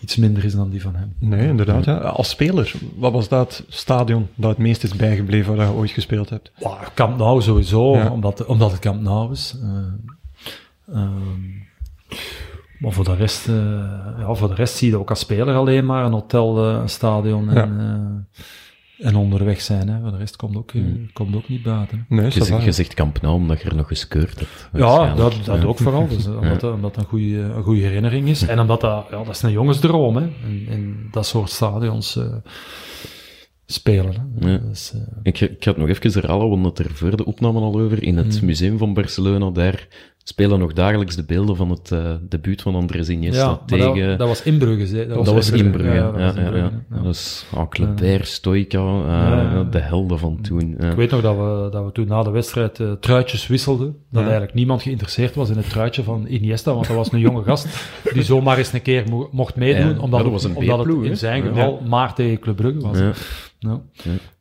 [0.00, 1.14] iets minder is dan die van hem.
[1.18, 1.84] Nee, inderdaad.
[1.84, 1.96] Ja.
[1.96, 6.30] Als speler, wat was dat stadion dat het meest is bijgebleven waar je ooit gespeeld
[6.30, 6.50] hebt?
[6.58, 8.10] Wow, Camp Nou sowieso, Ja.
[8.10, 9.56] omdat, omdat het Camp Nou is.
[10.92, 11.12] Ehm,
[12.78, 13.54] maar voor de, rest, eh,
[14.18, 16.88] ja, voor de rest zie je ook als speler alleen maar een hotel, eh, een
[16.88, 19.88] stadion en, eh, en onderweg zijn.
[19.88, 20.00] Hè.
[20.00, 22.06] Voor de rest komt ook, eh, komt ook niet buiten.
[22.08, 22.14] hè.
[22.16, 24.68] Nee, Je, zegt, je zegt Nou omdat je er nog geskeurd hebt.
[24.72, 25.66] Ja, dat, dat Ja.
[25.66, 26.08] ook vooral.
[26.08, 28.42] Dus, omdat, dat- omdat dat een goede, een goede herinnering is.
[28.46, 30.22] En omdat dat, ja, dat is een jongensdroom, hè.
[30.46, 32.24] In, in dat soort stadions eh,
[33.66, 34.32] spelen.
[34.40, 34.50] Hè.
[34.52, 34.58] Ja.
[34.58, 37.80] Dus, Ik, ik ga het nog even herhalen, want het er voor de opname al
[37.80, 38.02] over.
[38.02, 38.46] In het Mm.
[38.46, 39.88] museum van Barcelona, daar
[40.28, 44.08] spelen nog dagelijks de beelden van het eh debuut van Andrés Iniesta ja, tegen...
[44.08, 44.96] dat, dat was Inbrugge.
[44.96, 45.06] hè.
[45.06, 46.02] Dat was Inbrugge, ja.
[46.02, 46.96] dat was ja, ja, Inbrugge, ja.
[46.96, 47.02] ja.
[47.02, 49.62] Dat is ah, Kleber, Stoica, eh, Ja, ja.
[49.64, 50.76] de helden van toen.
[50.80, 50.90] ja.
[50.90, 53.86] Ik weet nog dat we, dat we toen na de wedstrijd eh, truitjes wisselden.
[53.86, 54.20] Dat Ja.
[54.22, 57.66] eigenlijk niemand geïnteresseerd was in het truitje van Iniesta, want dat was een jonge gast
[58.12, 60.78] die zomaar eens een keer mo- mocht meedoen, Ja, omdat, ja, dat was een omdat
[60.86, 61.48] het in zijn Ja.
[61.48, 62.98] geval maar tegen Club Brugge was.
[62.98, 63.12] Ja.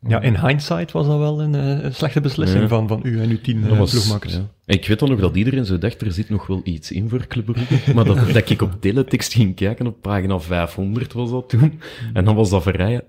[0.07, 0.21] Ja.
[0.21, 2.67] In hindsight was dat wel een, eh, een slechte beslissing Ja.
[2.67, 4.33] van, van u en uw tien Dat eh, was- ploegmakers.
[4.33, 4.47] ja.
[4.65, 7.27] Ik weet dan nog dat iedereen zo dacht, er zit nog wel iets in voor
[7.27, 7.93] Club Brugge.
[7.95, 11.79] Maar dat, dat ik op teletext ging kijken, op pagina 500 was dat toen.
[12.13, 13.03] En dan was dat verrijen,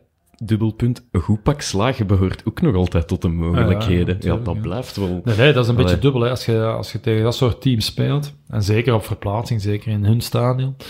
[0.44, 4.16] dubbelpunt, een goed pak slagen behoort ook nog altijd tot de mogelijkheden.
[4.20, 4.60] Ja, dat ja.
[4.60, 5.20] blijft wel...
[5.24, 7.60] Nee, nee, dat is een beetje dubbel hè, als, je, als je tegen dat soort
[7.60, 8.34] teams speelt.
[8.48, 10.74] En zeker op verplaatsing, zeker in hun stadion.
[10.76, 10.86] Dus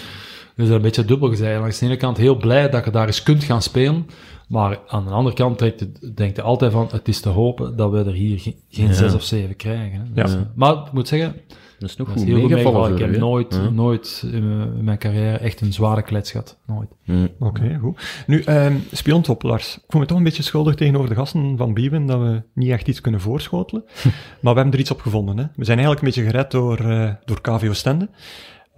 [0.57, 1.61] dat is een beetje dubbel gezegd.
[1.61, 4.07] Langs de ene kant heel blij dat je daar eens kunt gaan spelen.
[4.49, 7.76] Maar aan de andere kant denkt je, denkt je altijd van, het is te hopen
[7.76, 8.92] dat we er hier geen, geen Ja.
[8.92, 9.99] zes of zeven krijgen.
[10.01, 10.05] Hè.
[10.14, 10.22] Ja.
[10.22, 11.36] Dus, eh, maar ik moet zeggen,
[11.78, 13.07] Dat is nog dat is goed heel meegevallen meegevallen.
[13.09, 13.70] Ik heb nooit, Ja.
[13.70, 16.59] nooit in mijn, in mijn carrière echt een zware klets gehad.
[16.66, 16.88] Nooit.
[17.03, 17.28] Ja.
[17.38, 18.22] Oké, goed.
[18.26, 19.76] Nu, ehm spiontop, Lars.
[19.76, 22.70] Ik voel me toch een beetje schuldig tegenover de gasten van Biewen dat we niet
[22.70, 23.84] echt iets kunnen voorschotelen.
[24.40, 25.38] maar we hebben er iets op gevonden.
[25.38, 25.44] Hè.
[25.57, 28.09] We zijn eigenlijk een beetje gered door, eh door KVO Stende.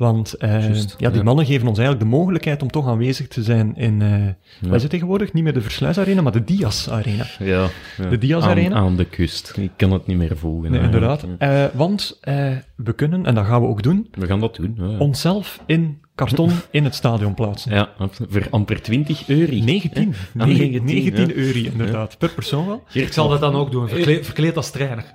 [0.01, 1.23] Want eh, ja, die ja.
[1.23, 4.91] mannen geven ons eigenlijk de mogelijkheid om toch aanwezig te zijn in, eh is het
[4.91, 5.33] tegenwoordig?
[5.33, 7.25] Niet meer de Versluis Arena, maar de Dias Arena.
[7.39, 8.09] Ja, ja.
[8.09, 8.77] De Diaz aan, Arena?
[8.77, 9.53] aan de kust.
[9.57, 10.71] Ik kan het niet meer volgen.
[10.71, 11.27] Nee, inderdaad.
[11.39, 14.75] Eh, want eh, we kunnen, en dat gaan we ook doen, We gaan dat doen.
[14.79, 14.99] Ja, ja.
[14.99, 17.75] onszelf in karton in het stadion plaatsen.
[17.75, 17.89] Ja,
[18.29, 19.53] voor amper 20 euro.
[19.53, 20.15] 19.
[20.39, 21.35] Ah, 19, 19, 19 ja.
[21.35, 22.19] euro, inderdaad.
[22.19, 22.83] Per persoon wel.
[22.93, 25.05] Ik zal dat dan ook doen, verkleed, verkleed als trainer.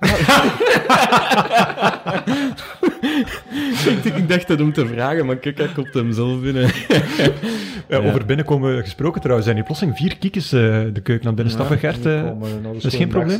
[4.04, 6.70] ik, ik dacht het om te vragen, maar kijk, hij komt hem zelf binnen.
[7.88, 10.60] Ja, Over binnenkomen gesproken trouwens, zijn die plotseling vier kiekjes eh,
[10.92, 12.06] de keuken naar binnen stappen, Gert.
[12.06, 12.22] eh,
[12.62, 13.38] dat is geen probleem.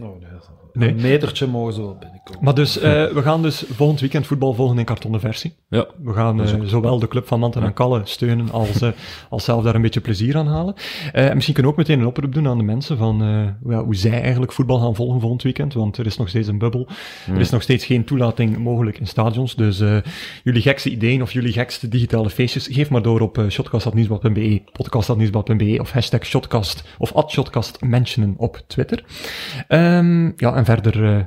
[0.00, 0.40] Nee.
[0.72, 2.44] Een metertje mogen ze wel binnenkomen.
[2.44, 5.54] Maar dus, eh, we gaan dus volgend weekend voetbal volgen in kartonnen versie.
[5.68, 8.88] Ja, We gaan eh, zowel de club van Manten en Kalle steunen als, eh,
[9.28, 10.74] als zelf daar een beetje plezier aan halen.
[11.12, 13.72] Eh, en misschien kunnen we ook meteen een oproep doen aan de mensen van eh,
[13.72, 16.58] ja, hoe zij eigenlijk voetbal gaan volgen volgend weekend, want er is nog steeds een
[16.58, 16.88] bubbel.
[17.26, 19.96] Er is nog steeds geen toelating mogelijk in stadions, dus eh,
[20.44, 25.76] jullie gekste ideeën of jullie gekste digitale feestjes, geef maar door op uh, shotcast.nieuwsblad.be, podcast.nieuwsblad.be
[25.80, 29.04] of hashtag shotcast of at shotcast mentionen op Twitter.
[29.68, 31.04] Ehm, ja, en verder...
[31.04, 31.18] eh,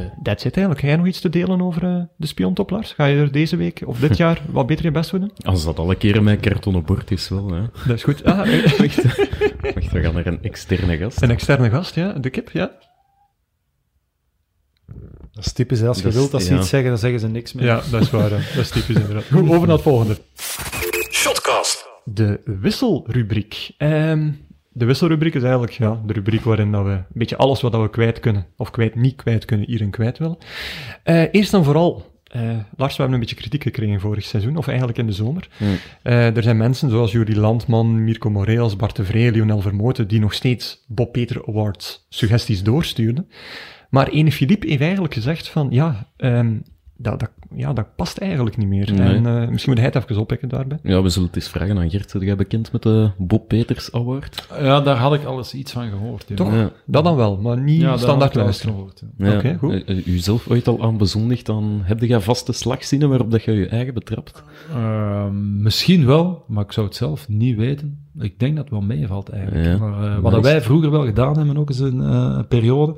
[0.00, 0.80] eh, that's it eigenlijk.
[0.80, 2.92] Ga jij nog iets te delen over eh, de spiontop, Lars?
[2.92, 5.32] Ga je er deze week of dit jaar wat beter je best voor doen?
[5.44, 7.52] als dat alle keren mijn kartonnen bord is wel.
[7.52, 7.60] Hè.
[7.86, 8.24] Dat is goed.
[8.24, 8.36] Ah,
[8.78, 9.02] Wacht,
[9.74, 11.22] wacht, we gaan naar een externe gast.
[11.22, 12.12] een externe gast, ja.
[12.12, 12.70] De kip, ja.
[15.32, 15.88] Dat is typisch, hè.
[15.88, 16.58] als je Dat wilt dat ze ja.
[16.60, 17.64] iets zeggen, dan zeggen ze niks meer.
[17.64, 18.30] Ja, dat is waar.
[18.30, 18.36] hè.
[18.54, 19.24] Dat is typisch inderdaad.
[19.24, 20.16] Goed, over naar het volgende.
[21.10, 21.88] Shotcast.
[22.04, 23.70] De wisselrubriek.
[23.78, 24.30] Ehm,
[24.72, 27.80] de wisselrubriek is eigenlijk ja, de rubriek waarin dat we een beetje alles wat dat
[27.82, 30.38] we kwijt kunnen, of kwijt niet kwijt kunnen, hierin kwijt willen.
[31.02, 32.40] Eh, eerst en vooral, eh,
[32.76, 35.48] Lars, we hebben een beetje kritiek gekregen vorig seizoen, of eigenlijk in de zomer.
[35.56, 35.76] Hmm.
[36.02, 40.20] Eh, er zijn mensen zoals Jurie Landman, Mirko Moreas, Bart de Vree, Lionel Vermoten, die
[40.20, 43.28] nog steeds Bob Peter Awards suggesties doorstuurden.
[43.90, 46.54] Maar ene Philippe heeft eigenlijk gezegd van, ja, ehm,
[46.96, 48.92] dat, dat, ja, dat past eigenlijk niet meer.
[48.92, 49.14] Nee.
[49.14, 50.78] En eh, misschien moet hij het even oppikken daarbij.
[50.82, 52.12] Ja, we zullen het eens vragen aan Gert.
[52.12, 54.46] Ben jij bekend met de Bob Peters Award?
[54.60, 56.24] Ja, daar had ik al eens iets van gehoord.
[56.28, 56.34] ja.
[56.36, 56.52] Toch?
[56.54, 56.70] Ja.
[56.86, 58.74] Dat dan wel, maar niet Ja, standaard luisteren.
[58.74, 59.02] gehoord.
[59.18, 59.26] ja.
[59.30, 59.36] Ja.
[59.36, 59.72] Oké, goed.
[59.72, 63.42] Eh, eh, U zelf ooit al aan bezondigd, dan heb jij vaste slagzinnen waarop dat
[63.44, 64.42] je je eigen betrapt?
[64.72, 68.00] Ehm, misschien wel, maar ik zou het zelf niet weten.
[68.18, 69.64] Ik denk dat het wel meevalt eigenlijk.
[69.66, 69.76] Ja.
[69.78, 72.94] Maar, eh, wat wij vroeger wel gedaan hebben, ook eens een eh, periode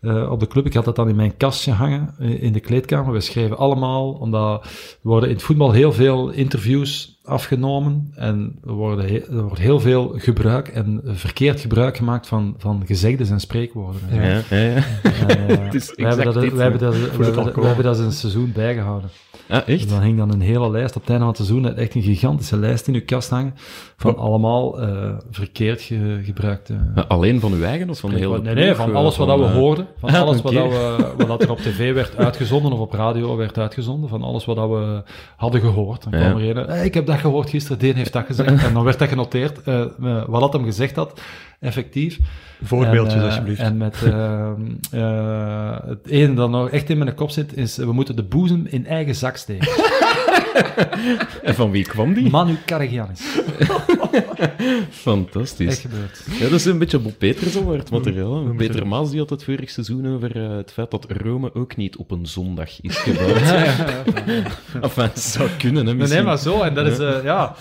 [0.00, 0.66] eh, op de club.
[0.66, 3.12] Ik had dat dan in mijn kastje hangen eh, in de kleedkamer.
[3.12, 4.70] We schreven allemaal allemaal, omdat er
[5.02, 9.80] worden in het voetbal heel veel interviews afgenomen en er, worden he- er wordt heel
[9.80, 14.00] veel gebruik en verkeerd gebruik gemaakt van, van gezegdes en spreekwoorden.
[14.12, 14.84] Ja, ja, ja.
[15.02, 17.60] En, eh, Het is we, hebben dat, dit, we, hebben dat, we, hebben, alcohol.
[17.60, 19.10] we hebben dat in een seizoen bijgehouden.
[19.48, 19.88] Dus echt?
[19.88, 22.56] dan hing dan een hele lijst, op het einde van het seizoen, echt een gigantische
[22.56, 23.54] lijst in uw kast hangen,
[23.96, 26.74] van allemaal eh, verkeerd ge- gebruikte...
[27.08, 29.38] Alleen van uw eigen of van de hele Nee, nee, van eh, alles wat dat
[29.38, 29.86] we eh, hoorden.
[30.00, 33.36] Van alles wat, dat we, wat dat er op tv werd uitgezonden of op radio
[33.36, 34.08] werd uitgezonden.
[34.08, 35.02] Van alles wat dat we
[35.36, 36.02] hadden gehoord.
[36.10, 36.30] Dan Ja.
[36.30, 38.64] kwam er een, "Hey, ik heb dat gehoord gisteren, Deen heeft dat gezegd.
[38.64, 39.88] En dan werd dat genoteerd, eh, eh,
[40.26, 41.20] wat dat hem gezegd had,
[41.60, 42.18] effectief.
[42.62, 43.60] Voorbeeldjes, En, eh, alsjeblieft.
[43.60, 44.50] En met eh,
[44.90, 48.66] eh, het ene dat nog echt in mijn kop zit, is we moeten de boezem
[48.66, 49.68] in eigen zak steken.
[51.42, 52.30] En van wie kwam die?
[52.30, 53.20] Manu Karagianis.
[54.90, 55.68] Fantastisch.
[55.68, 56.24] Echt gebeurd.
[56.38, 58.46] Ja, dat is een beetje Bob Peters al het materiaal.
[58.46, 58.54] hè.
[58.54, 61.96] Peter Maas die had het vorig seizoen over eh, het feit dat Rome ook niet
[61.96, 63.40] op een zondag is gebouwd.
[64.82, 66.16] Enfin, het zou kunnen, hè, misschien.
[66.18, 66.62] nee, maar zo.
[66.62, 67.54] En dat is, eh, ja...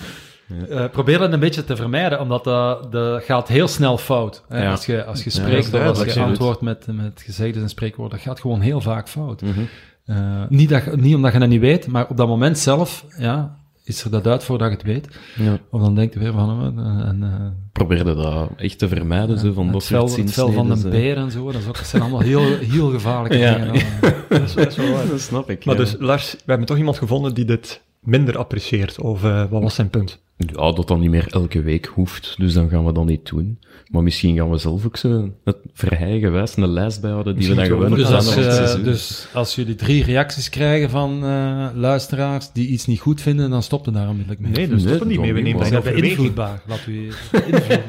[0.70, 4.44] Eh, probeer dat een beetje te vermijden, omdat dat, dat gaat heel snel fout.
[4.50, 4.64] hè.
[4.64, 4.72] Ja.
[4.72, 7.70] Als je, als je Ja, spreekt is of als je antwoordt met, met gezegdes en
[7.70, 9.42] spreekwoorden, dat gaat gewoon heel vaak fout.
[9.42, 9.60] Mhm.
[10.06, 13.56] Eh, niet, dat, niet omdat je dat niet weet, maar op dat moment zelf ja,
[13.84, 15.08] is er dat uit voordat je het weet.
[15.36, 15.60] Ja.
[15.70, 16.78] Of dan denk je weer van...
[16.78, 20.78] eh, en, eh, Probeerde dat echt te vermijden, zo, van dat soort het vel van
[20.78, 20.90] zo.
[20.90, 23.58] beer en zo, dat, is ook, dat zijn allemaal heel, heel gevaarlijke Ja.
[23.58, 23.82] dingen.
[24.30, 25.08] Dat is, dat is wel waar.
[25.08, 25.66] Dat snap ik.
[25.66, 25.82] Maar ja.
[25.82, 29.76] dus, Lars, we hebben toch iemand gevonden die dit minder apprecieert, of eh, wat was
[29.76, 30.22] zijn punt?
[30.38, 33.60] Ja, dat dan niet meer elke week hoeft, dus dan gaan we dat niet doen.
[33.94, 37.66] Maar misschien gaan we zelf ook zo het vrijgewijs een lijst bijhouden die we dan
[37.66, 37.94] gewoon.
[37.94, 43.00] Dus als, eh, dus als jullie drie reacties krijgen van eh, luisteraars die iets niet
[43.00, 44.52] goed vinden, dan stopt het daar onmiddellijk mee.
[44.52, 45.34] Nee, dat stoppen dat niet mee.
[45.34, 46.62] We nemen dat beïnvloedbaar.
[46.68, 47.08] Laten we
[47.52, 47.84] invloeden.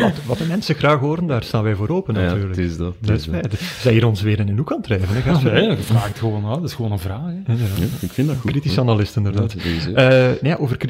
[0.00, 2.56] Wat, wat de mensen graag horen, daar staan wij voor open ja, natuurlijk.
[2.56, 2.94] het is dat.
[2.98, 3.92] het Dat is dat.
[3.92, 5.22] hier ons weer in een hoek aan het drijven.
[5.22, 5.50] Hè?
[5.52, 6.42] Nee, je vraagt gewoon.
[6.42, 7.20] Dat is gewoon een vraag.
[7.26, 7.52] Hè.
[7.52, 7.64] Ja, ja.
[7.78, 8.50] Ja, ik vind dat goed.
[8.50, 9.52] Kritische analist, inderdaad.
[9.52, 9.92] Ja, sowieso.
[9.92, 10.42] Eh,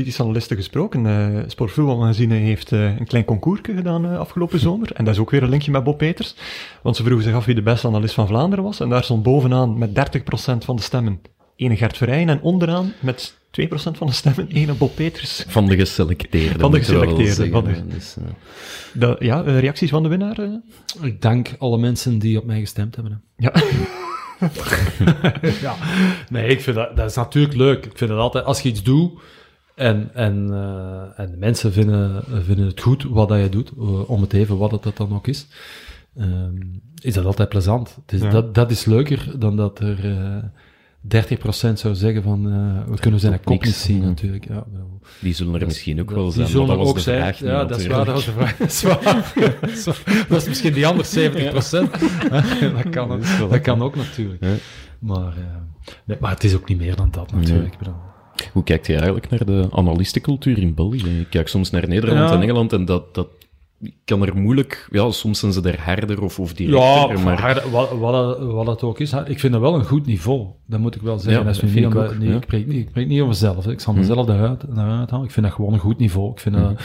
[0.07, 1.07] kritische analisten gesproken.
[1.07, 4.93] eh Sportvoetbalmagazine heeft eh, een klein concours gedaan eh, afgelopen zomer.
[4.93, 6.35] En dat is ook weer een linkje met Bob Peters.
[6.83, 8.81] Want ze vroegen zich af wie de beste analist van Vlaanderen was.
[8.81, 11.21] En daar stond bovenaan met 30% van de stemmen
[11.57, 12.29] ene Gert Verheyen.
[12.29, 15.45] En onderaan met 2% van de stemmen ene Bob Peters.
[15.49, 16.59] Van de geselecteerde.
[16.59, 17.87] Van de geselecteerde, van de-.
[17.87, 18.17] Dus,
[18.93, 20.39] Dat, ja, reacties van de winnaar?
[21.03, 23.23] Ik dank alle mensen die op mij gestemd hebben.
[23.37, 23.49] hè.
[23.49, 23.53] Ja.
[25.67, 25.75] ja.
[26.29, 27.85] Nee, ik vind dat, dat is natuurlijk leuk.
[27.85, 29.13] Ik vind het altijd, als je iets doet
[29.77, 34.11] en, en, eh, en de mensen vinden, vinden het goed wat dat je doet, eh,
[34.11, 35.47] om het even wat het dat dan ook is,
[36.17, 36.55] ehm,
[37.03, 37.99] is dat altijd plezant.
[38.07, 38.31] Ja.
[38.31, 40.37] dat, dat is leuker dan dat er eh
[41.01, 44.49] 30% zou zeggen van, eh, we kunnen zijn Klopt kop niet zien natuurlijk.
[44.49, 45.01] Ja, wel.
[45.21, 47.21] die zullen er misschien ook wel Die zijn, zullen maar dat er ook zijn.
[47.21, 48.57] vraag ja, dat is waar, dat was de vraag.
[48.59, 49.33] Dat is waar.
[49.85, 49.93] Zo,
[50.29, 51.53] dat is misschien die andere 70%
[52.77, 54.45] dat, kan, ook- Dat kan ook natuurlijk.
[54.45, 54.55] Ja.
[54.99, 55.45] Maar, eh,
[56.05, 57.73] nee, maar het is ook niet meer dan dat natuurlijk.
[57.73, 57.95] Ik bedoel,
[58.53, 61.21] Hoe kijkt je eigenlijk naar de analistencultuur in België?
[61.21, 62.35] Ik kijk soms naar Nederland Ja.
[62.37, 63.29] en Engeland en dat, dat
[64.05, 64.89] kan er moeilijk...
[64.91, 67.63] Ja, soms zijn ze er harder of, of directer, Ja, maar...
[67.71, 70.47] wat, wat, dat- wat dat ook is, ik vind dat wel een goed niveau.
[70.67, 71.41] Dat moet ik wel zeggen.
[71.43, 72.37] Ja, dat vind ik nee, ja.
[72.37, 73.67] ik, spreek niet, ik spreek niet over mezelf.
[73.67, 73.99] Ik zal Hm.
[73.99, 75.27] mezelf daaruit, daaruit halen.
[75.27, 76.31] Ik vind dat gewoon een goed niveau.
[76.33, 76.81] Ik vind dat,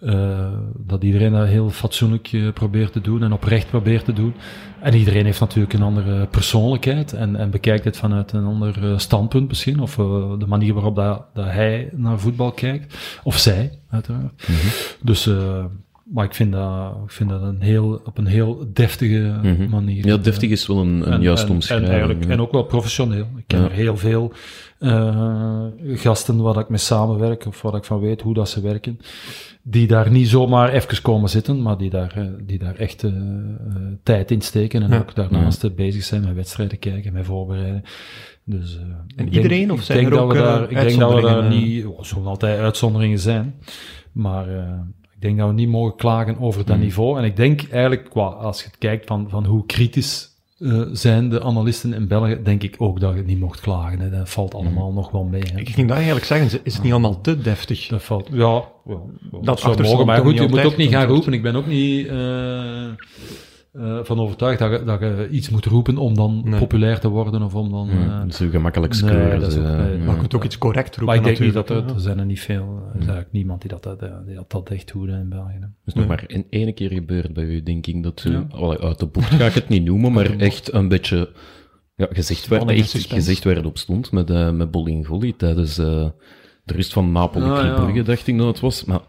[0.00, 4.34] eh, dat iedereen dat heel fatsoenlijk eh, probeert te doen en oprecht probeert te doen.
[4.80, 8.98] En iedereen heeft natuurlijk een andere persoonlijkheid en, en bekijkt het vanuit een ander eh,
[8.98, 9.80] standpunt misschien.
[9.80, 9.94] Of
[10.38, 12.96] de manier waarop dat, dat hij naar voetbal kijkt.
[13.24, 14.42] Of zij, uiteraard.
[14.48, 14.66] Mhm.
[15.02, 15.30] Dus...
[16.12, 19.68] maar ik vind dat, ik vind dat een heel, op een heel deftige Mhm.
[19.68, 20.06] manier.
[20.06, 21.88] Ja, deftig is wel een, een En- juiste en, omschrijving.
[21.90, 22.30] En, eigenlijk, ja.
[22.34, 23.26] en ook wel professioneel.
[23.36, 23.64] Ik ken Ja.
[23.64, 24.32] er heel veel
[24.78, 25.64] eh,
[25.94, 28.98] gasten waar ik mee samenwerk, of waar ik van weet hoe dat ze werken,
[29.62, 33.12] die daar niet zomaar even komen zitten, maar die daar, eh, die daar echt eh,
[34.02, 34.98] tijd in steken en Ja.
[34.98, 37.82] ook daarnaast eh, bezig zijn met wedstrijden kijken, met voorbereiden.
[38.44, 38.78] Dus,
[39.16, 41.20] denk- iedereen, of zijn denk er dat ook, we eh, daar, Ik denk dat we
[41.20, 41.84] daar niet...
[41.84, 43.54] Er zullen altijd uitzonderingen zijn,
[44.12, 44.48] maar...
[45.14, 46.82] ik denk dat we niet mogen klagen over dat Mm.
[46.82, 47.18] niveau.
[47.18, 51.28] En ik denk eigenlijk, qua, als je het kijkt van, van hoe kritisch eh, zijn
[51.28, 54.00] de analisten in België, denk ik ook dat je niet mocht klagen.
[54.00, 54.10] Hè.
[54.10, 55.42] Dat valt allemaal nog wel mee.
[55.52, 55.58] Hè.
[55.60, 57.86] Ik ging dat eigenlijk zeggen, is het niet allemaal te deftig?
[57.88, 58.98] Dat valt, ja, ja,
[59.42, 60.06] dat zou mogen.
[60.06, 61.32] Maar goed, je moet ook niet gaan roepen.
[61.32, 62.88] Ik ben ook niet eh,
[63.78, 66.58] eh, van overtuigd dat je, dat je iets moet roepen om dan Nee.
[66.60, 67.88] populair te worden of om dan...
[67.92, 69.40] Ja, eh, zo gemakkelijk nee, scoren.
[69.40, 70.04] dat is zo, ook- nee, ja.
[70.04, 72.18] Maar je kunt ook iets correct roepen maar ik denk niet dat er, er zijn
[72.18, 72.62] er niet veel.
[72.62, 75.56] Er is eigenlijk niemand die dat, dat, die dat, dat echt doet in België.
[75.60, 75.66] hè.
[75.84, 78.02] is nog maar in ene keer gebeurd bij u, denk ik.
[78.02, 78.46] Dat u, Ja.
[78.80, 81.30] uit de bocht ga ik het niet noemen, maar echt een beetje
[81.96, 86.06] ja, gezegd, werd, echt gezegd waar het op stond met, eh met Bolingoli tijdens eh,
[86.64, 88.02] de rust van Napoli Ah, ja.
[88.02, 88.84] Dacht ik dat het was.
[88.84, 89.00] Maar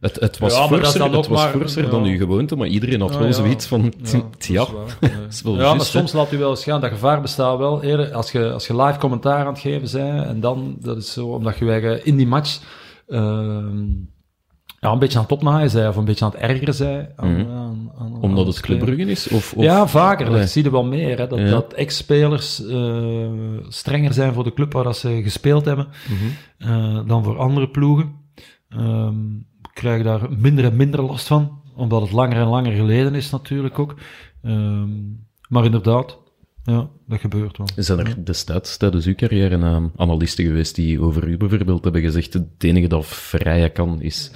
[0.00, 1.90] Het, het was Ja, forser, dan het ook was maar- forser ja.
[1.90, 3.32] dan uw gewoonte, maar iedereen had Ja, wel ja.
[3.32, 3.92] zoiets van,
[4.38, 4.66] ja,
[5.00, 5.54] dat is waar.
[5.58, 5.74] Ja.
[5.74, 6.80] maar soms laat u wel eens gaan.
[6.80, 10.26] Dat gevaar bestaat wel eerder als je, als je live commentaar aan het geven bent.
[10.26, 12.58] En dan, dat is zo, omdat je eigen in die match
[13.08, 13.84] ehm,
[14.80, 17.12] ja, een beetje aan het opnaaien zij, of een beetje aan het ergeren zij.
[17.16, 17.40] Aan, Mhm.
[17.50, 18.96] aan, aan, aan Omdat het het Club spelen.
[18.96, 19.28] Brugge is?
[19.28, 20.26] Of, of, Ja, vaker.
[20.26, 20.40] Allee.
[20.40, 21.18] Dat zie je wel meer.
[21.18, 21.50] Hè, dat, Ja.
[21.50, 23.28] dat ex-spelers eh,
[23.68, 25.88] strenger zijn voor de club waar dat ze gespeeld hebben
[26.58, 28.12] eh, dan voor andere ploegen.
[28.68, 29.14] Ehm
[29.76, 33.78] krijgen daar minder en minder last van, omdat het langer en langer geleden is natuurlijk
[33.78, 33.94] ook.
[34.42, 34.88] Ehm,
[35.48, 36.18] maar inderdaad,
[36.64, 37.66] ja, dat gebeurt wel.
[37.76, 42.32] Zijn er destijds tijdens uw carrière uh, analisten geweest die over u bijvoorbeeld hebben gezegd
[42.32, 44.30] het enige dat vrije kan is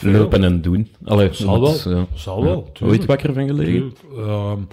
[0.00, 0.88] lopen en doen?
[1.04, 1.96] Allee, Zal wel.
[1.96, 2.06] ja.
[2.14, 2.72] Zal wel.
[2.82, 3.72] Ooit wakker van gelegen?
[3.72, 4.68] Tuurlijk.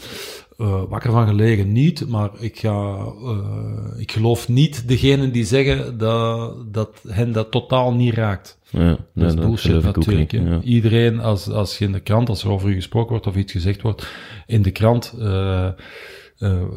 [0.57, 5.98] Eh, wakker van gelegen niet, maar ik, ga, eh, ik geloof niet degenen die zeggen
[5.98, 8.60] dat, dat hen dat totaal niet raakt.
[8.69, 10.32] Ja, nee, Dat is bullshit natuurlijk.
[10.32, 10.41] niet.
[10.41, 10.49] hè.
[10.49, 10.61] Ja.
[10.61, 13.52] Iedereen, als, als je in de krant, als er over u gesproken wordt of iets
[13.52, 14.07] gezegd wordt
[14.45, 15.69] in de krant, eh,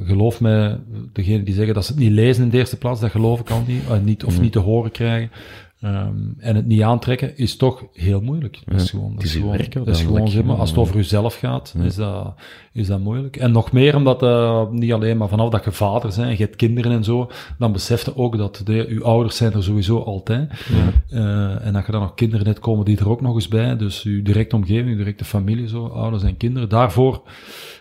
[0.05, 0.80] geloof mij,
[1.12, 3.50] degenen die zeggen dat ze het niet lezen in de eerste plaats, dat geloof ik
[3.50, 5.30] al niet, niet of niet te horen krijgen.
[5.80, 8.59] Ehm, en het niet aantrekken is toch heel moeilijk.
[8.64, 10.78] Dat is Ja, gewoon, dat is gewoon, werk dat is gewoon zeg maar, als het
[10.78, 10.82] Ja.
[10.84, 12.34] over jezelf gaat, is, dat,
[12.72, 13.36] is dat moeilijk.
[13.36, 16.36] En nog meer omdat, eh, niet alleen maar vanaf dat je vader bent en je
[16.36, 19.98] hebt kinderen en zo, dan besef je ook dat de, je ouders zijn er sowieso
[19.98, 20.50] altijd.
[21.10, 23.76] Eh, en dat je dan nog kinderen net komen die er ook nog eens bij,
[23.76, 26.68] dus je directe omgeving, je directe familie, zo, ouders en kinderen.
[26.68, 27.22] Daarvoor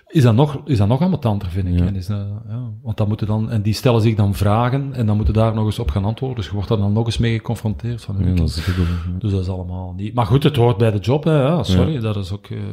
[0.10, 1.80] is dat nog, is dat nog ambetanter, vind ik.
[1.80, 1.86] Ja.
[1.86, 2.18] En is dat,
[2.48, 5.54] ja, want dan moeten dan, en die stellen zich dan vragen en dan moeten daar
[5.54, 6.38] nog eens op gaan antwoorden.
[6.38, 8.02] Dus je wordt daar dan nog eens mee geconfronteerd.
[8.04, 9.20] Van, Ja, dat is dubbel, ja.
[9.20, 10.14] dus dat is allemaal niet.
[10.14, 11.42] Maar goed, het hoort bij de job, hè.
[11.42, 12.46] Ja, sorry, dat is ook.
[12.48, 12.64] eh, ja.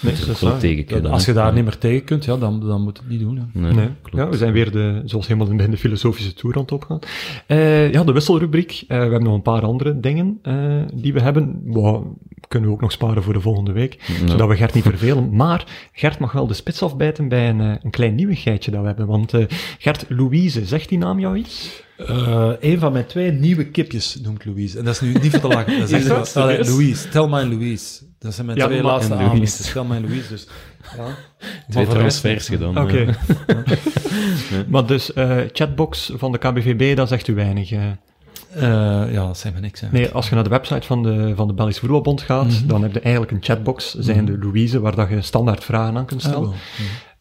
[0.00, 0.58] Nee, dat is waar.
[0.58, 1.52] tegen kunnen, als je daar Ja.
[1.54, 3.36] niet meer tegen kunt, ja, dan, dan moet het niet doen.
[3.36, 3.60] Hè.
[3.60, 3.88] Nee, Nee.
[4.02, 4.16] klopt.
[4.24, 6.98] Ja, we zijn weer de, zoals helemaal in de filosofische toer aan het opgaan.
[7.46, 8.84] Eh, ja, de wisselrubriek.
[8.88, 10.54] Eh, we hebben nog een paar andere dingen eh,
[10.94, 11.60] die we hebben.
[11.64, 12.06] Wow,
[12.48, 15.36] kunnen we ook nog sparen voor de volgende week, zodat we Gert niet vervelen.
[15.36, 18.86] Maar Gert mag wel de spits afbijten bij een, eh, een klein nieuwigheidje dat we
[18.86, 19.06] hebben.
[19.06, 19.44] Want eh,
[19.78, 21.82] Gert, Louise, zegt die naam jou iets?
[21.96, 24.78] Eh, een van mijn twee nieuwe kipjes noemt Louise.
[24.78, 25.78] En dat is nu niet voor te lachen.
[25.78, 26.72] Dat is echt dat zo- Allee, serieus?
[26.74, 28.02] Louise, Tell My Louise.
[28.18, 29.34] Dat zijn mijn Ja, twee laatste en Louise.
[29.34, 29.72] aanwinsten.
[29.72, 30.48] Tell My Louise, dus...
[30.96, 31.04] Ja.
[31.70, 32.78] Twee transfers gedaan.
[32.78, 32.98] Oké.
[32.98, 33.14] ja.
[34.68, 37.70] Maar dus, eh, chatbox van de KBVB, dat zegt u weinig.
[37.72, 37.80] eh.
[38.54, 39.80] Eh, ja, dat zijn we niks.
[39.80, 39.88] Hè.
[39.90, 42.92] Nee, als je naar de website van de, van de Belgische Voetbalbond gaat, dan heb
[42.92, 46.28] je eigenlijk een chatbox, zijn de Louise, waar dat je standaard vragen aan kunt Ah,
[46.30, 46.48] stellen.
[46.48, 46.58] wel.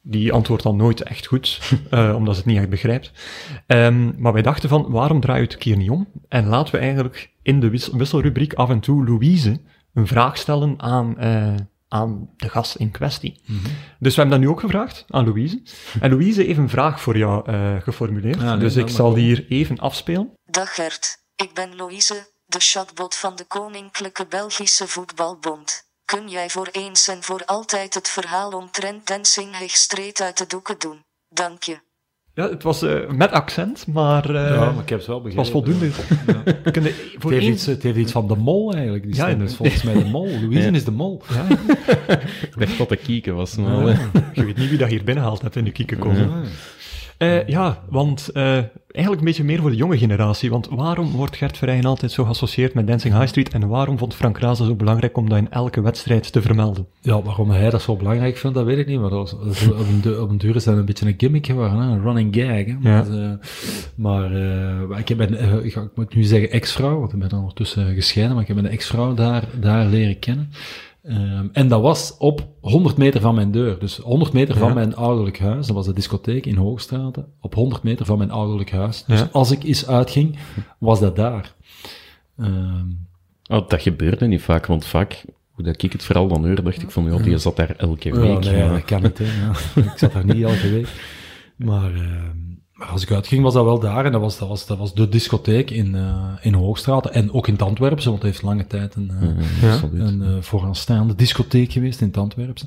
[0.05, 3.11] Die antwoordt dan nooit echt goed, eh, omdat ze het niet echt begrijpt.
[3.67, 6.07] Ehm, maar wij dachten van, waarom draai je het een keer niet om?
[6.29, 9.61] En laten we eigenlijk in de wis- wisselrubriek af en toe Louise
[9.93, 11.53] een vraag stellen aan, eh,
[11.87, 13.41] aan de gast in kwestie.
[13.99, 15.61] Dus we hebben dat nu ook gevraagd aan Louise.
[15.99, 18.41] En Louise heeft een vraag voor jou eh, geformuleerd.
[18.41, 20.29] Ja, nee, dus ik zal die hier even afspelen.
[20.45, 25.83] Dag Gert, ik ben Louise, de chatbot van de Koninklijke Belgische Voetbalbond.
[26.05, 30.75] Kun jij voor eens en voor altijd het verhaal omtrent Dancing Hegstreet uit de doeken
[30.79, 31.05] doen?
[31.29, 31.79] Dank je.
[32.35, 35.23] Ja, het was eh, met accent, maar, eh, ja, maar ik heb het wel het
[35.35, 35.35] begrepen.
[35.35, 35.85] was voldoende.
[36.27, 36.53] Ja.
[36.71, 39.03] Kunnen Het voor heeft, iets, het heeft iets van de mol eigenlijk.
[39.03, 40.27] Die Ja, stem is volgens mij de mol.
[40.41, 40.71] Louise Ja.
[40.71, 41.21] is de mol.
[41.29, 41.47] Ja,
[42.41, 43.55] Ik dacht dat de kieken was.
[43.55, 44.09] Maar, ja.
[44.13, 46.29] eh, je weet niet wie dat hier binnenhaalt hebt in de kiekenkozen.
[46.29, 46.41] Ja.
[47.23, 48.43] Eh, ja, want eh,
[48.91, 50.49] eigenlijk een beetje meer voor de jonge generatie.
[50.49, 53.53] Want waarom wordt Gert Verheyen altijd zo geassocieerd met Dancing High Street?
[53.53, 56.87] En waarom vond Frank Raas zo belangrijk om dat in elke wedstrijd te vermelden?
[57.01, 58.99] Ja, waarom hij dat zo belangrijk vindt, dat weet ik niet.
[58.99, 59.33] Maar dat was,
[59.67, 61.91] op, een, du- op een duur is dat een beetje een gimmick geworden, hè?
[61.91, 62.65] een running gag.
[62.81, 62.89] Hè?
[62.89, 63.39] Ja.
[63.95, 68.43] Maar eh, ik eh, ik, moet nu zeggen ex-vrouw, want ik ben ondertussen gescheiden, maar
[68.43, 70.49] ik heb een ex-vrouw daar, daar leren kennen.
[71.03, 73.79] Ehm, en dat was op 100 meter van mijn deur.
[73.79, 75.67] Dus 100 meter van mijn ouderlijk huis.
[75.67, 77.25] Dat was de discotheek in Hoogstraten.
[77.41, 79.03] Op 100 meter van mijn ouderlijk huis.
[79.07, 79.29] Dus Ja.
[79.31, 80.37] als ik eens uitging,
[80.77, 81.53] was dat daar.
[82.37, 82.85] Ehm,
[83.47, 86.81] oh, dat gebeurde niet vaak, want vaak, hoe dat ik het vooral dan hoorde, dacht
[86.81, 88.39] ik van, ja, die zat daar elke Ja, week.
[88.43, 89.25] nee, ja, maar- dat kan niet, hè.
[89.25, 89.51] Ja.
[89.91, 90.87] Ik zat daar niet elke week.
[91.55, 92.52] Maar, ehm, maar
[92.91, 94.05] als ik uitging, was dat wel daar.
[94.05, 97.05] En dat was, dat was, dat was de discotheek in, eh in Hoogstraat.
[97.09, 100.01] En ook in het Antwerpse, want het heeft lange tijd een, eh, Ja, absoluut.
[100.01, 102.65] een eh, vooraanstaande discotheek geweest in het Antwerpse.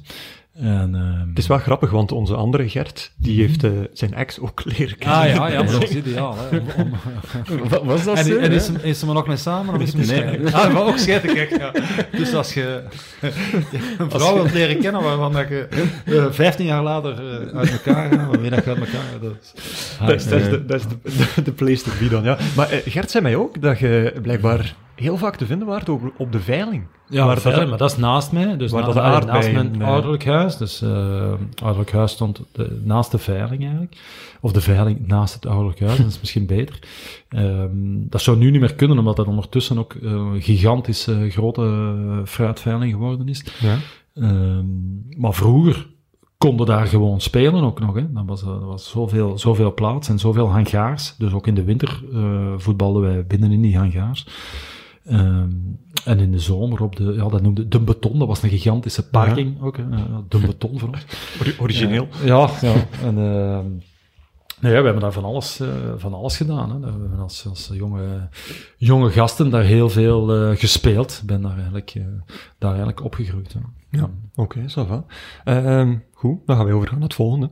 [0.61, 4.41] En, ehm, Het is wel grappig, want onze andere Gert, die heeft eh, zijn ex
[4.41, 5.19] ook leren kennen.
[5.19, 6.37] Ah ja, ja, maar dat is ideaal.
[6.39, 8.37] Hè, om, om- Wa- Was dat en, zo?
[8.39, 8.57] en hè?
[8.57, 10.05] is, is ze maar nog mee samen of is ze Nee.
[10.07, 10.53] scheiden?
[10.55, 11.51] Ah, maar ook scheiden, kijk.
[11.59, 11.73] Ja.
[12.19, 12.83] Dus als je
[13.99, 15.69] een vrouw wilt leren kennen waarvan dat je
[16.05, 19.33] eh, 15 jaar later eh, uit elkaar gaat, waarmee dat je uit elkaar gaat, dat
[19.43, 19.53] is...
[19.99, 20.97] Dat is, dat is, de, dat is de,
[21.35, 22.39] de, de place to be dan, ja.
[22.57, 26.33] Maar Gert zei mij ook dat je blijkbaar heel vaak te vinden waren op, op
[26.33, 26.85] de veiling.
[27.09, 28.57] Ja, Waar dat- maar dat is naast mij.
[28.57, 30.57] Dus waar na- dat aardbeien, naast mijn eh, ouderlijk huis.
[30.57, 31.33] Dus eh
[31.63, 33.97] ouderlijk huis stond de, naast de veiling eigenlijk.
[34.41, 36.79] Of de veiling naast het ouderlijk huis, dat is misschien beter.
[37.29, 37.69] Ehm,
[38.09, 42.93] dat zou nu niet meer kunnen, omdat dat ondertussen ook eh, een gigantische grote fruitveiling
[42.93, 43.45] geworden is.
[43.61, 43.77] Ja.
[44.15, 44.65] Ehm,
[45.21, 45.87] maar vroeger
[46.39, 47.95] konden daar gewoon spelen ook nog.
[47.95, 48.13] Hè.
[48.13, 51.15] Dat was, er was zoveel, zoveel plaats en zoveel hangaars.
[51.19, 54.27] Dus ook in de winter eh, voetbalden wij binnen in die hangaars.
[55.07, 55.51] Ehm,
[56.05, 59.09] en in de zomer op de, ja, dat noemde de beton, dat was een gigantische
[59.09, 59.77] parking ook.
[59.77, 59.83] Hè.
[59.83, 61.05] Ja, de beton voor ons.
[61.61, 62.09] Origineel.
[62.25, 62.75] Ja, ja.
[63.03, 63.67] En, ehm,
[64.61, 66.71] nou ja, we hebben daar van alles, eh, van alles gedaan.
[66.71, 66.79] Hè.
[66.79, 68.29] We hebben als, als jonge,
[68.77, 71.19] jonge gasten daar heel veel eh, gespeeld.
[71.21, 72.03] Ik ben daar eigenlijk, eh,
[72.59, 73.53] daar eigenlijk opgegroeid.
[73.53, 73.61] Hè.
[73.99, 75.05] Ja, oké, ça va.
[75.45, 77.51] Ehm, goed, dan gaan we overgaan naar het volgende.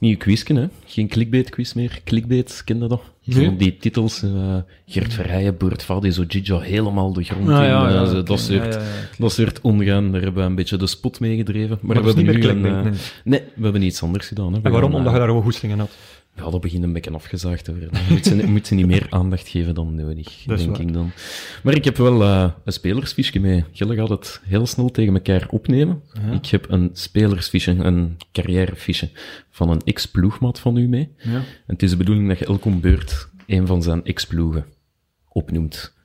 [0.00, 0.66] Nieuw quizken, hè?
[0.86, 2.00] Geen clickbait-quiz meer.
[2.04, 3.02] Clickbait, ken je dat?
[3.24, 3.56] Nee.
[3.56, 4.56] Die titels, eh
[4.86, 7.68] Gert Verrijen, Burt Vadi, zo Gijo helemaal de grond Ah, in.
[7.68, 8.80] ja, eh, ja, dat, soort, Ja,
[9.18, 11.78] dat soort omgaan, daar hebben we een beetje de spot mee gedreven.
[11.82, 12.84] Maar, Maar we hebben niet nu een...
[12.86, 12.92] eh,
[13.24, 14.52] nee, we hebben iets anders gedaan.
[14.52, 14.58] Hè.
[14.58, 14.90] We En waarom?
[14.90, 15.90] gaan, Omdat eh, je daar gewoon goesting in had.
[16.44, 17.90] Ja, dat begint een beetje afgezaagd te worden.
[18.08, 21.10] Moet ze, moet ze niet meer aandacht geven dan nodig, Dat denk ik dan.
[21.62, 23.64] Maar ik heb wel eh, een spelersfiche mee.
[23.70, 26.02] Jullie gaat het heel snel tegen elkaar opnemen.
[26.32, 29.10] Ik heb een spelersfiche, een carrièrefiche
[29.50, 31.08] van een ex-ploegmaat van u mee.
[31.16, 31.34] Ja.
[31.34, 34.64] En het is de bedoeling dat je elke beurt een van zijn ex-ploegen
[35.28, 35.98] opnoemt.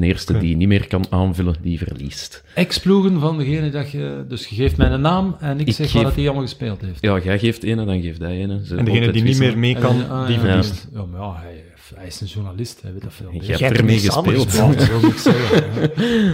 [0.00, 2.44] De eerste die niet meer kan aanvullen, die verliest.
[2.54, 4.24] Ex-ploegen van degene dat je...
[4.28, 6.80] Dus je geeft mij een naam en ik, Ik zeg geef- wat hij allemaal gespeeld
[6.80, 7.00] heeft.
[7.00, 8.60] Ja, jij geeft ene, dan geeft hij ene.
[8.76, 10.88] En degene die niet meer mee kan, En, ah, die ja, verliest.
[10.92, 11.64] Ja, maar ja, hij,
[11.94, 13.58] hij is een journalist, hij weet dat veel Jij beter.
[13.58, 14.50] Jij hebt ermee gespeeld.
[14.50, 14.70] gedaan.
[14.70, 16.30] Ja, dat wil ik zeggen.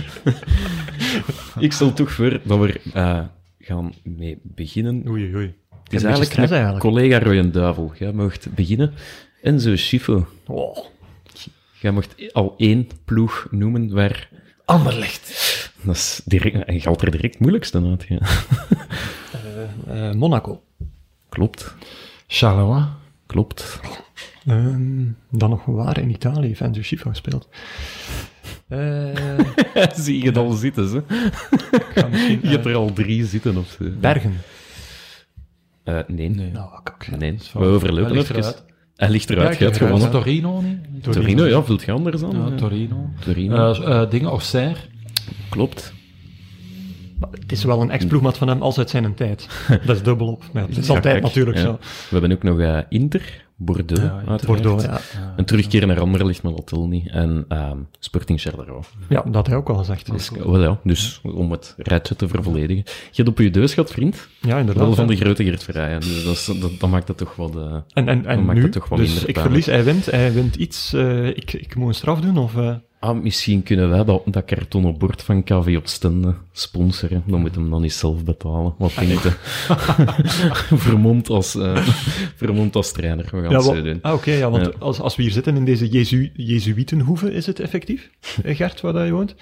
[1.66, 3.20] Ik stel toch voor dat we eh,
[3.58, 5.04] gaan mee beginnen.
[5.08, 5.54] Oei, oei.
[5.84, 6.80] Het is eigenlijk stress eigenlijk.
[6.80, 7.92] collega Royan Duivel.
[7.98, 8.92] Jij mocht beginnen.
[9.42, 10.26] Enzo Schifo.
[10.46, 10.76] Oh.
[11.80, 14.28] Jij mocht al één ploeg noemen waar...
[14.64, 15.46] Anderlecht.
[15.82, 18.04] Dat is direct, en geldt er direct het moeilijkste uit.
[18.08, 18.18] Ja.
[19.86, 20.62] Eh, Monaco.
[21.28, 21.74] Klopt,
[22.26, 22.84] Charleroi.
[23.26, 23.80] klopt.
[24.46, 27.48] Ehm, dan nog waar in Italië heeft Enzo Schifo gespeeld.
[28.68, 29.38] Eh,
[30.04, 31.02] Zie je het al zitten, ze?
[32.42, 33.90] Je hebt eh, er al drie zitten of zo.
[34.00, 34.36] Bergen.
[35.82, 36.28] Eh, nee.
[36.28, 36.50] nee.
[36.50, 37.04] Nou, kak.
[37.52, 38.64] we overlopen eruit.
[38.98, 40.10] Hij ligt eruit, lig eruit, gewonnen.
[40.10, 41.02] Torino niet?
[41.02, 42.36] Torino, ja, vult je anders aan?
[42.50, 43.10] Ja, Torino.
[43.24, 43.72] Torino.
[43.72, 44.76] Eh, eh, dingen, Auxerre.
[45.48, 45.92] Klopt.
[47.18, 49.48] Maar Het is wel een ex-ploegmaat van hem als uit zijn tijd.
[49.86, 50.42] Dat is dubbelop.
[50.52, 51.62] Ja, het is Ja, altijd kijk, natuurlijk ja.
[51.62, 51.78] zo.
[51.80, 54.46] We hebben ook nog eh, Inter, Bordeaux, Ja, uiteraard.
[54.46, 55.00] Bordeaux, ja.
[55.36, 57.08] Een terugkeer naar Anderlecht, maar dat telt niet.
[57.08, 58.80] En ehm, Sporting Charleroi.
[59.08, 60.10] Ja, dat had hij ook al gezegd.
[60.10, 62.82] Dus, wel ja, dus om het rijtje te vervolledigen.
[62.86, 64.28] Je hebt op je deus gehad, vriend.
[64.40, 64.84] Ja, inderdaad.
[64.84, 65.10] Wel van ja.
[65.10, 66.00] de grote Gert Verrijen.
[66.00, 67.50] Dus dat, is- dat, dat maakt het toch wel...
[67.60, 69.84] eh, En, en, Dan en maakt nu, het toch wel dus minder ik verlies, hij
[69.84, 72.56] wint, hij wint iets, eh, ik, ik moet een straf doen, of...
[72.56, 77.22] eh, Ah, misschien kunnen wij dat, dat kartonnen bord van KV Oostende sponsoren.
[77.26, 78.74] Dan moet hem dan niet zelf betalen.
[78.78, 79.32] Wat Ah, denk je?
[80.86, 81.56] vermomd, als,
[82.36, 83.24] vermomd als trainer.
[83.24, 83.98] We gaan ja, het wa- zo doen.
[84.02, 84.72] ah, oké, ja, want Ja.
[84.78, 88.10] Als, als we hier zitten in deze Jezu Jezuïtenhoeve, is het effectief,
[88.44, 89.34] eh, Gert, waar dat je woont?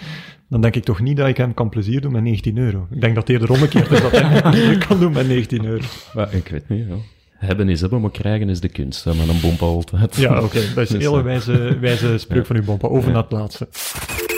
[0.48, 2.86] Dan denk ik toch niet dat ik hem kan plezier doen met 19 euro.
[2.90, 5.84] Ik denk dat het eerder omgekeerd is dat hij kan doen met 19 euro.
[6.14, 6.94] Maar ik weet niet, ja.
[7.36, 9.04] Hebben is hebben, maar krijgen is de kunst.
[9.04, 10.16] Hè, met een bompa altijd.
[10.16, 12.88] Ja, oké, dat is een Dus, hele eh, wijze, wijze spreuk van uw bompa.
[12.88, 13.68] Over naar het laatste.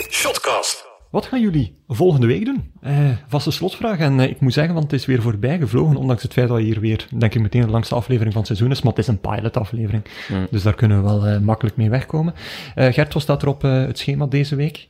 [0.09, 0.87] Shotcast.
[1.09, 2.71] Wat gaan jullie volgende week doen?
[2.81, 3.97] Eh, vaste slotvraag.
[3.99, 6.57] En eh, ik moet zeggen, want het is weer voorbij gevlogen, ondanks het feit dat
[6.57, 8.81] hier weer, denk ik, meteen de langste aflevering van het seizoen is.
[8.81, 10.03] Maar het is een pilot-aflevering.
[10.27, 10.47] Ja.
[10.51, 12.33] Dus daar kunnen we wel eh, makkelijk mee wegkomen.
[12.75, 14.87] Eh Gert, wat staat er op eh, het schema deze week?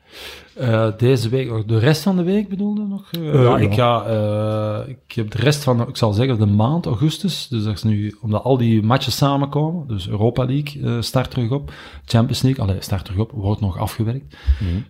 [0.59, 3.11] Eh, deze week, de rest van de week bedoelde nog?
[3.11, 3.57] Eh, ja, ja.
[3.57, 7.47] Ik, ga, eh, ik heb de rest van, ik zal zeggen, de maand augustus.
[7.47, 9.87] Dus dat is nu, omdat al die matches samenkomen.
[9.87, 11.73] Dus Europa League eh, start terug op.
[12.05, 14.37] Champions League, allee, start terug op, wordt nog afgewerkt.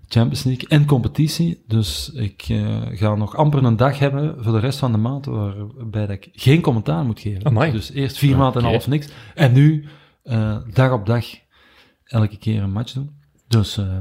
[0.08, 1.64] Champions League en competitie.
[1.68, 5.26] Dus ik eh, ga nog amper een dag hebben voor de rest van de maand
[5.26, 7.46] waarbij dat ik geen commentaar moet geven.
[7.46, 7.72] Amai.
[7.72, 8.76] Dus eerst vier maanden en Oké.
[8.76, 9.10] half niks.
[9.36, 9.86] En nu
[10.24, 11.26] eh, dag op dag
[12.04, 13.18] elke keer een match doen.
[13.48, 13.98] Dus eh,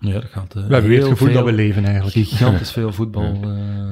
[0.00, 2.14] ja, dat gaat eh, We hebben weer het gevoel dat we leven eigenlijk.
[2.16, 3.38] gigantisch veel voetbal eh,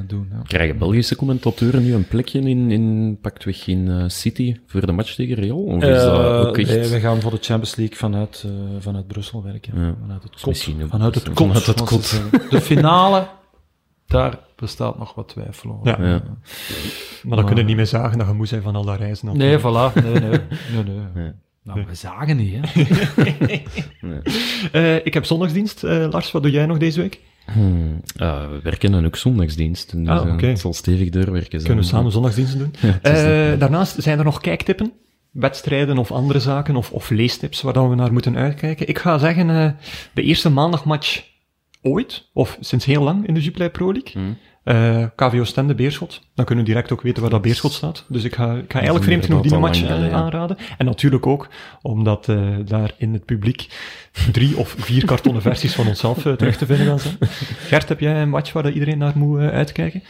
[0.07, 0.29] doen.
[0.33, 0.43] Ja.
[0.47, 5.15] Krijgen Belgische commentatoren nu een plekje in, in paktweg in eh, City voor de match
[5.15, 5.59] tegen Real?
[5.65, 6.69] Of is dat ook echt...
[6.71, 9.81] nee, we gaan voor de Champions League vanuit, eh, vanuit Brussel werken.
[9.81, 9.95] Ja.
[10.01, 10.47] Vanuit het kot.
[10.47, 11.37] misschien ook Vanuit het kot.
[11.37, 12.31] Vanuit het zeggen.
[12.51, 13.29] De finale,
[14.07, 16.03] daar bestaat nog wat twijfel over.
[16.05, 16.09] Ja.
[16.09, 16.23] Ja.
[17.23, 19.29] Maar dan kunnen we niet meer zagen dat je moe zijn van al dat reizen.
[19.29, 19.63] op- Nee, voilà.
[20.05, 20.41] Nee, nee.
[20.85, 20.85] nee,
[21.15, 21.33] nee.
[21.67, 21.75] Nee.
[21.75, 22.83] Nou, we zagen niet, hè.
[24.73, 25.85] Eh, ik heb zondagsdienst.
[25.85, 27.21] Eh, Lars, wat doe jij nog deze week?
[27.53, 29.97] Hmm, ah, we werken dan ook zondagsdienst.
[29.97, 30.47] Dus, Ah, eh, oké.
[30.47, 31.63] Het zal stevig doorwerken zijn.
[31.65, 32.75] Kunnen we samen zondagsdiensten doen?
[33.03, 33.13] Eh,
[33.59, 34.93] daarnaast zijn er nog kijktippen
[35.31, 38.89] wedstrijden of andere zaken of, of leestips waar dat we naar moeten uitkijken?
[38.89, 39.71] Ik ga zeggen, eh,
[40.15, 41.23] de eerste maandagmatch
[41.87, 44.13] ooit, of sinds heel lang in de Jupiler Pro League.
[44.13, 44.37] Hmm.
[44.67, 46.21] Eh, KVO Stende Beerschot.
[46.35, 48.05] Dan kunnen we direct ook weten waar dat Beerschot staat.
[48.09, 50.57] Dus ik ga, ik ga eigenlijk vreemd genoeg die match eh, aanraden.
[50.79, 51.49] En natuurlijk ook
[51.83, 53.69] omdat eh, daar in het publiek
[54.33, 57.17] drie of vier kartonnen versies van onszelf eh, terug te vinden gaan zijn.
[57.67, 60.03] Gert, heb jij een match waar dat iedereen naar moet uitkijken?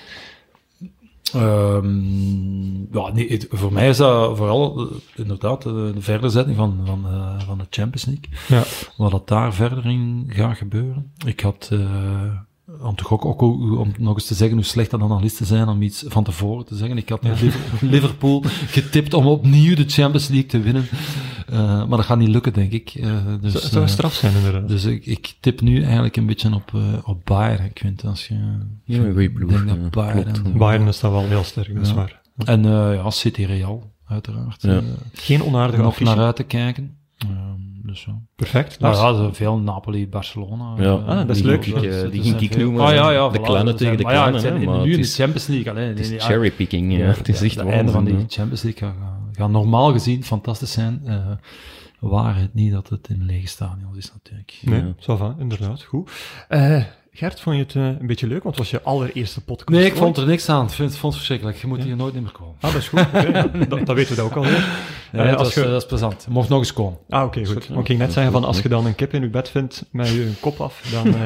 [1.35, 6.79] Ehm, ja, nee, het- voor mij is dat vooral eh, inderdaad eh, de verderzetting van,
[6.85, 8.25] van, eh, van de Champions League.
[8.49, 8.63] Ja.
[8.97, 11.13] Wat dat daar verder in gaat gebeuren.
[11.27, 12.31] Ik had, eh,
[12.81, 15.69] om toch ook, ook om nog eens te zeggen hoe slecht een analist te zijn,
[15.69, 16.97] om iets van tevoren te zeggen.
[16.97, 17.61] Ik had Liver-
[17.91, 20.87] Liverpool getipt om opnieuw de Champions League te winnen.
[21.49, 22.89] Eh, maar dat gaat niet lukken, denk ik.
[22.95, 24.69] Eh, dus, Dat zou eh, straf zijn, inderdaad.
[24.69, 27.65] dus ik, ik tip nu eigenlijk een beetje op, eh, op Bayern.
[27.65, 28.35] Ik vind als je...
[28.85, 29.51] Ja, een goede ploeg.
[29.51, 30.59] Ik denk dat ja, Bayern-.
[30.59, 31.95] Bayern is dat wel heel sterk, dat is Ja.
[31.95, 32.21] waar.
[32.45, 34.63] En eh, ja, City Real, uiteraard.
[34.63, 34.81] Ja.
[35.13, 36.15] Geen onaardige nog affiche.
[36.15, 36.97] naar uit te kijken.
[37.19, 37.31] Ehm,
[37.87, 38.21] dus ja.
[38.37, 38.79] Perfect.
[38.81, 40.75] Nou ja, zo veel Napoli, Barcelona.
[40.77, 41.67] Ja, eh, Ah, dat is leuk.
[41.67, 41.81] ik,
[42.13, 42.85] die ging ik noemen.
[42.85, 44.33] Ah ja, ja, de voilà, kleine tegen de maar ja, kleine.
[44.39, 45.71] het zijn in- maar nu in het de is, Champions League.
[45.73, 46.97] Alleen, het is nee, nee, cherrypicking.
[46.97, 48.93] Ja, het is de- echt de einde van die Champions League
[49.33, 51.01] gaat, normaal gezien fantastisch zijn.
[51.05, 51.17] eh
[52.01, 54.59] waar het niet dat het in lege stadion is natuurlijk.
[54.65, 54.93] Nee, Ja.
[55.01, 55.83] ça va, inderdaad.
[55.83, 56.11] Goed.
[56.49, 56.83] Eh,
[57.19, 58.43] Gert, vond je het eh, een beetje leuk?
[58.43, 59.69] Want het was je allereerste podcast.
[59.71, 59.99] Nee, ik ooit.
[59.99, 60.65] vond er niks aan.
[60.65, 61.57] Ik vind, vond het verschrikkelijk.
[61.59, 62.55] Je moet hier nooit meer komen.
[62.61, 63.01] Ah, dat is goed.
[63.33, 64.45] Ja, dat, dat weten we ook al.
[64.47, 64.51] Ja,
[65.13, 66.23] Eh, dat, als is, je- dat is plezant.
[66.27, 66.99] Je mocht nog eens komen.
[67.09, 67.67] Ah, oké, goed.
[67.69, 69.85] Want ik ging net zeggen, van als je dan een kip in je bed vindt
[69.91, 71.21] met je kop af, dan, eh,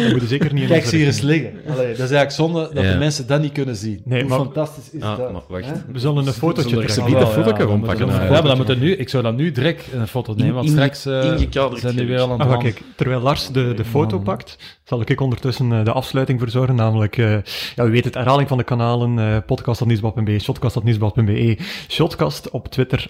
[0.00, 1.52] dan moet je zeker niet in Kijk, zie hier eens liggen.
[1.68, 2.92] Allee, dat is eigenlijk zonde dat Ja.
[2.92, 4.00] de mensen dat niet kunnen zien.
[4.04, 5.32] Nee, Hoe maar- fantastisch is Ah, dat?
[5.32, 5.64] maar wacht.
[5.66, 5.72] Hè?
[5.92, 7.02] We zullen een fotootje trekken.
[7.02, 8.30] Ah, dat wel, fotootje ja, rondpakken, maar- Ja, ja.
[8.30, 11.24] maar dan moeten nu, ik zou dan nu direct een foto nemen, want straks eh,
[11.24, 14.58] ingekaderd zijn die weer al aan Ah, het kijk, terwijl Lars de, de foto pakt,
[14.84, 17.42] zal ik ondertussen eh, de afsluiting verzorgen, namelijk, eh,
[17.74, 23.06] ja, u weet het, herhaling van de kanalen, eh podcast.nieuwsblad.be, shotcast.nieuwsblad.be, shotcast op Twitter,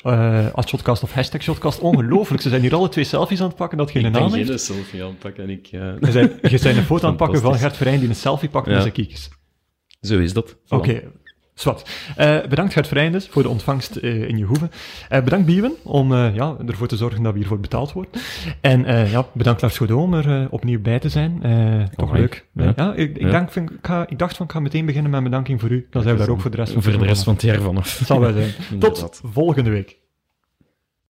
[0.53, 1.81] als shotcast of hashtag shotcast.
[1.81, 4.33] Ongelooflijk, ze zijn hier alle twee selfies aan het pakken, dat geen Ik naam ben
[4.33, 4.49] heeft.
[4.49, 5.67] geen selfie aanpakken en ik...
[5.67, 5.99] Je
[6.63, 7.55] bent een foto aan het pakken van.
[7.55, 9.31] Gert Verheyen die een selfie pakt met zijn kiekjes.
[10.01, 10.57] Zo is dat.
[10.69, 11.03] Oké,
[11.61, 11.91] zwart.
[12.17, 14.69] Eh, bedankt Gert Verheyen dus voor de ontvangst eh, in je hoeve.
[15.09, 18.13] Eh, bedankt Biewen om ja, ervoor te zorgen dat we hiervoor betaald worden.
[18.61, 21.43] En ja, bedankt Lars Godot om er opnieuw bij te zijn.
[21.97, 22.47] Toch leuk.
[22.53, 22.73] Ja.
[22.77, 22.95] Ja.
[22.95, 23.49] ik, ik, Ja.
[23.55, 25.87] Ik, ga, ik dacht van, ik ga meteen beginnen met een bedanking voor u.
[25.91, 27.61] Dan zijn we daar ook voor de rest van Voor de rest van het jaar
[27.61, 28.01] vanaf.
[28.05, 28.53] Zal wel zijn.
[28.79, 29.99] Tot volgende week.